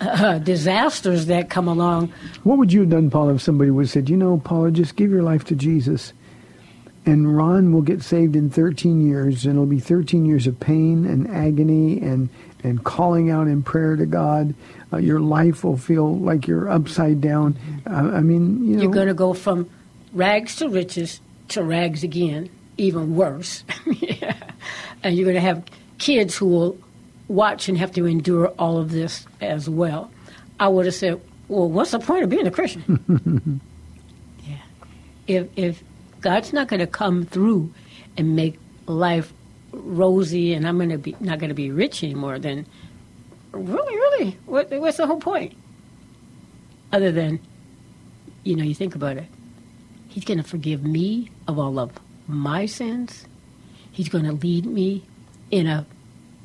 uh, 0.00 0.38
disasters 0.38 1.26
that 1.26 1.50
come 1.50 1.68
along, 1.68 2.12
What 2.44 2.58
would 2.58 2.72
you 2.72 2.80
have 2.80 2.90
done, 2.90 3.10
Paula, 3.10 3.34
if 3.34 3.42
somebody 3.42 3.70
would 3.70 3.86
have 3.86 3.90
said, 3.90 4.08
you 4.08 4.16
know, 4.16 4.38
Paula, 4.38 4.70
just 4.70 4.96
give 4.96 5.10
your 5.10 5.22
life 5.22 5.44
to 5.44 5.54
Jesus, 5.54 6.12
and 7.04 7.36
Ron 7.36 7.72
will 7.72 7.82
get 7.82 8.02
saved 8.02 8.36
in 8.36 8.48
13 8.48 9.06
years, 9.06 9.44
and 9.44 9.54
it'll 9.54 9.66
be 9.66 9.80
13 9.80 10.24
years 10.24 10.46
of 10.46 10.58
pain 10.60 11.04
and 11.04 11.28
agony 11.28 12.00
and, 12.00 12.28
and 12.62 12.84
calling 12.84 13.30
out 13.30 13.46
in 13.48 13.62
prayer 13.62 13.96
to 13.96 14.06
God. 14.06 14.54
Uh, 14.92 14.98
your 14.98 15.20
life 15.20 15.64
will 15.64 15.76
feel 15.76 16.18
like 16.18 16.46
you're 16.46 16.68
upside 16.68 17.20
down. 17.20 17.58
Uh, 17.86 18.12
I 18.14 18.20
mean, 18.20 18.64
you 18.64 18.76
know. 18.76 18.82
you're 18.82 18.92
going 18.92 19.08
to 19.08 19.14
go 19.14 19.32
from 19.32 19.68
rags 20.12 20.56
to 20.56 20.68
riches 20.68 21.20
to 21.48 21.62
rags 21.62 22.02
again, 22.02 22.50
even 22.76 23.14
worse. 23.14 23.64
Yeah. 24.00 24.36
And 25.02 25.16
you're 25.16 25.24
going 25.24 25.34
to 25.34 25.40
have 25.40 25.64
kids 25.98 26.36
who 26.36 26.46
will 26.46 26.78
watch 27.26 27.68
and 27.68 27.76
have 27.76 27.90
to 27.92 28.06
endure 28.06 28.48
all 28.58 28.78
of 28.78 28.92
this 28.92 29.26
as 29.40 29.68
well. 29.68 30.12
I 30.60 30.68
would 30.68 30.86
have 30.86 30.94
said, 30.94 31.20
well, 31.48 31.68
what's 31.68 31.90
the 31.90 31.98
point 31.98 32.22
of 32.22 32.30
being 32.30 32.46
a 32.46 32.52
Christian? 32.52 33.60
yeah. 34.46 34.58
If, 35.26 35.48
if 35.56 35.82
God's 36.20 36.52
not 36.52 36.68
going 36.68 36.80
to 36.80 36.86
come 36.86 37.26
through 37.26 37.74
and 38.16 38.36
make 38.36 38.58
life 38.86 39.32
rosy 39.72 40.52
and 40.54 40.66
I'm 40.66 40.76
going 40.76 40.90
to 40.90 40.98
be 40.98 41.16
not 41.20 41.38
going 41.38 41.48
to 41.48 41.54
be 41.54 41.70
rich 41.70 42.04
anymore, 42.04 42.38
then 42.38 42.66
really, 43.52 43.94
really, 43.94 44.38
what, 44.46 44.70
what's 44.70 44.98
the 44.98 45.06
whole 45.06 45.20
point? 45.20 45.56
Other 46.92 47.10
than, 47.10 47.40
you 48.44 48.56
know, 48.56 48.64
you 48.64 48.74
think 48.74 48.94
about 48.94 49.16
it. 49.16 49.26
He's 50.08 50.24
going 50.24 50.38
to 50.38 50.44
forgive 50.44 50.84
me 50.84 51.30
of 51.48 51.58
all 51.58 51.78
of 51.78 51.92
my 52.26 52.66
sins. 52.66 53.26
He's 53.92 54.08
going 54.08 54.24
to 54.24 54.32
lead 54.32 54.66
me 54.66 55.04
in 55.50 55.66
a 55.66 55.86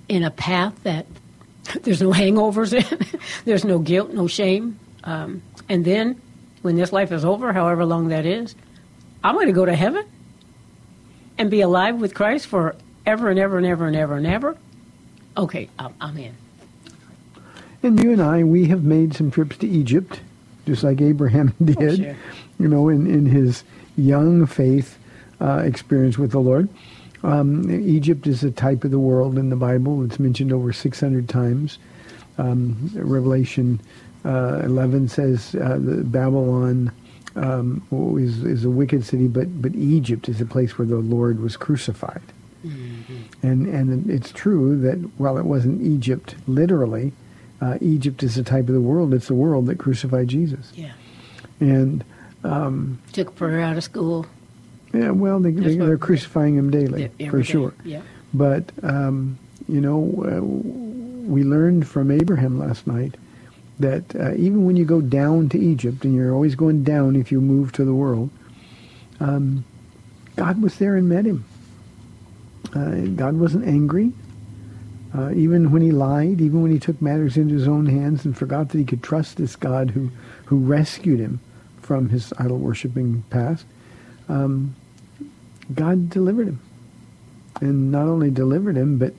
in 0.08 0.24
a 0.24 0.32
path 0.32 0.84
that 0.84 1.06
there's 1.84 2.02
no 2.02 2.12
hangovers 2.12 2.74
in, 2.74 3.20
there's 3.46 3.66
no 3.66 3.80
guilt, 3.80 4.12
no 4.12 4.28
shame. 4.28 4.80
Um, 5.04 5.42
and 5.70 5.84
then, 5.84 6.22
when 6.62 6.76
this 6.76 6.94
life 6.94 7.12
is 7.12 7.26
over, 7.26 7.52
however 7.54 7.86
long 7.86 8.08
that 8.10 8.26
is, 8.26 8.56
I'm 9.24 9.36
going 9.36 9.48
to 9.48 9.54
go 9.54 9.66
to 9.66 9.76
heaven 9.76 10.06
and 11.38 11.52
be 11.52 11.62
alive 11.62 12.00
with 12.00 12.14
Christ 12.14 12.48
for 12.48 12.76
ever 13.08 13.30
and 13.30 13.40
ever 13.40 13.58
and 13.58 13.66
ever 13.66 13.88
and 13.88 13.96
ever 13.96 14.18
and 14.18 14.28
ever. 14.28 14.58
Okay, 15.38 15.70
I'm, 15.80 15.94
I'm 16.02 16.18
in. 16.18 16.36
And 17.82 18.04
you 18.04 18.12
and 18.12 18.22
I, 18.22 18.44
we 18.44 18.66
have 18.68 18.84
made 18.84 19.16
some 19.16 19.32
trips 19.32 19.58
to 19.58 19.68
Egypt, 19.68 20.20
just 20.66 20.84
like 20.84 21.00
Abraham 21.02 21.54
did, 21.64 21.78
Oh, 21.82 21.96
sure. 21.96 22.16
you 22.60 22.68
know, 22.68 22.90
in, 22.90 23.08
in 23.08 23.26
his 23.26 23.64
young 23.96 24.46
faith 24.46 24.98
uh, 25.40 25.62
experience 25.64 26.18
with 26.18 26.32
the 26.32 26.40
Lord. 26.40 26.68
Um, 27.24 27.70
Egypt 27.72 28.28
is 28.28 28.44
a 28.44 28.52
type 28.52 28.84
of 28.84 28.92
the 28.92 29.00
world 29.00 29.38
in 29.38 29.50
the 29.50 29.56
Bible. 29.56 30.04
It's 30.04 30.20
mentioned 30.20 30.52
over 30.52 30.72
600 30.74 31.30
times. 31.30 31.80
Um, 32.38 32.92
Revelation 32.94 33.80
uh, 34.26 34.62
11 34.64 35.08
says 35.08 35.56
uh, 35.56 35.78
the 35.80 36.04
Babylon 36.04 36.92
um, 37.36 37.82
is, 38.20 38.44
is 38.44 38.66
a 38.66 38.70
wicked 38.70 39.04
city, 39.06 39.28
but, 39.28 39.62
but 39.62 39.74
Egypt 39.76 40.28
is 40.30 40.42
a 40.42 40.46
place 40.46 40.78
where 40.78 40.88
the 40.88 40.98
Lord 40.98 41.40
was 41.40 41.56
crucified. 41.58 42.22
And, 43.48 43.68
and 43.68 44.10
it's 44.10 44.32
true 44.32 44.78
that 44.82 44.98
while 45.18 45.38
it 45.38 45.46
wasn't 45.46 45.82
Egypt 45.82 46.36
literally, 46.48 47.14
uh, 47.62 47.78
Egypt 47.82 48.24
is 48.24 48.38
a 48.38 48.44
type 48.44 48.68
of 48.68 48.74
the 48.74 48.82
world. 48.82 49.14
It's 49.14 49.28
the 49.28 49.36
world 49.36 49.66
that 49.68 49.78
crucified 49.78 50.28
Jesus. 50.28 50.72
Yeah. 50.76 50.92
And 51.60 52.04
Took 53.14 53.36
prayer 53.36 53.60
out 53.62 53.78
of 53.78 53.84
school. 53.84 54.26
yeah, 54.94 55.12
well, 55.12 55.40
they, 55.40 55.52
they, 55.52 55.76
they're 55.78 55.98
crucifying 55.98 56.56
him 56.56 56.70
daily 56.72 57.12
Yeah, 57.20 57.30
for 57.30 57.38
day. 57.40 57.44
sure. 57.44 57.74
Yeah. 57.84 58.02
But 58.34 58.72
um, 58.84 59.38
you 59.68 59.82
know, 59.82 60.00
uh, 60.26 60.42
we 61.30 61.44
learned 61.44 61.88
from 61.88 62.10
Abraham 62.12 62.58
last 62.60 62.88
night 62.88 63.16
that 63.80 64.16
uh, 64.16 64.34
even 64.36 64.66
when 64.66 64.76
you 64.76 64.86
go 64.86 65.02
down 65.02 65.50
to 65.50 65.60
Egypt, 65.60 66.06
and 66.06 66.16
you're 66.16 66.34
always 66.34 66.56
going 66.56 66.84
down 66.84 67.16
if 67.16 67.32
you 67.32 67.42
move 67.42 67.72
to 67.74 67.84
the 67.86 67.94
world, 67.94 68.30
um, 69.20 69.66
God 70.36 70.62
was 70.62 70.78
there 70.78 70.96
and 70.96 71.10
met 71.10 71.26
him. 71.26 71.44
Uh, 72.76 73.08
God 73.16 73.38
wasn't 73.38 73.66
angry. 73.66 74.12
Uh, 75.16 75.32
even 75.32 75.72
when 75.72 75.82
he 75.82 75.92
lied, 75.92 76.42
even 76.42 76.62
when 76.62 76.72
he 76.72 76.80
took 76.80 77.02
matters 77.02 77.38
into 77.38 77.56
his 77.56 77.68
own 77.68 77.86
hands 77.86 78.26
and 78.26 78.38
forgot 78.38 78.70
that 78.70 78.78
he 78.78 78.84
could 78.86 79.02
trust 79.02 79.38
this 79.38 79.56
God 79.56 79.92
who, 79.92 80.12
who 80.46 80.58
rescued 80.58 81.20
him 81.20 81.40
from 81.82 82.10
his 82.10 82.34
idol 82.38 82.58
worshiping 82.58 83.24
past, 83.30 83.66
um, 84.28 84.76
God 85.74 86.10
delivered 86.10 86.48
him. 86.48 86.62
And 87.62 87.92
not 87.92 88.04
only 88.04 88.30
delivered 88.30 88.78
him, 88.78 88.98
but 88.98 89.14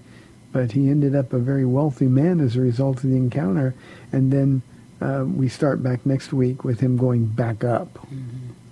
but 0.52 0.72
he 0.72 0.88
ended 0.88 1.14
up 1.14 1.32
a 1.32 1.38
very 1.38 1.64
wealthy 1.64 2.06
man 2.06 2.40
as 2.40 2.56
a 2.56 2.60
result 2.60 3.04
of 3.04 3.10
the 3.10 3.16
encounter. 3.16 3.74
And 4.12 4.32
then 4.32 4.62
uh, 5.00 5.24
we 5.26 5.48
start 5.48 5.82
back 5.82 6.06
next 6.06 6.32
week 6.32 6.64
with 6.64 6.80
him 6.80 6.96
going 6.96 7.26
back 7.26 7.64
up 7.64 7.98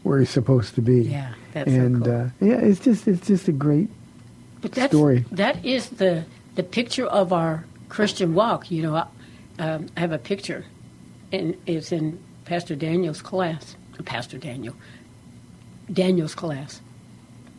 where 0.02 0.18
he's 0.18 0.30
supposed 0.30 0.74
to 0.76 0.80
be. 0.82 1.04
Mm-hmm. 1.04 1.10
Yeah, 1.10 1.34
that's 1.52 1.70
so 1.70 1.76
and 1.76 2.04
cool. 2.04 2.14
uh, 2.14 2.28
yeah, 2.40 2.56
it's 2.56 2.80
just 2.80 3.06
it's 3.08 3.26
just 3.26 3.48
a 3.48 3.52
great 3.52 3.88
But 4.66 4.74
that's, 4.74 4.92
story. 4.92 5.24
That 5.30 5.64
is 5.64 5.90
the 5.90 6.24
the 6.56 6.64
picture 6.64 7.06
of 7.06 7.32
our 7.32 7.64
Christian 7.88 8.34
walk. 8.34 8.68
You 8.68 8.82
know, 8.82 8.96
I, 8.96 9.06
um, 9.62 9.86
I 9.96 10.00
have 10.00 10.10
a 10.10 10.18
picture, 10.18 10.64
and 11.30 11.56
it's 11.66 11.92
in 11.92 12.18
Pastor 12.44 12.74
Daniel's 12.74 13.22
class. 13.22 13.76
Pastor 14.04 14.38
Daniel, 14.38 14.74
Daniel's 15.92 16.34
class, 16.34 16.80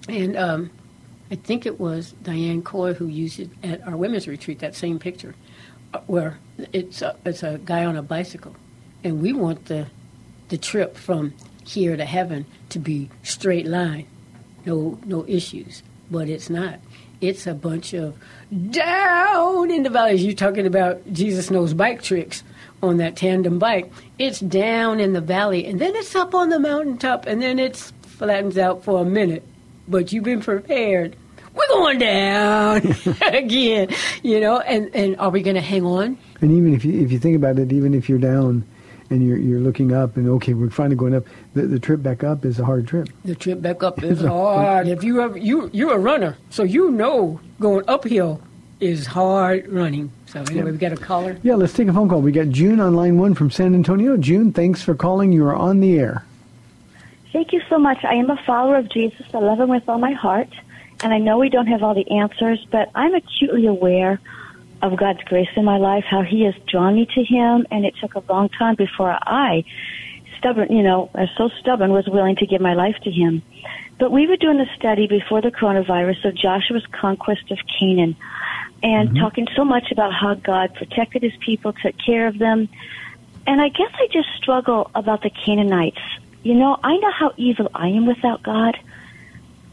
and 0.10 0.36
um, 0.36 0.70
I 1.32 1.36
think 1.36 1.66
it 1.66 1.80
was 1.80 2.12
Diane 2.24 2.62
Coy 2.62 2.94
who 2.94 3.08
used 3.08 3.40
it 3.40 3.52
at 3.64 3.88
our 3.88 3.96
women's 3.96 4.28
retreat. 4.28 4.60
That 4.60 4.76
same 4.76 5.00
picture, 5.00 5.34
uh, 5.94 6.00
where 6.08 6.40
it's 6.74 7.02
a, 7.02 7.16
it's 7.26 7.42
a 7.42 7.58
guy 7.64 7.86
on 7.86 7.96
a 7.96 8.04
bicycle, 8.04 8.54
and 9.06 9.22
we 9.22 9.32
want 9.32 9.68
the 9.68 9.88
the 10.50 10.58
trip 10.58 10.98
from 10.98 11.34
here 11.66 11.96
to 11.96 12.04
heaven 12.04 12.46
to 12.68 12.80
be 12.80 13.10
straight 13.24 13.66
line 13.66 14.08
no 14.66 15.00
no 15.06 15.26
issues, 15.26 15.82
but 16.12 16.28
it's 16.28 16.50
not. 16.50 16.80
It's 17.20 17.48
a 17.48 17.54
bunch 17.54 17.94
of 17.94 18.16
down 18.70 19.72
in 19.72 19.84
the 19.84 19.90
valleys. 19.90 20.24
You're 20.24 20.34
talking 20.34 20.68
about 20.68 21.02
Jesus 21.12 21.50
knows 21.50 21.74
bike 21.74 22.04
tricks 22.04 22.44
on 22.84 22.98
that 22.98 23.16
tandem 23.16 23.58
bike. 23.60 23.92
It's 24.20 24.40
down 24.40 25.00
in 25.00 25.14
the 25.14 25.22
valley, 25.22 25.66
and 25.66 25.82
then 25.82 25.96
it's 25.96 26.16
up 26.16 26.36
on 26.36 26.50
the 26.50 26.60
mountaintop, 26.60 27.26
and 27.26 27.42
then 27.42 27.58
it 27.60 27.76
flattens 28.04 28.58
out 28.58 28.84
for 28.84 29.02
a 29.02 29.06
minute. 29.06 29.44
But 29.88 30.12
you've 30.12 30.26
been 30.26 30.42
prepared. 30.42 31.16
We're 31.56 31.68
going 31.70 31.98
down 31.98 32.96
again, 33.26 33.90
you 34.22 34.40
know. 34.40 34.60
And 34.60 34.94
and 34.94 35.18
are 35.18 35.32
we 35.32 35.42
going 35.42 35.56
to 35.56 35.62
hang 35.62 35.86
on? 35.86 36.18
And 36.42 36.52
even 36.52 36.76
if 36.76 36.86
you 36.86 37.02
if 37.02 37.12
you 37.12 37.18
think 37.18 37.36
about 37.36 37.58
it, 37.58 37.72
even 37.72 37.96
if 37.96 38.08
you're 38.08 38.20
down 38.20 38.64
and 39.10 39.26
you're 39.26 39.38
you're 39.38 39.60
looking 39.60 39.94
up 39.94 40.18
and 40.18 40.28
okay, 40.30 40.54
we're 40.54 40.70
finally 40.70 40.96
going 40.96 41.16
up, 41.16 41.26
the, 41.54 41.64
the 41.64 41.80
trip 41.80 42.04
back 42.04 42.24
up 42.24 42.46
is 42.46 42.60
a 42.60 42.66
hard 42.66 42.88
trip. 42.88 43.10
The 43.26 43.36
trip 43.36 43.62
back 43.62 43.84
up 43.84 44.04
is 44.04 44.22
hard. 44.22 44.88
If 44.88 45.04
you 45.04 45.22
ever, 45.22 45.38
you 45.38 45.70
you're 45.74 45.96
a 45.96 46.00
runner, 46.00 46.38
so 46.50 46.64
you 46.64 46.92
know 46.92 47.40
going 47.60 47.84
uphill 47.88 48.42
is 48.80 49.08
hard 49.08 49.68
running. 49.70 50.12
So 50.28 50.42
anyway, 50.42 50.72
we've 50.72 50.80
got 50.80 50.92
a 50.92 50.98
caller. 50.98 51.38
Yeah, 51.42 51.56
let's 51.56 51.74
take 51.74 51.88
a 51.88 51.94
phone 51.94 52.10
call. 52.10 52.22
We 52.22 52.32
got 52.32 52.50
June 52.50 52.80
on 52.80 52.96
line 52.96 53.18
one 53.18 53.34
from 53.34 53.50
San 53.50 53.74
Antonio. 53.74 54.18
June, 54.18 54.54
thanks 54.54 54.82
for 54.82 54.94
calling. 54.94 55.32
You 55.32 55.46
are 55.48 55.56
on 55.56 55.80
the 55.80 55.98
air. 56.00 56.26
Thank 57.34 57.54
you 57.54 57.62
so 57.70 57.78
much. 57.78 58.04
I 58.04 58.16
am 58.16 58.30
a 58.30 58.38
follower 58.46 58.78
of 58.78 58.90
Jesus. 58.90 59.26
I 59.34 59.40
love 59.40 59.60
him 59.60 59.70
with 59.70 59.88
all 59.90 60.00
my 60.00 60.14
heart. 60.14 60.50
And 61.02 61.14
I 61.14 61.20
know 61.20 61.38
we 61.38 61.50
don't 61.50 61.68
have 61.68 61.84
all 61.84 61.94
the 61.94 62.10
answers, 62.10 62.66
but 62.72 62.90
I'm 62.96 63.14
acutely 63.14 63.68
aware 63.68 64.20
of 64.82 64.98
God's 64.98 65.24
grace 65.24 65.50
in 65.56 65.66
my 65.66 65.78
life, 65.78 66.04
how 66.10 66.22
he 66.22 66.44
has 66.44 66.56
drawn 66.68 66.96
me 66.96 67.08
to 67.16 67.24
him. 67.24 67.66
And 67.72 67.86
it 67.86 67.96
took 68.00 68.16
a 68.16 68.24
long 68.32 68.50
time 68.50 68.76
before 68.76 69.12
I, 69.12 69.64
stubborn, 70.38 70.72
you 70.72 70.84
know, 70.84 71.10
so 71.38 71.50
stubborn, 71.60 71.92
was 71.92 72.08
willing 72.08 72.36
to 72.38 72.46
give 72.46 72.62
my 72.62 72.74
life 72.74 72.96
to 73.04 73.12
him. 73.12 73.42
But 74.00 74.12
we 74.12 74.28
were 74.28 74.38
doing 74.38 74.60
a 74.60 74.76
study 74.76 75.08
before 75.08 75.42
the 75.42 75.50
coronavirus 75.50 76.26
of 76.26 76.36
Joshua's 76.36 76.86
conquest 76.92 77.50
of 77.52 77.58
Canaan. 77.80 78.16
and 78.84 79.10
mm-hmm. 79.10 79.20
talking 79.20 79.48
so 79.56 79.66
much 79.66 79.92
about 79.92 80.14
how 80.14 80.36
God 80.36 80.74
protected 80.76 81.24
his 81.24 81.36
people, 81.40 81.74
took 81.74 81.96
care 81.98 82.28
of 82.28 82.38
them. 82.38 82.70
And 83.48 83.62
I 83.62 83.70
guess 83.70 83.92
I 83.96 84.08
just 84.12 84.28
struggle 84.38 84.92
about 84.94 85.24
the 85.24 85.30
Canaanites. 85.30 86.02
You 86.44 86.54
know, 86.54 86.78
I 86.84 86.98
know 86.98 87.12
how 87.12 87.34
evil 87.38 87.70
I 87.74 87.88
am 87.90 88.06
without 88.06 88.44
God. 88.44 88.78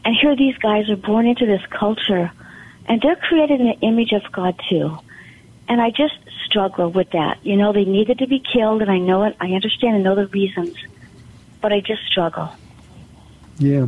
And 0.05 0.15
here 0.21 0.37
these 0.37 0.57
guys 0.59 0.89
are 0.91 0.97
born 0.97 1.27
into 1.27 1.47
this 1.47 1.63
culture, 1.71 2.31
and 2.87 3.01
they're 3.01 3.17
created 3.17 3.61
in 3.61 3.67
the 3.67 3.87
image 3.87 4.13
of 4.13 4.23
God 4.33 4.61
too. 4.69 4.99
And 5.69 5.81
I 5.81 5.91
just 5.91 6.15
struggle 6.45 6.91
with 6.91 7.11
that. 7.11 7.45
You 7.45 7.57
know, 7.57 7.73
they 7.73 7.85
needed 7.85 8.19
to 8.19 8.27
be 8.27 8.41
killed, 8.41 8.83
and 8.83 8.91
I 8.91 8.99
know 8.99 9.25
it. 9.25 9.37
I 9.41 9.53
understand 9.53 9.97
and 9.97 10.05
know 10.05 10.15
the 10.15 10.27
reasons, 10.27 10.77
but 11.61 11.73
I 11.73 11.81
just 11.81 12.03
struggle. 12.07 12.51
Yeah. 13.59 13.87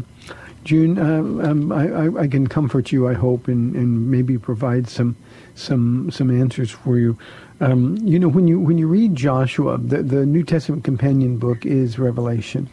June, 0.65 0.99
um, 0.99 1.41
um, 1.41 1.73
I, 1.73 2.23
I, 2.23 2.27
can 2.27 2.49
comfort 2.49 2.91
you, 2.91 3.07
I 3.07 3.15
hope, 3.15 3.47
and, 3.47 3.77
and 3.77 4.11
maybe 4.11 4.37
provide 4.37 4.89
some 4.89 5.17
some 5.55 6.11
some 6.11 6.29
answers 6.29 6.73
for 6.73 6.99
you. 6.99 7.17
Um, 7.61 7.97
you 7.99 8.19
know, 8.19 8.27
when 8.27 8.49
you 8.49 8.59
when 8.59 8.77
you 8.77 8.89
read 8.89 9.15
Joshua, 9.15 9.79
the, 9.79 10.03
the 10.03 10.27
New 10.27 10.43
Testament 10.43 10.83
companion 10.83 11.39
book 11.39 11.65
is 11.65 12.01
Revelation, 12.01 12.69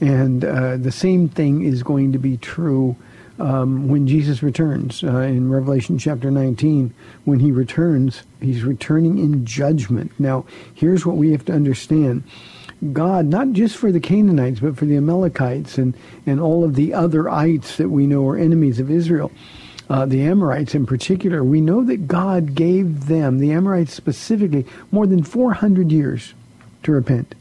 and 0.00 0.44
uh, 0.44 0.76
the 0.76 0.92
same 0.92 1.28
thing 1.28 1.64
is 1.64 1.82
going 1.82 2.12
to 2.12 2.18
be 2.18 2.36
true 2.36 2.96
um, 3.42 3.88
when 3.88 4.06
Jesus 4.06 4.42
returns 4.42 5.02
uh, 5.02 5.18
in 5.18 5.50
Revelation 5.50 5.98
chapter 5.98 6.30
19. 6.30 6.94
When 7.24 7.40
he 7.40 7.50
returns, 7.50 8.22
he's 8.40 8.62
returning 8.62 9.18
in 9.18 9.44
judgment. 9.44 10.12
Now, 10.18 10.46
here's 10.74 11.04
what 11.04 11.16
we 11.16 11.32
have 11.32 11.44
to 11.46 11.52
understand. 11.52 12.22
God, 12.92 13.26
not 13.26 13.52
just 13.52 13.76
for 13.76 13.90
the 13.90 14.00
Canaanites, 14.00 14.60
but 14.60 14.76
for 14.76 14.86
the 14.86 14.96
Amalekites 14.96 15.76
and, 15.76 15.96
and 16.24 16.40
all 16.40 16.62
of 16.62 16.76
the 16.76 16.94
other 16.94 17.28
ites 17.28 17.76
that 17.76 17.88
we 17.88 18.06
know 18.06 18.28
are 18.28 18.38
enemies 18.38 18.78
of 18.78 18.90
Israel, 18.90 19.32
uh, 19.90 20.06
the 20.06 20.22
Amorites 20.22 20.74
in 20.74 20.86
particular, 20.86 21.42
we 21.42 21.60
know 21.60 21.84
that 21.84 22.06
God 22.06 22.54
gave 22.54 23.06
them, 23.06 23.38
the 23.38 23.52
Amorites 23.52 23.92
specifically, 23.92 24.66
more 24.92 25.06
than 25.06 25.22
400 25.22 25.90
years 25.90 26.34
to 26.84 26.92
repent. 26.92 27.34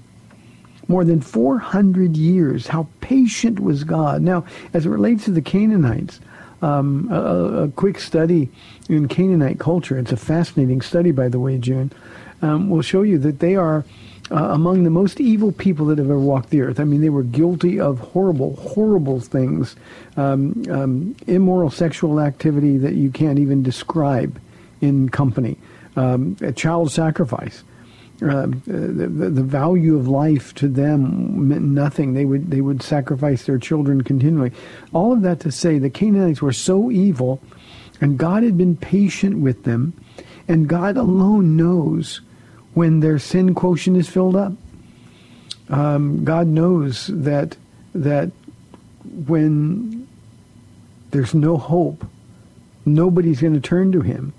More 0.92 1.06
than 1.06 1.22
400 1.22 2.18
years. 2.18 2.68
How 2.68 2.86
patient 3.00 3.62
was 3.62 3.86
God? 3.86 4.22
Now, 4.22 4.44
as 4.74 4.86
it 4.86 4.90
relates 4.90 5.24
to 5.24 5.32
the 5.32 5.42
Canaanites, 5.42 6.20
um, 6.62 7.08
a, 7.10 7.64
a 7.64 7.68
quick 7.70 7.98
study 7.98 8.50
in 8.90 9.08
Canaanite 9.08 9.58
culture, 9.58 9.98
it's 9.98 10.12
a 10.12 10.18
fascinating 10.18 10.82
study, 10.82 11.12
by 11.12 11.30
the 11.30 11.40
way, 11.40 11.58
June, 11.58 11.94
um, 12.42 12.70
will 12.70 12.82
show 12.82 13.04
you 13.04 13.18
that 13.20 13.40
they 13.40 13.56
are 13.56 13.86
uh, 14.32 14.36
among 14.36 14.84
the 14.84 14.90
most 14.90 15.22
evil 15.22 15.54
people 15.54 15.86
that 15.86 15.98
have 15.98 16.08
ever 16.08 16.20
walked 16.20 16.50
the 16.50 16.60
earth. 16.60 16.82
I 16.82 16.84
mean, 16.84 17.00
they 17.00 17.10
were 17.10 17.24
guilty 17.24 17.80
of 17.80 18.00
horrible, 18.00 18.58
horrible 18.58 19.22
things, 19.22 19.78
um, 20.18 20.62
um, 20.70 21.16
immoral 21.26 21.70
sexual 21.70 22.20
activity 22.20 22.78
that 22.80 22.96
you 22.96 23.12
can't 23.12 23.40
even 23.40 23.64
describe 23.64 24.42
in 24.82 25.08
company, 25.08 25.58
um, 25.96 26.36
a 26.42 26.52
child 26.52 26.92
sacrifice. 26.92 27.64
Uh, 28.22 28.46
the, 28.68 29.08
the, 29.32 29.42
value 29.42 29.98
of 29.98 30.08
life 30.08 30.54
to 30.54 30.68
them 30.68 31.48
meant 31.48 31.64
nothing. 31.64 32.14
They 32.14 32.26
would 32.26 32.52
they 32.52 32.62
would 32.62 32.84
sacrifice 32.84 33.46
their 33.48 33.58
children 33.58 34.04
continually. 34.04 34.52
All 34.94 35.12
of 35.12 35.24
that 35.24 35.40
to 35.40 35.52
say, 35.52 35.80
the 35.80 35.90
Canaanites 35.90 36.40
were 36.40 36.54
so 36.54 36.92
evil, 36.92 37.42
and 38.00 38.20
God 38.20 38.44
had 38.44 38.60
been 38.60 38.78
patient 38.78 39.40
with 39.40 39.64
them, 39.64 39.94
and 40.48 40.70
God 40.70 40.98
alone 40.98 41.58
knows 41.58 42.22
when 42.76 43.00
their 43.00 43.18
sin 43.18 43.56
quotient 43.56 43.98
is 43.98 44.08
filled 44.08 44.36
up. 44.36 44.54
Um, 45.70 46.24
God 46.24 46.46
knows 46.46 47.08
that 47.08 47.58
that 47.96 48.32
when 49.26 50.08
there's 51.10 51.34
no 51.34 51.58
hope, 51.58 52.06
nobody's 52.86 53.42
going 53.42 53.54
to 53.54 53.60
turn 53.60 53.92
to 53.94 54.02
Him, 54.02 54.34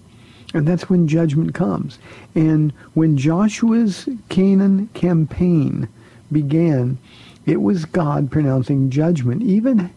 and 0.55 0.66
that's 0.66 0.88
when 0.88 1.09
judgment 1.09 1.55
comes. 1.55 1.98
And 2.34 2.72
when 2.94 3.16
Joshua's 3.16 4.09
Canaan 4.28 4.88
campaign 4.94 5.88
began, 6.30 6.98
it 7.46 7.62
was 7.62 7.84
God 7.84 8.30
pronouncing 8.30 8.90
judgment. 8.90 9.42
Even 9.42 9.90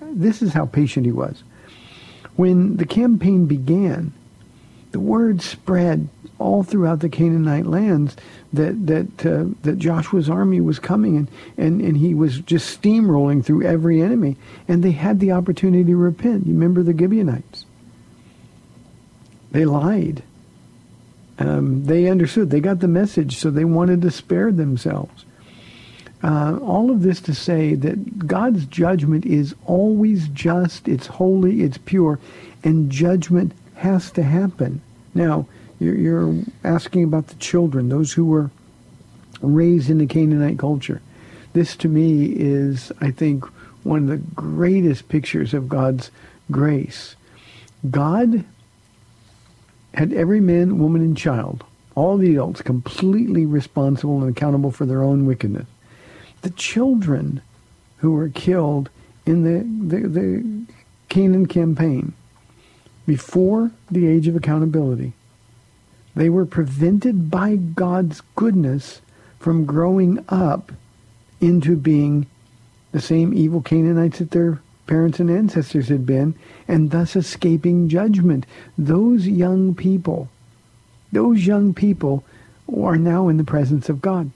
this 0.00 0.42
is 0.42 0.52
how 0.52 0.66
patient 0.66 1.06
He 1.06 1.12
was. 1.12 1.42
When 2.36 2.76
the 2.76 2.86
campaign 2.86 3.46
began, 3.46 4.12
the 4.92 5.00
word 5.00 5.40
spread 5.42 6.08
all 6.38 6.62
throughout 6.62 7.00
the 7.00 7.08
Canaanite 7.08 7.66
lands 7.66 8.16
that 8.52 8.86
that 8.86 9.26
uh, 9.26 9.44
that 9.62 9.78
Joshua's 9.78 10.28
army 10.28 10.60
was 10.60 10.78
coming 10.78 11.16
and, 11.16 11.28
and 11.56 11.80
and 11.80 11.96
he 11.96 12.14
was 12.14 12.40
just 12.40 12.80
steamrolling 12.80 13.44
through 13.44 13.64
every 13.64 14.00
enemy 14.02 14.36
and 14.66 14.82
they 14.82 14.90
had 14.90 15.20
the 15.20 15.32
opportunity 15.32 15.84
to 15.84 15.96
repent. 15.96 16.46
You 16.46 16.54
remember 16.54 16.82
the 16.82 16.96
Gibeonites? 16.96 17.66
They 19.50 19.64
lied. 19.64 20.22
Um, 21.38 21.86
they 21.86 22.08
understood. 22.08 22.50
They 22.50 22.60
got 22.60 22.80
the 22.80 22.88
message, 22.88 23.36
so 23.36 23.50
they 23.50 23.64
wanted 23.64 24.02
to 24.02 24.10
spare 24.10 24.52
themselves. 24.52 25.24
Uh, 26.22 26.58
all 26.58 26.90
of 26.90 27.02
this 27.02 27.20
to 27.22 27.34
say 27.34 27.74
that 27.74 28.26
God's 28.26 28.66
judgment 28.66 29.24
is 29.24 29.54
always 29.64 30.28
just, 30.28 30.86
it's 30.86 31.06
holy, 31.06 31.62
it's 31.62 31.78
pure, 31.78 32.18
and 32.62 32.90
judgment 32.90 33.52
has 33.76 34.10
to 34.12 34.22
happen. 34.22 34.82
Now, 35.14 35.46
you're, 35.78 35.96
you're 35.96 36.42
asking 36.62 37.04
about 37.04 37.28
the 37.28 37.36
children, 37.36 37.88
those 37.88 38.12
who 38.12 38.26
were 38.26 38.50
raised 39.40 39.88
in 39.88 39.96
the 39.96 40.06
Canaanite 40.06 40.58
culture. 40.58 41.00
This 41.54 41.74
to 41.76 41.88
me 41.88 42.26
is, 42.26 42.92
I 43.00 43.10
think, 43.10 43.46
one 43.82 44.00
of 44.00 44.08
the 44.08 44.18
greatest 44.18 45.08
pictures 45.08 45.54
of 45.54 45.70
God's 45.70 46.10
grace. 46.50 47.16
God 47.90 48.44
had 49.94 50.12
every 50.12 50.40
man, 50.40 50.78
woman, 50.78 51.02
and 51.02 51.16
child, 51.16 51.64
all 51.94 52.16
the 52.16 52.32
adults, 52.32 52.62
completely 52.62 53.46
responsible 53.46 54.20
and 54.22 54.30
accountable 54.30 54.70
for 54.70 54.86
their 54.86 55.02
own 55.02 55.26
wickedness. 55.26 55.66
The 56.42 56.50
children 56.50 57.42
who 57.98 58.12
were 58.12 58.28
killed 58.28 58.88
in 59.26 59.42
the, 59.44 59.96
the, 59.96 60.08
the 60.08 60.64
Canaan 61.08 61.46
campaign 61.46 62.14
before 63.06 63.70
the 63.90 64.06
age 64.06 64.28
of 64.28 64.36
accountability, 64.36 65.12
they 66.14 66.30
were 66.30 66.46
prevented 66.46 67.30
by 67.30 67.56
God's 67.56 68.22
goodness 68.36 69.00
from 69.38 69.64
growing 69.64 70.24
up 70.28 70.72
into 71.40 71.76
being 71.76 72.26
the 72.92 73.00
same 73.00 73.34
evil 73.34 73.60
Canaanites 73.60 74.18
that 74.18 74.30
their 74.30 74.60
parents 74.90 75.20
and 75.20 75.30
ancestors 75.30 75.86
had 75.86 76.04
been, 76.04 76.34
and 76.66 76.90
thus 76.90 77.14
escaping 77.14 77.88
judgment. 77.88 78.44
Those 78.76 79.24
young 79.28 79.72
people, 79.72 80.28
those 81.12 81.46
young 81.46 81.72
people 81.74 82.24
are 82.76 82.96
now 82.96 83.28
in 83.28 83.36
the 83.36 83.44
presence 83.44 83.88
of 83.88 84.02
God. 84.02 84.32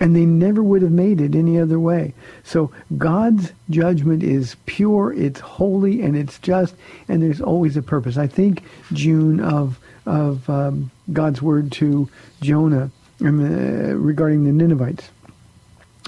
And 0.00 0.16
they 0.16 0.26
never 0.26 0.64
would 0.64 0.82
have 0.82 0.90
made 0.90 1.20
it 1.20 1.36
any 1.36 1.60
other 1.60 1.78
way. 1.78 2.12
So 2.42 2.72
God's 2.96 3.52
judgment 3.70 4.24
is 4.24 4.56
pure, 4.66 5.12
it's 5.12 5.38
holy, 5.38 6.02
and 6.02 6.16
it's 6.16 6.40
just, 6.40 6.74
and 7.08 7.22
there's 7.22 7.40
always 7.40 7.76
a 7.76 7.82
purpose. 7.82 8.16
I 8.16 8.26
think, 8.26 8.64
June, 8.92 9.38
of 9.38 9.78
of 10.06 10.50
um, 10.50 10.90
God's 11.12 11.40
word 11.40 11.70
to 11.72 12.08
Jonah 12.40 12.90
um, 13.20 13.40
uh, 13.40 13.94
regarding 13.94 14.44
the 14.44 14.52
Ninevites. 14.52 15.10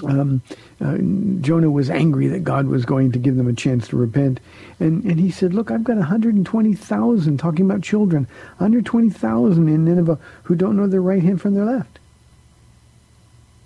Um, 0.03 0.41
uh, 0.79 0.97
Jonah 1.41 1.69
was 1.69 1.89
angry 1.89 2.27
that 2.27 2.43
God 2.43 2.67
was 2.67 2.85
going 2.85 3.11
to 3.11 3.19
give 3.19 3.35
them 3.35 3.47
a 3.47 3.53
chance 3.53 3.87
to 3.89 3.97
repent. 3.97 4.39
And, 4.79 5.03
and 5.03 5.19
he 5.19 5.29
said, 5.31 5.53
look, 5.53 5.69
I've 5.69 5.83
got 5.83 5.97
120,000, 5.97 7.37
talking 7.37 7.65
about 7.65 7.81
children, 7.81 8.27
120,000 8.57 9.67
in 9.67 9.85
Nineveh 9.85 10.19
who 10.43 10.55
don't 10.55 10.75
know 10.75 10.87
their 10.87 11.01
right 11.01 11.21
hand 11.21 11.41
from 11.41 11.53
their 11.53 11.65
left. 11.65 11.99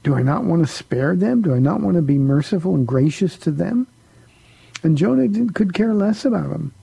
Do 0.03 0.13
I 0.13 0.21
not 0.21 0.43
want 0.43 0.65
to 0.65 0.71
spare 0.71 1.15
them? 1.15 1.41
Do 1.41 1.55
I 1.55 1.59
not 1.59 1.81
want 1.81 1.95
to 1.95 2.01
be 2.01 2.17
merciful 2.17 2.75
and 2.75 2.85
gracious 2.85 3.37
to 3.39 3.51
them? 3.51 3.87
And 4.83 4.97
Jonah 4.97 5.27
could 5.51 5.73
care 5.73 5.93
less 5.93 6.25
about 6.25 6.49
them. 6.49 6.73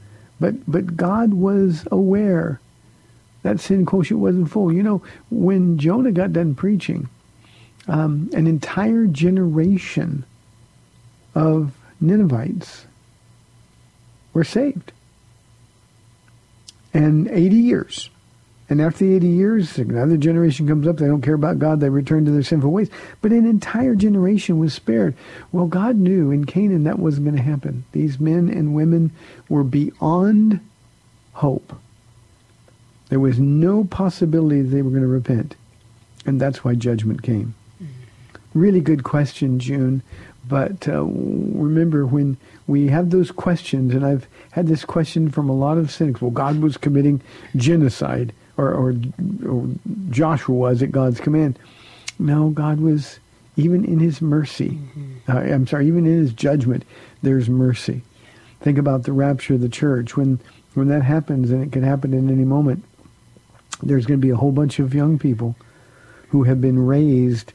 But, 0.41 0.55
but 0.71 0.97
God 0.97 1.35
was 1.35 1.87
aware 1.93 2.61
that 3.43 3.61
sin 3.61 3.87
quotient 3.87 4.21
wasn't 4.21 4.51
full. 4.51 4.73
You 4.73 4.83
know, 4.83 5.03
when 5.31 5.79
Jonah 5.79 6.11
got 6.11 6.33
done 6.33 6.57
preaching, 6.57 7.09
um, 7.89 8.31
an 8.33 8.47
entire 8.47 9.07
generation 9.07 10.25
of 11.35 11.73
Ninevites 12.01 12.87
were 14.33 14.45
saved. 14.45 14.93
And 16.95 17.29
80 17.29 17.57
years. 17.57 18.11
And 18.69 18.81
after 18.81 19.05
the 19.05 19.17
80 19.17 19.29
years, 19.29 19.79
another 19.79 20.17
generation 20.17 20.67
comes 20.67 20.87
up. 20.87 20.97
They 20.97 21.07
don't 21.07 21.21
care 21.21 21.35
about 21.35 21.59
God. 21.59 21.81
They 21.81 21.89
return 21.89 22.25
to 22.25 22.31
their 22.31 22.43
sinful 22.43 22.71
ways. 22.71 22.89
But 23.21 23.33
an 23.33 23.45
entire 23.45 23.95
generation 23.95 24.59
was 24.59 24.73
spared. 24.73 25.15
Well, 25.51 25.67
God 25.67 25.97
knew 25.97 26.31
in 26.31 26.45
Canaan 26.47 26.85
that 26.85 26.99
wasn't 26.99 27.27
going 27.27 27.37
to 27.37 27.43
happen. 27.43 27.85
These 27.93 28.19
men 28.19 28.49
and 28.49 28.75
women 28.75 29.13
were 29.49 29.65
beyond 29.65 30.61
hope. 31.35 31.75
There 33.09 33.21
was 33.21 33.39
no 33.39 33.85
possibility 33.85 34.63
they 34.63 34.81
were 34.81 34.91
going 34.91 35.03
to 35.03 35.09
repent. 35.09 35.57
And 36.25 36.41
that's 36.41 36.65
why 36.65 36.75
judgment 36.75 37.23
came. 37.23 37.55
Really 38.55 38.81
good 38.81 39.05
question, 39.05 39.59
June. 39.59 40.03
But 40.49 40.89
uh, 40.89 41.05
remember, 41.05 42.05
when 42.05 42.37
we 42.67 42.89
have 42.89 43.11
those 43.11 43.31
questions, 43.31 43.95
and 43.95 44.05
I've 44.05 44.27
had 44.51 44.67
this 44.67 44.85
question 44.85 45.31
from 45.31 45.49
a 45.49 45.55
lot 45.55 45.79
of 45.79 45.91
cynics, 45.91 46.21
well, 46.21 46.31
God 46.31 46.61
was 46.61 46.77
committing 46.77 47.21
genocide, 47.57 48.33
or, 48.57 48.73
or, 48.73 48.95
or 49.49 49.69
Joshua 50.11 50.55
was 50.55 50.83
at 50.83 50.91
God's 50.91 51.21
command. 51.21 51.59
No, 52.19 52.51
God 52.51 52.81
was, 52.81 53.21
even 53.57 53.85
in 53.85 54.01
his 54.01 54.21
mercy, 54.21 54.79
uh, 55.29 55.39
I'm 55.39 55.67
sorry, 55.67 55.87
even 55.87 56.07
in 56.07 56.19
his 56.19 56.33
judgment, 56.33 56.85
there's 57.23 57.49
mercy. 57.49 58.03
Think 58.61 58.79
about 58.79 59.05
the 59.05 59.13
rapture 59.13 59.55
of 59.55 59.61
the 59.61 59.69
church. 59.69 60.17
When, 60.17 60.41
when 60.75 60.89
that 60.89 61.03
happens, 61.03 61.51
and 61.51 61.63
it 61.63 61.73
can 61.73 61.83
happen 61.83 62.13
in 62.13 62.31
any 62.31 62.45
moment, 62.45 62.85
there's 63.83 64.07
going 64.07 64.21
to 64.21 64.27
be 64.27 64.31
a 64.31 64.37
whole 64.37 64.53
bunch 64.53 64.79
of 64.79 64.95
young 64.95 65.19
people 65.19 65.57
who 66.29 66.45
have 66.45 66.61
been 66.61 66.85
raised 66.85 67.53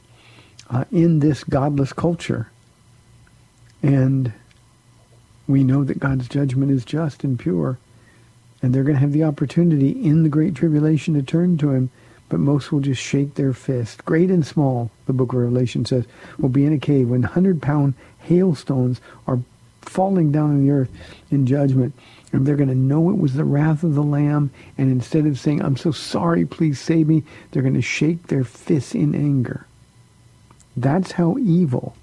uh, 0.70 0.84
in 0.90 1.20
this 1.20 1.44
godless 1.44 1.92
culture. 1.92 2.50
And 3.82 4.32
we 5.46 5.64
know 5.64 5.84
that 5.84 6.00
God's 6.00 6.28
judgment 6.28 6.70
is 6.70 6.84
just 6.84 7.24
and 7.24 7.38
pure. 7.38 7.78
And 8.62 8.74
they're 8.74 8.82
going 8.82 8.96
to 8.96 9.00
have 9.00 9.12
the 9.12 9.24
opportunity 9.24 9.90
in 9.90 10.22
the 10.22 10.28
Great 10.28 10.54
Tribulation 10.54 11.14
to 11.14 11.22
turn 11.22 11.58
to 11.58 11.70
him, 11.70 11.90
but 12.28 12.40
most 12.40 12.72
will 12.72 12.80
just 12.80 13.00
shake 13.00 13.34
their 13.34 13.52
fist. 13.52 14.04
Great 14.04 14.30
and 14.30 14.44
small, 14.44 14.90
the 15.06 15.12
book 15.12 15.32
of 15.32 15.38
Revelation 15.38 15.84
says, 15.84 16.04
will 16.38 16.48
be 16.48 16.66
in 16.66 16.72
a 16.72 16.78
cave 16.78 17.08
when 17.08 17.22
100-pound 17.22 17.94
hailstones 18.18 19.00
are 19.26 19.38
falling 19.80 20.32
down 20.32 20.50
on 20.50 20.66
the 20.66 20.72
earth 20.72 20.90
in 21.30 21.46
judgment. 21.46 21.94
And 22.32 22.44
they're 22.44 22.56
going 22.56 22.68
to 22.68 22.74
know 22.74 23.10
it 23.10 23.18
was 23.18 23.34
the 23.34 23.44
wrath 23.44 23.84
of 23.84 23.94
the 23.94 24.02
Lamb. 24.02 24.50
And 24.76 24.90
instead 24.90 25.24
of 25.24 25.38
saying, 25.38 25.62
I'm 25.62 25.76
so 25.76 25.92
sorry, 25.92 26.44
please 26.44 26.80
save 26.80 27.06
me, 27.08 27.22
they're 27.50 27.62
going 27.62 27.74
to 27.74 27.80
shake 27.80 28.26
their 28.26 28.44
fists 28.44 28.94
in 28.94 29.14
anger. 29.14 29.67
That's 30.80 31.12
how 31.12 31.36
evil 31.38 31.96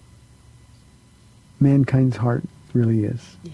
mankind's 1.60 2.18
heart 2.18 2.44
really 2.74 3.06
is. 3.06 3.38
Yeah. 3.44 3.52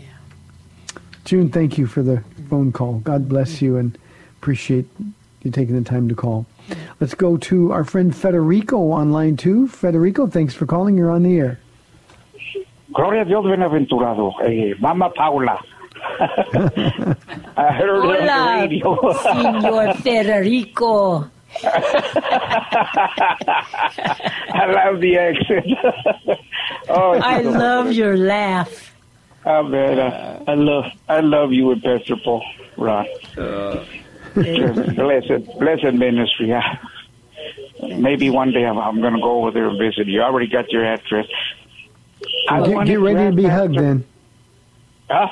June, 1.26 1.50
thank 1.50 1.78
you 1.78 1.86
for 1.86 2.02
the 2.02 2.24
phone 2.50 2.72
call. 2.72 3.00
God 3.00 3.30
bless 3.30 3.62
you 3.62 3.78
and 3.78 3.98
appreciate 4.40 4.88
you 5.44 5.52
taking 5.52 5.76
the 5.76 5.88
time 5.88 6.10
to 6.10 6.16
call. 6.16 6.46
Let's 7.00 7.14
go 7.14 7.38
to 7.38 7.72
our 7.72 7.84
friend 7.84 8.16
Federico 8.16 8.92
on 8.92 9.12
line 9.12 9.38
two. 9.38 9.68
Federico, 9.68 10.26
thanks 10.28 10.54
for 10.54 10.66
calling. 10.66 10.98
You're 10.98 11.12
on 11.12 11.24
the 11.24 11.38
air. 11.38 11.60
Gloria 12.94 13.22
a 13.22 13.26
Dios 13.26 13.46
bienaventurado. 13.46 14.34
Eh, 14.44 14.74
Mama 14.80 15.10
Paula. 15.12 15.60
I 16.22 17.72
heard 17.72 17.90
her 17.90 18.02
on 18.02 18.08
the 18.08 18.32
Hola, 18.32 18.62
radio. 18.62 18.96
Señor 19.14 19.96
Federico. 20.02 21.30
I 24.54 24.66
love 24.68 25.02
the 25.02 25.18
accent. 25.18 25.68
oh, 26.90 27.14
I 27.14 27.42
love 27.42 27.92
your 27.92 28.18
laugh. 28.18 28.94
Ah, 29.46 29.58
oh 29.58 29.64
man, 29.64 30.00
I, 30.00 30.44
I 30.52 30.54
love 30.56 30.86
I 31.10 31.20
love 31.22 31.52
you 31.52 31.72
and 31.72 31.82
Pastor 31.82 32.16
Paul 32.24 32.44
Ron. 32.78 33.08
Uh, 33.38 33.84
blessed 34.36 35.60
blessed 35.60 35.94
ministry. 35.96 36.50
Yeah. 36.50 36.78
Maybe 37.82 38.30
one 38.30 38.52
day 38.52 38.66
I'm, 38.66 38.78
I'm 38.78 39.02
going 39.02 39.14
to 39.14 39.20
go 39.20 39.40
over 39.40 39.52
there 39.52 39.68
and 39.68 39.80
visit 39.80 40.06
you. 40.06 40.22
I 40.22 40.26
already 40.26 40.48
got 40.48 40.72
your 40.72 40.86
address. 40.86 41.26
I 42.48 42.62
Get, 42.62 42.86
get 42.86 43.00
ready 43.00 43.16
to 43.16 43.22
ask 43.24 43.36
be 43.36 43.44
Pastor- 43.44 43.58
hugged 43.58 43.78
then. 43.80 44.06
Huh? 45.10 45.28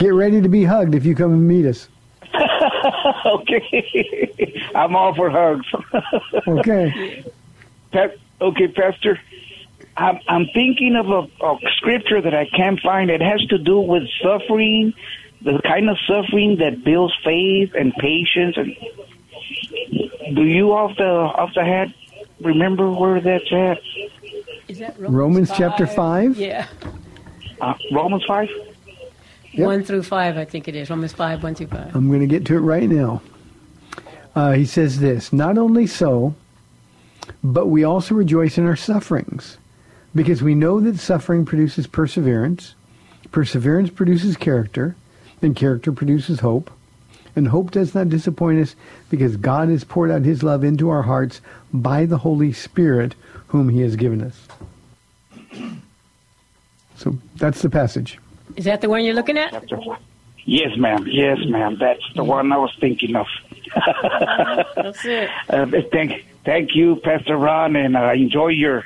Get 0.00 0.12
ready 0.12 0.40
to 0.40 0.48
be 0.48 0.64
hugged 0.64 0.94
if 0.96 1.04
you 1.06 1.14
come 1.14 1.32
and 1.32 1.46
meet 1.46 1.64
us. 1.66 1.88
okay, 3.26 4.70
I'm 4.74 4.96
all 4.96 5.14
for 5.14 5.30
hugs. 5.30 5.66
Okay. 6.46 7.24
Pa- 7.92 8.08
okay, 8.40 8.68
Pastor. 8.68 9.20
I'm, 9.96 10.18
I'm 10.28 10.46
thinking 10.52 10.96
of 10.96 11.08
a, 11.08 11.44
a 11.44 11.58
scripture 11.76 12.20
that 12.20 12.34
I 12.34 12.46
can't 12.46 12.80
find. 12.80 13.10
It 13.10 13.20
has 13.22 13.40
to 13.46 13.58
do 13.58 13.78
with 13.78 14.02
suffering, 14.22 14.92
the 15.42 15.60
kind 15.64 15.88
of 15.88 15.96
suffering 16.06 16.56
that 16.58 16.82
builds 16.82 17.14
faith 17.24 17.72
and 17.74 17.94
patience. 17.94 18.56
And 18.56 18.74
do 20.34 20.42
you 20.42 20.72
off 20.72 20.96
the 20.96 21.04
off 21.04 21.54
the 21.54 21.64
head 21.64 21.94
remember 22.40 22.90
where 22.90 23.20
that's 23.20 23.52
at? 23.52 23.78
Is 24.68 24.78
that 24.78 24.98
Romans 24.98 25.50
chapter 25.54 25.86
5? 25.86 26.36
Yeah. 26.36 26.66
Uh, 27.60 27.74
Romans 27.92 28.24
five. 28.26 28.48
One 29.56 29.84
through 29.84 30.02
five, 30.02 30.36
I 30.36 30.44
think 30.44 30.68
it 30.68 30.74
is. 30.74 30.90
Romans 30.90 31.12
5, 31.12 31.42
1 31.42 31.54
through 31.54 31.66
5. 31.68 31.94
I'm 31.94 32.08
going 32.08 32.20
to 32.20 32.26
get 32.26 32.44
to 32.46 32.56
it 32.56 32.60
right 32.60 32.88
now. 32.88 33.22
Uh, 34.34 34.52
he 34.52 34.66
says 34.66 34.98
this 34.98 35.32
Not 35.32 35.58
only 35.58 35.86
so, 35.86 36.34
but 37.42 37.66
we 37.66 37.84
also 37.84 38.14
rejoice 38.14 38.58
in 38.58 38.66
our 38.66 38.76
sufferings, 38.76 39.58
because 40.14 40.42
we 40.42 40.54
know 40.54 40.80
that 40.80 40.98
suffering 40.98 41.44
produces 41.44 41.86
perseverance, 41.86 42.74
perseverance 43.30 43.90
produces 43.90 44.36
character, 44.36 44.96
and 45.40 45.54
character 45.54 45.92
produces 45.92 46.40
hope. 46.40 46.70
And 47.36 47.48
hope 47.48 47.72
does 47.72 47.96
not 47.96 48.08
disappoint 48.08 48.60
us 48.62 48.76
because 49.10 49.36
God 49.36 49.68
has 49.68 49.82
poured 49.82 50.12
out 50.12 50.22
his 50.22 50.44
love 50.44 50.62
into 50.62 50.88
our 50.88 51.02
hearts 51.02 51.40
by 51.72 52.06
the 52.06 52.18
Holy 52.18 52.52
Spirit 52.52 53.16
whom 53.48 53.68
he 53.68 53.80
has 53.80 53.96
given 53.96 54.22
us. 54.22 54.46
So 56.96 57.18
that's 57.36 57.60
the 57.60 57.70
passage. 57.70 58.20
Is 58.56 58.64
that 58.64 58.80
the 58.80 58.88
one 58.88 59.04
you're 59.04 59.14
looking 59.14 59.38
at? 59.38 59.52
Yes, 60.44 60.76
ma'am. 60.76 61.06
Yes, 61.08 61.38
ma'am. 61.48 61.76
That's 61.80 62.02
the 62.14 62.24
one 62.24 62.52
I 62.52 62.58
was 62.58 62.74
thinking 62.80 63.16
of. 63.16 63.26
That's 64.76 65.04
it. 65.04 65.30
Uh, 65.48 65.66
thank, 65.92 66.24
thank 66.44 66.74
you, 66.74 66.96
Pastor 66.96 67.36
Ron, 67.36 67.76
and 67.76 67.96
I 67.96 68.14
enjoy 68.14 68.48
your 68.48 68.84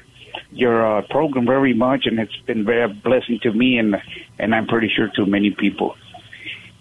your 0.50 0.98
uh, 0.98 1.02
program 1.02 1.46
very 1.46 1.74
much, 1.74 2.06
and 2.06 2.18
it's 2.18 2.36
been 2.46 2.64
very 2.64 2.82
a 2.82 2.88
blessing 2.88 3.38
to 3.40 3.52
me, 3.52 3.78
and 3.78 4.00
and 4.38 4.54
I'm 4.54 4.66
pretty 4.66 4.88
sure 4.88 5.08
to 5.16 5.26
many 5.26 5.50
people. 5.50 5.96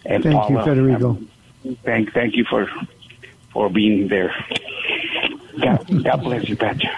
And 0.06 0.24
Thank 0.24 0.50
you, 0.50 0.64
Federico. 0.64 1.10
um, 1.12 1.30
thank 1.84 2.14
thank 2.14 2.36
you 2.36 2.46
for 2.46 2.70
for 3.52 3.70
being 3.70 4.08
there. 4.08 4.34
God, 5.60 6.04
God 6.04 6.24
bless 6.24 6.50
you, 6.50 6.56
Pastor. 6.56 6.90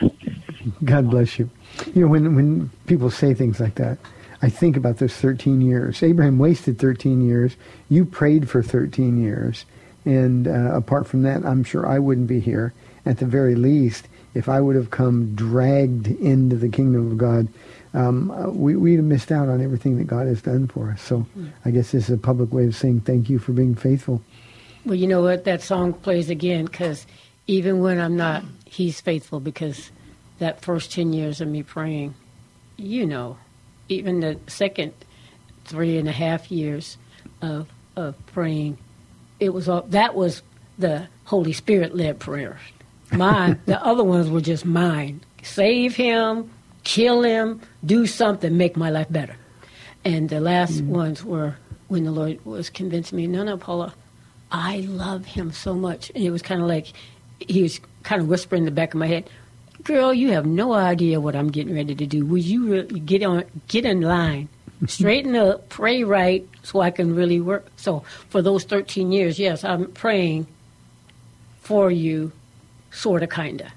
God 0.84 1.10
bless 1.10 1.40
you. 1.40 1.50
You 1.94 2.02
know, 2.04 2.08
when, 2.08 2.36
when 2.36 2.70
people 2.88 3.10
say 3.10 3.34
things 3.34 3.60
like 3.60 3.76
that, 3.76 3.98
I 4.42 4.50
think 4.50 4.78
about 4.78 4.98
those 4.98 5.16
13 5.16 5.62
years. 5.62 6.02
Abraham 6.02 6.40
wasted 6.40 6.80
13 6.80 7.28
years. 7.28 7.56
You 7.90 8.06
prayed 8.06 8.50
for 8.50 8.64
13 8.64 9.22
years. 9.22 9.66
And 10.06 10.48
uh, 10.48 10.72
apart 10.74 11.08
from 11.08 11.24
that, 11.24 11.46
I'm 11.46 11.64
sure 11.64 11.86
I 11.86 12.00
wouldn't 12.00 12.28
be 12.28 12.40
here. 12.40 12.74
At 13.06 13.18
the 13.18 13.26
very 13.26 13.56
least, 13.56 14.08
if 14.34 14.48
I 14.48 14.62
would 14.62 14.76
have 14.76 14.92
come 14.92 15.36
dragged 15.36 16.08
into 16.08 16.56
the 16.56 16.70
kingdom 16.70 17.12
of 17.12 17.18
God, 17.18 17.48
um, 17.94 18.32
uh, 18.32 18.50
we, 18.50 18.76
we'd 18.76 18.98
have 18.98 19.06
missed 19.06 19.32
out 19.32 19.50
on 19.50 19.62
everything 19.62 19.98
that 19.98 20.06
God 20.06 20.28
has 20.28 20.42
done 20.42 20.68
for 20.68 20.92
us. 20.92 21.02
So 21.02 21.26
I 21.66 21.72
guess 21.72 21.92
this 21.92 22.06
is 22.06 22.16
a 22.16 22.18
public 22.18 22.54
way 22.54 22.66
of 22.66 22.76
saying 22.76 23.02
thank 23.02 23.30
you 23.30 23.40
for 23.40 23.52
being 23.52 23.76
faithful. 23.76 24.22
Well, 24.86 24.96
you 24.96 25.08
know 25.08 25.22
what? 25.22 25.44
That 25.44 25.62
song 25.62 25.94
plays 25.94 26.30
again 26.30 26.66
because 26.66 27.06
even 27.48 27.82
when 27.82 28.00
I'm 28.00 28.16
not, 28.16 28.44
he's 28.66 29.02
faithful 29.02 29.40
because 29.40 29.92
that 30.38 30.62
first 30.62 30.92
10 30.92 31.14
years 31.14 31.42
of 31.42 31.48
me 31.48 31.64
praying, 31.64 32.14
you 32.78 33.06
know, 33.06 33.38
even 33.90 34.22
the 34.22 34.40
second 34.48 34.94
three 35.66 35.98
and 35.98 36.08
a 36.08 36.12
half 36.12 36.52
years 36.52 36.98
of, 37.42 37.68
of 37.96 38.16
praying, 38.28 38.78
it 39.40 39.54
was 39.54 39.68
all, 39.68 39.82
that 39.84 40.16
was 40.16 40.42
the 40.78 41.08
Holy 41.26 41.54
Spirit 41.54 41.96
led 41.96 42.20
prayers. 42.20 42.60
Mine, 43.12 43.60
the 43.66 43.84
other 43.84 44.04
ones 44.04 44.30
were 44.30 44.42
just 44.42 44.66
mine. 44.66 45.22
Save 45.42 45.96
him, 45.96 46.52
kill 46.84 47.24
him, 47.24 47.60
do 47.84 48.06
something, 48.06 48.56
make 48.56 48.78
my 48.78 48.92
life 48.92 49.08
better. 49.10 49.36
And 50.06 50.30
the 50.30 50.40
last 50.40 50.84
mm. 50.84 50.88
ones 50.88 51.24
were 51.24 51.56
when 51.88 52.04
the 52.04 52.12
Lord 52.12 52.44
was 52.46 52.70
convincing 52.70 53.18
me, 53.18 53.26
no, 53.26 53.44
no, 53.44 53.58
Paula, 53.58 53.94
I 54.52 54.82
love 54.82 55.26
him 55.26 55.52
so 55.52 55.74
much. 55.74 56.12
And 56.14 56.24
it 56.24 56.30
was 56.30 56.42
kind 56.42 56.62
of 56.62 56.68
like 56.68 56.94
he 57.40 57.64
was 57.64 57.80
kind 58.04 58.22
of 58.22 58.28
whispering 58.28 58.62
in 58.62 58.66
the 58.66 58.72
back 58.72 58.94
of 58.94 59.00
my 59.00 59.08
head, 59.08 59.30
"Girl, 59.84 60.14
you 60.14 60.32
have 60.32 60.46
no 60.46 60.74
idea 60.74 61.20
what 61.20 61.36
I'm 61.36 61.50
getting 61.50 61.76
ready 61.76 61.96
to 61.96 62.06
do. 62.06 62.26
Will 62.26 62.38
you 62.38 62.68
really 62.68 63.00
get 63.00 63.24
on, 63.24 63.44
get 63.68 63.86
in 63.86 64.02
line, 64.02 64.50
straighten 64.88 65.36
up, 65.36 65.70
pray 65.70 66.04
right, 66.04 66.48
so 66.64 66.82
I 66.82 66.92
can 66.92 67.16
really 67.16 67.40
work." 67.40 67.68
So 67.76 68.04
for 68.30 68.42
those 68.42 68.64
13 68.64 69.12
years, 69.12 69.40
yes, 69.40 69.64
I'm 69.64 69.88
praying 69.92 70.48
for 71.62 71.92
you, 71.92 72.32
sort 72.92 73.24
of, 73.24 73.30
kind 73.30 73.62
of. 73.62 73.68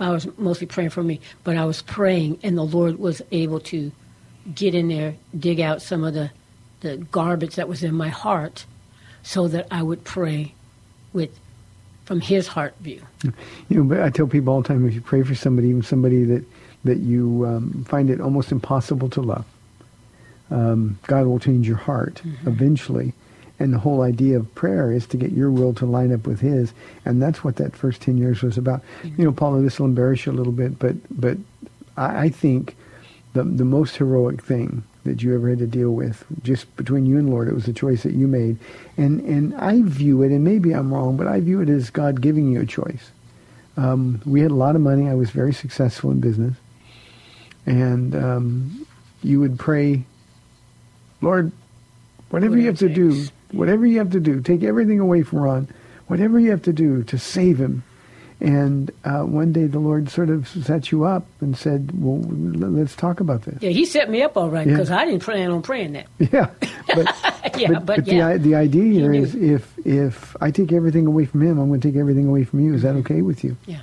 I 0.00 0.10
was 0.10 0.26
mostly 0.38 0.66
praying 0.66 0.90
for 0.90 1.02
me, 1.02 1.20
but 1.44 1.56
I 1.56 1.64
was 1.64 1.82
praying, 1.82 2.40
and 2.42 2.58
the 2.58 2.64
Lord 2.64 2.98
was 2.98 3.22
able 3.30 3.60
to 3.60 3.92
get 4.54 4.74
in 4.74 4.88
there, 4.88 5.14
dig 5.38 5.60
out 5.60 5.82
some 5.82 6.04
of 6.04 6.14
the 6.14 6.30
the 6.84 6.98
garbage 6.98 7.54
that 7.56 7.68
was 7.68 7.82
in 7.82 7.94
my 7.94 8.10
heart 8.10 8.66
so 9.22 9.48
that 9.48 9.66
I 9.70 9.82
would 9.82 10.04
pray 10.04 10.54
with 11.14 11.30
from 12.04 12.20
his 12.20 12.46
heart 12.46 12.74
view. 12.80 13.02
You 13.68 13.82
know, 13.82 13.84
but 13.84 14.02
I 14.02 14.10
tell 14.10 14.26
people 14.26 14.52
all 14.52 14.62
the 14.62 14.68
time 14.68 14.86
if 14.86 14.94
you 14.94 15.00
pray 15.00 15.22
for 15.22 15.34
somebody, 15.34 15.68
even 15.68 15.82
somebody 15.82 16.24
that 16.24 16.44
that 16.84 16.98
you 16.98 17.46
um, 17.46 17.84
find 17.88 18.10
it 18.10 18.20
almost 18.20 18.52
impossible 18.52 19.08
to 19.08 19.22
love, 19.22 19.46
um, 20.50 20.98
God 21.06 21.26
will 21.26 21.38
change 21.38 21.66
your 21.66 21.78
heart 21.78 22.20
eventually. 22.44 23.14
And 23.58 23.72
the 23.72 23.78
whole 23.78 24.02
idea 24.02 24.36
of 24.36 24.52
prayer 24.54 24.92
is 24.92 25.06
to 25.06 25.16
get 25.16 25.30
your 25.30 25.50
will 25.50 25.72
to 25.74 25.86
line 25.86 26.12
up 26.12 26.26
with 26.26 26.40
His, 26.40 26.72
and 27.04 27.22
that's 27.22 27.44
what 27.44 27.56
that 27.56 27.74
first 27.76 28.02
ten 28.02 28.18
years 28.18 28.42
was 28.42 28.58
about. 28.58 28.82
You 29.04 29.24
know, 29.24 29.32
Paula, 29.32 29.62
this 29.62 29.78
will 29.78 29.86
embarrass 29.86 30.26
you 30.26 30.32
a 30.32 30.34
little 30.34 30.52
bit, 30.52 30.78
but 30.78 30.96
but 31.10 31.38
I, 31.96 32.24
I 32.24 32.28
think 32.28 32.76
the 33.32 33.44
the 33.44 33.64
most 33.64 33.96
heroic 33.96 34.42
thing 34.42 34.82
that 35.04 35.22
you 35.22 35.34
ever 35.34 35.50
had 35.50 35.58
to 35.58 35.66
deal 35.66 35.90
with, 35.90 36.24
just 36.42 36.74
between 36.76 37.06
you 37.06 37.18
and 37.18 37.30
Lord. 37.30 37.48
It 37.48 37.54
was 37.54 37.68
a 37.68 37.72
choice 37.72 38.02
that 38.02 38.14
you 38.14 38.26
made, 38.26 38.58
and 38.96 39.20
and 39.20 39.54
I 39.54 39.82
view 39.82 40.22
it, 40.22 40.32
and 40.32 40.42
maybe 40.42 40.72
I'm 40.72 40.92
wrong, 40.92 41.16
but 41.16 41.26
I 41.26 41.40
view 41.40 41.60
it 41.60 41.68
as 41.68 41.90
God 41.90 42.20
giving 42.20 42.50
you 42.50 42.60
a 42.60 42.66
choice. 42.66 43.10
Um, 43.76 44.20
we 44.24 44.40
had 44.40 44.50
a 44.50 44.54
lot 44.54 44.76
of 44.76 44.82
money. 44.82 45.08
I 45.08 45.14
was 45.14 45.30
very 45.30 45.52
successful 45.52 46.10
in 46.10 46.20
business, 46.20 46.56
and 47.66 48.14
um, 48.14 48.86
you 49.22 49.40
would 49.40 49.58
pray, 49.58 50.04
Lord, 51.20 51.52
whatever 52.30 52.56
you 52.56 52.66
have 52.66 52.78
to 52.78 52.88
do, 52.88 53.26
whatever 53.52 53.86
you 53.86 53.98
have 53.98 54.10
to 54.10 54.20
do, 54.20 54.40
take 54.40 54.62
everything 54.62 55.00
away 55.00 55.22
from 55.22 55.40
Ron, 55.40 55.68
whatever 56.06 56.38
you 56.38 56.50
have 56.50 56.62
to 56.62 56.72
do 56.72 57.02
to 57.04 57.18
save 57.18 57.58
him. 57.58 57.82
And 58.44 58.90
uh, 59.04 59.22
one 59.22 59.52
day 59.54 59.64
the 59.66 59.78
Lord 59.78 60.10
sort 60.10 60.28
of 60.28 60.46
set 60.48 60.92
you 60.92 61.04
up 61.04 61.26
and 61.40 61.56
said, 61.56 61.92
"Well, 61.94 62.18
let's 62.20 62.94
talk 62.94 63.20
about 63.20 63.42
this." 63.42 63.56
Yeah, 63.62 63.70
he 63.70 63.86
set 63.86 64.10
me 64.10 64.22
up 64.22 64.36
all 64.36 64.50
right 64.50 64.66
Yeah. 64.66 64.74
because 64.74 64.90
I 64.90 65.06
didn't 65.06 65.22
plan 65.22 65.50
on 65.50 65.62
praying 65.62 65.92
that. 65.94 66.06
Yeah, 66.32 66.50
but 66.94 67.56
yeah, 67.58 67.78
but, 67.78 68.04
the 68.04 68.14
yeah. 68.16 68.28
i- 68.28 68.36
the 68.36 68.54
idea 68.54 68.84
here 69.00 69.10
knew. 69.12 69.22
is 69.22 69.34
if 69.34 69.72
if 69.86 70.36
I 70.42 70.50
take 70.50 70.72
everything 70.72 71.06
away 71.06 71.24
from 71.24 71.40
him, 71.40 71.58
I'm 71.58 71.68
going 71.68 71.80
to 71.80 71.88
take 71.88 71.96
everything 71.98 72.28
away 72.28 72.44
from 72.44 72.60
you. 72.60 72.74
Is 72.74 72.82
that 72.82 72.96
okay 72.96 73.22
with 73.22 73.44
you? 73.44 73.56
Yeah. 73.66 73.80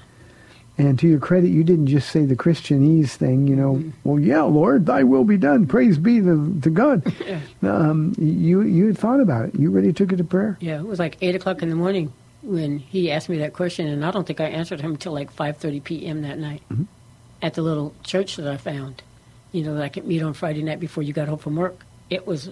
And 0.77 0.97
to 0.99 1.07
your 1.07 1.19
credit, 1.19 1.49
you 1.49 1.63
didn't 1.63 1.87
just 1.87 2.09
say 2.09 2.25
the 2.25 2.35
Christianese 2.35 3.11
thing. 3.11 3.47
You 3.47 3.55
know, 3.55 3.73
Mm-hmm. 3.75 3.89
well, 4.03 4.19
yeah, 4.19 4.41
Lord, 4.43 4.85
Thy 4.85 5.03
will 5.03 5.23
be 5.25 5.37
done. 5.37 5.65
Praise 5.67 5.97
be 5.97 6.21
to, 6.21 6.59
to 6.61 6.69
God. 6.69 7.03
um, 7.63 8.13
you 8.19 8.61
you 8.61 8.87
had 8.87 8.97
thought 8.97 9.19
about 9.21 9.49
it. 9.49 9.55
You 9.55 9.71
really 9.71 9.91
took 9.93 10.11
it 10.13 10.17
to 10.17 10.23
prayer. 10.23 10.57
Yeah, 10.61 10.77
it 10.79 10.85
was 10.85 10.99
like 10.99 11.17
eight 11.21 11.35
o'clock 11.35 11.61
in 11.63 11.69
the 11.69 11.75
morning 11.75 12.13
when 12.41 12.79
he 12.79 13.11
asked 13.11 13.29
me 13.29 13.37
that 13.39 13.53
question, 13.53 13.87
and 13.87 14.03
I 14.05 14.11
don't 14.11 14.25
think 14.25 14.41
I 14.41 14.45
answered 14.45 14.81
him 14.81 14.91
until 14.91 15.13
like 15.13 15.31
five 15.31 15.57
thirty 15.57 15.79
p.m. 15.79 16.21
that 16.23 16.39
night 16.39 16.61
Mm-hmm. 16.71 16.83
at 17.41 17.53
the 17.55 17.61
little 17.61 17.93
church 18.03 18.35
that 18.37 18.47
I 18.47 18.57
found. 18.57 19.03
You 19.51 19.63
know, 19.63 19.73
that 19.75 19.83
I 19.83 19.89
could 19.89 20.05
meet 20.07 20.21
on 20.23 20.33
Friday 20.33 20.63
night 20.63 20.79
before 20.79 21.03
you 21.03 21.11
got 21.13 21.27
home 21.27 21.37
from 21.37 21.57
work. 21.57 21.85
It 22.09 22.25
was 22.25 22.51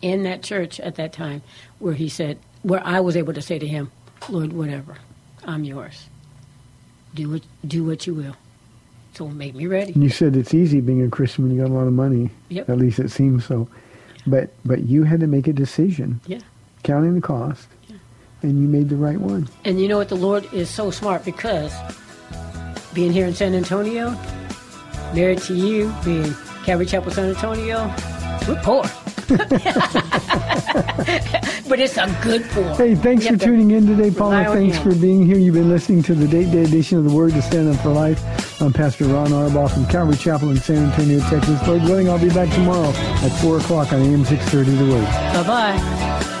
in 0.00 0.22
that 0.24 0.42
church 0.42 0.78
at 0.80 0.94
that 0.96 1.12
time 1.12 1.42
where 1.80 1.94
he 1.94 2.08
said, 2.08 2.38
where 2.62 2.80
I 2.86 3.00
was 3.00 3.16
able 3.16 3.32
to 3.34 3.42
say 3.42 3.58
to 3.58 3.66
him, 3.66 3.90
"Lord, 4.28 4.52
whatever, 4.52 4.96
I'm 5.44 5.64
yours. 5.64 6.06
Do 7.14 7.30
what 7.30 7.42
do 7.66 7.84
what 7.84 8.06
you 8.06 8.14
will." 8.14 8.36
So 9.14 9.28
make 9.28 9.54
me 9.54 9.66
ready. 9.66 9.92
And 9.92 10.02
you 10.02 10.08
said 10.08 10.34
it's 10.36 10.54
easy 10.54 10.80
being 10.80 11.02
a 11.02 11.08
Christian 11.08 11.44
when 11.44 11.54
you 11.54 11.60
got 11.62 11.70
a 11.70 11.74
lot 11.74 11.86
of 11.86 11.92
money. 11.92 12.30
Yep. 12.48 12.68
At 12.68 12.78
least 12.78 12.98
it 12.98 13.10
seems 13.10 13.44
so. 13.44 13.68
But 14.26 14.50
but 14.64 14.84
you 14.84 15.02
had 15.04 15.20
to 15.20 15.26
make 15.26 15.46
a 15.46 15.52
decision, 15.52 16.20
Yeah. 16.26 16.40
counting 16.82 17.14
the 17.14 17.20
cost, 17.20 17.68
and 18.44 18.60
you 18.60 18.68
made 18.68 18.88
the 18.88 18.96
right 18.96 19.18
one. 19.18 19.48
And 19.64 19.80
you 19.80 19.88
know 19.88 19.98
what? 19.98 20.08
The 20.08 20.16
Lord 20.16 20.52
is 20.52 20.70
so 20.70 20.90
smart 20.90 21.24
because 21.24 21.72
being 22.92 23.12
here 23.12 23.26
in 23.26 23.34
San 23.34 23.54
Antonio, 23.54 24.10
married 25.14 25.38
to 25.42 25.54
you, 25.54 25.92
being 26.04 26.34
Calvary 26.64 26.86
Chapel 26.86 27.10
San 27.10 27.30
Antonio, 27.30 27.86
we're 28.46 28.60
poor. 28.62 28.82
but 31.68 31.80
it's 31.80 31.96
a 31.96 32.18
good 32.22 32.44
poor. 32.50 32.74
Hey, 32.74 32.94
thanks 32.94 33.26
for 33.26 33.38
tuning 33.38 33.70
in 33.70 33.86
today, 33.86 34.10
Paula. 34.10 34.44
Thanks 34.44 34.78
for 34.78 34.94
being 34.94 35.24
here. 35.24 35.38
You've 35.38 35.54
been 35.54 35.70
listening 35.70 36.02
to 36.04 36.14
the 36.14 36.28
date 36.28 36.50
day 36.50 36.64
edition 36.64 36.98
of 36.98 37.04
the 37.04 37.14
Word 37.14 37.32
to 37.32 37.40
Stand 37.40 37.74
Up 37.74 37.80
for 37.82 37.88
Life. 37.88 38.60
I'm 38.60 38.74
Pastor 38.74 39.06
Ron 39.06 39.28
Arbaugh 39.28 39.72
from 39.72 39.86
Calvary 39.86 40.16
Chapel 40.16 40.50
in 40.50 40.58
San 40.58 40.90
Antonio, 40.90 41.20
Texas. 41.30 41.66
Lord 41.66 41.82
willing, 41.84 42.10
I'll 42.10 42.18
be 42.18 42.28
back 42.28 42.52
tomorrow 42.52 42.90
at 42.90 43.30
4 43.40 43.58
o'clock 43.58 43.92
on 43.94 44.02
AM 44.02 44.24
630 44.26 44.76
The 44.76 44.92
Word. 44.92 45.04
Bye 45.32 45.42
bye. 45.46 46.40